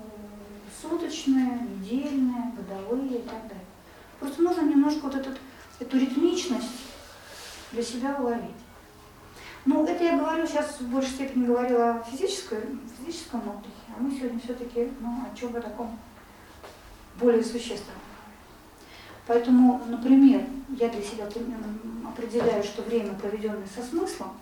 Суточные, 0.81 1.59
недельные, 1.59 2.53
годовые 2.55 3.19
и 3.19 3.21
так 3.21 3.43
далее. 3.43 3.65
Просто 4.19 4.41
нужно 4.41 4.61
немножко 4.61 5.01
вот 5.03 5.15
этот, 5.15 5.37
эту 5.79 5.99
ритмичность 5.99 6.87
для 7.71 7.83
себя 7.83 8.15
уловить. 8.19 8.55
Ну, 9.65 9.85
это 9.85 10.03
я 10.03 10.17
говорю 10.17 10.47
сейчас 10.47 10.79
в 10.79 10.89
большей 10.89 11.11
степени 11.11 11.45
говорила 11.45 11.91
о 11.91 12.03
физической, 12.03 12.61
физическом 12.97 13.41
отдыхе, 13.41 13.71
а 13.95 14.01
мы 14.01 14.11
сегодня 14.11 14.39
все-таки 14.39 14.89
ну, 14.99 15.23
о 15.31 15.37
чем-то 15.37 15.61
таком 15.61 15.99
более 17.19 17.43
существенном. 17.43 17.99
Поэтому, 19.27 19.81
например, 19.87 20.45
я 20.69 20.89
для 20.89 21.01
себя 21.01 21.27
определяю, 22.07 22.63
что 22.63 22.81
время, 22.81 23.13
проведенное 23.13 23.67
со 23.67 23.83
смыслом, 23.83 24.33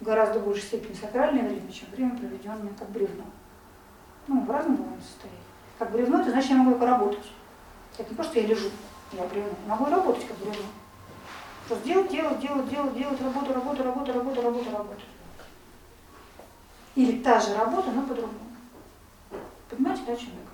в 0.00 0.04
гораздо 0.04 0.40
большей 0.40 0.62
степени 0.62 0.94
сакральное 0.94 1.42
время, 1.42 1.72
чем 1.72 1.88
время, 1.90 2.16
проведенное 2.16 2.72
как 2.78 2.88
бревно. 2.90 3.24
Ну, 4.28 4.42
в 4.42 4.50
разном 4.50 4.76
бывает 4.76 5.02
состоянии. 5.02 5.42
Как 5.78 5.90
бревно, 5.90 6.20
это 6.20 6.30
значит, 6.30 6.50
я 6.50 6.56
могу 6.56 6.84
работать. 6.84 7.32
Это 7.96 8.08
не 8.10 8.14
просто 8.14 8.38
я 8.38 8.46
лежу, 8.46 8.70
я 9.12 9.24
бревно. 9.24 9.50
Я 9.66 9.74
могу 9.74 9.86
работать 9.86 10.26
как 10.26 10.36
бревно. 10.38 10.66
Просто 11.66 11.84
делать, 11.84 12.10
делать, 12.10 12.40
делать, 12.40 12.68
делать, 12.68 12.96
делать, 12.96 13.20
работу, 13.20 13.52
работу, 13.52 13.82
работу, 13.82 14.12
работу, 14.12 14.42
работу, 14.42 14.70
работу. 14.70 15.02
Или 16.94 17.22
та 17.22 17.40
же 17.40 17.54
работа, 17.54 17.90
но 17.90 18.02
по-другому. 18.02 18.38
Понимаете, 19.68 20.02
да, 20.06 20.12
о 20.12 20.16
чем 20.16 20.28
я? 20.28 20.47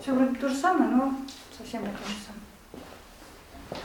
Все 0.00 0.12
вроде 0.12 0.34
то 0.36 0.48
же 0.48 0.54
самое, 0.56 0.90
но 0.90 1.14
совсем 1.56 1.82
не 1.82 1.88
то 1.88 1.98
же 2.08 2.14
самое. 2.26 3.82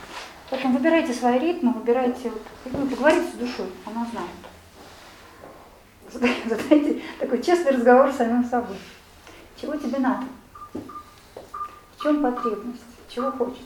Поэтому 0.50 0.74
выбирайте 0.78 1.12
свои 1.12 1.38
ритмы, 1.38 1.72
выбирайте, 1.72 2.30
вот, 2.30 2.42
ну, 2.66 2.86
поговорите 2.86 3.30
с 3.32 3.34
душой, 3.34 3.66
она 3.86 4.06
знает. 4.06 4.30
Задайте- 6.46 7.02
такой 7.18 7.42
честный 7.42 7.72
разговор 7.72 8.12
с 8.12 8.16
самим 8.16 8.44
собой. 8.44 8.76
Чего 9.60 9.74
тебе 9.76 9.98
надо? 9.98 10.26
В 10.72 12.02
чем 12.02 12.22
потребность? 12.22 12.82
Чего 13.08 13.32
хочется? 13.32 13.62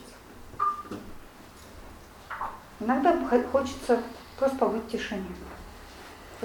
Иногда 2.80 3.18
хо- 3.28 3.42
хочется 3.50 4.00
просто 4.38 4.56
побыть 4.56 4.84
в 4.84 4.90
тишине. 4.90 5.24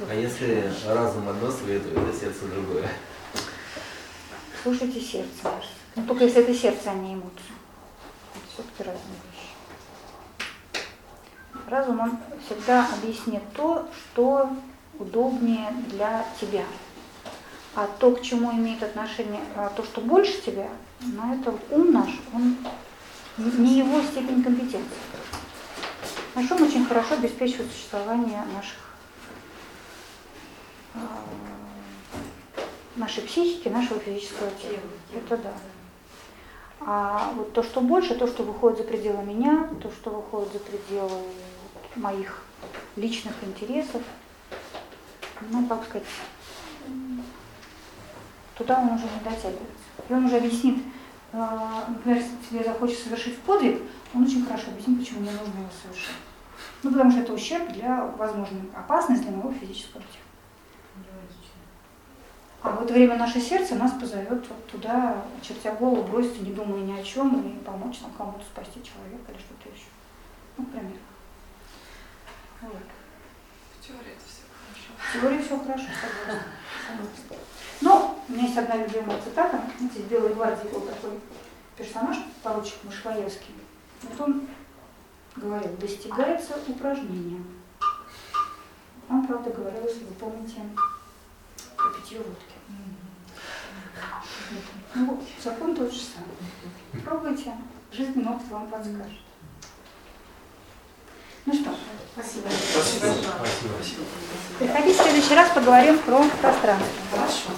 А 0.09 0.13
если 0.15 0.73
разум 0.87 1.29
одно 1.29 1.51
советует, 1.51 1.95
а 1.97 2.11
сердце 2.19 2.45
другое? 2.47 2.89
Слушайте 4.63 4.99
сердце. 4.99 5.29
Ну, 5.95 6.05
только 6.05 6.23
если 6.25 6.41
это 6.41 6.53
сердце, 6.53 6.91
а 6.91 6.93
не 6.95 7.13
эмоции. 7.13 7.53
Это 8.35 8.45
все-таки 8.53 8.83
разные 8.83 9.19
вещи. 9.31 9.53
Разум, 11.67 11.99
он 11.99 12.17
всегда 12.45 12.87
объяснит 12.93 13.43
то, 13.55 13.87
что 13.93 14.49
удобнее 14.97 15.71
для 15.89 16.25
тебя. 16.39 16.65
А 17.75 17.87
то, 17.99 18.11
к 18.11 18.21
чему 18.21 18.51
имеет 18.51 18.83
отношение, 18.83 19.41
а 19.55 19.69
то, 19.69 19.83
что 19.83 20.01
больше 20.01 20.41
тебя, 20.41 20.69
ну, 21.01 21.33
это 21.33 21.55
ум 21.71 21.91
наш, 21.91 22.09
он 22.33 22.57
не 23.37 23.79
его 23.79 24.01
степень 24.01 24.43
компетенции. 24.43 24.97
Наш 26.35 26.49
ум 26.51 26.63
очень 26.63 26.85
хорошо 26.85 27.15
обеспечивает 27.15 27.71
существование 27.71 28.43
наших 28.55 28.77
а, 30.95 30.99
нашей 32.95 33.23
психики, 33.23 33.69
нашего 33.69 33.99
физического 33.99 34.51
тела. 34.51 34.79
Это 35.15 35.37
да. 35.37 35.53
А 36.85 37.31
вот 37.35 37.53
то, 37.53 37.63
что 37.63 37.81
больше, 37.81 38.15
то, 38.15 38.27
что 38.27 38.43
выходит 38.43 38.79
за 38.79 38.83
пределы 38.83 39.23
меня, 39.23 39.69
то, 39.81 39.89
что 39.91 40.09
выходит 40.09 40.51
за 40.53 40.59
пределы 40.59 41.21
моих 41.95 42.43
личных 42.95 43.33
интересов, 43.43 44.01
ну, 45.49 45.65
как 45.67 45.85
сказать, 45.85 46.07
туда 48.57 48.79
он 48.79 48.89
уже 48.89 49.03
не 49.03 49.23
дотягивается. 49.23 49.83
И 50.09 50.13
он 50.13 50.25
уже 50.25 50.37
объяснит, 50.37 50.83
э, 51.31 51.47
например, 51.87 52.17
если 52.17 52.35
тебе 52.49 52.63
захочется 52.63 53.05
совершить 53.05 53.39
подвиг, 53.39 53.81
он 54.13 54.23
очень 54.23 54.45
хорошо 54.45 54.71
объяснит, 54.71 54.99
почему 54.99 55.21
не 55.21 55.31
нужно 55.31 55.59
его 55.59 55.69
совершать. 55.81 56.15
Ну, 56.83 56.91
потому 56.91 57.11
что 57.11 57.21
это 57.21 57.33
ущерб 57.33 57.71
для 57.71 58.05
возможной 58.17 58.61
опасности 58.75 59.23
для 59.23 59.31
моего 59.31 59.53
физического 59.53 60.03
тела. 60.03 60.22
А 62.63 62.69
в 62.71 62.83
это 62.83 62.93
время 62.93 63.17
наше 63.17 63.41
сердце 63.41 63.75
нас 63.75 63.91
позовет 63.91 64.47
вот 64.47 64.67
туда, 64.67 65.21
чертя 65.41 65.75
голову, 65.75 66.03
броситься, 66.03 66.41
не 66.41 66.53
думая 66.53 66.79
ни 66.79 66.97
о 66.97 67.03
чем, 67.03 67.45
и 67.45 67.61
помочь 67.61 67.99
нам 67.99 68.11
кому-то 68.13 68.43
спасти 68.45 68.81
человека 68.81 69.33
или 69.33 69.37
что-то 69.37 69.69
еще. 69.69 69.87
Ну, 70.57 70.65
к 70.65 70.69
примеру. 70.69 70.95
Вот. 72.61 72.87
В 73.77 73.85
теории 73.85 74.13
это 74.13 74.23
все 74.25 74.43
хорошо. 74.55 74.93
В 74.97 75.21
теории 75.21 75.41
все 75.41 75.59
хорошо, 75.59 75.87
согласна. 75.99 76.47
Но 77.81 78.23
у 78.29 78.31
меня 78.31 78.43
есть 78.43 78.57
одна 78.57 78.77
любимая 78.77 79.21
цитата. 79.21 79.61
Знаете, 79.77 79.99
в 79.99 80.07
«Белой 80.07 80.33
гвардии» 80.33 80.69
был 80.69 80.81
такой 80.81 81.19
персонаж, 81.77 82.17
поручик 82.41 82.81
Мышлоевский. 82.85 83.55
Вот 84.03 84.21
он 84.21 84.47
говорил, 85.35 85.75
достигается 85.75 86.53
упражнением. 86.65 87.45
Он, 89.09 89.27
правда, 89.27 89.49
говорил, 89.49 89.83
если 89.83 90.05
вы 90.05 90.13
помните, 90.13 90.61
про 91.75 91.89
питье 91.89 92.19
водки. 92.19 92.52
Ну, 94.95 95.23
закон 95.43 95.75
тот 95.75 95.91
же 95.91 95.99
самый. 95.99 97.03
Пробуйте, 97.03 97.53
жизнь 97.91 98.19
много 98.19 98.41
вам 98.49 98.67
подскажет. 98.67 99.19
Ну 101.45 101.53
что, 101.53 101.75
спасибо. 102.13 102.47
Спасибо. 102.71 103.07
спасибо. 103.07 104.03
Приходите 104.59 104.99
в 104.99 105.01
следующий 105.03 105.35
раз, 105.35 105.49
поговорим 105.49 105.99
про 105.99 106.23
пространство. 106.41 106.87
Хорошо. 107.11 107.49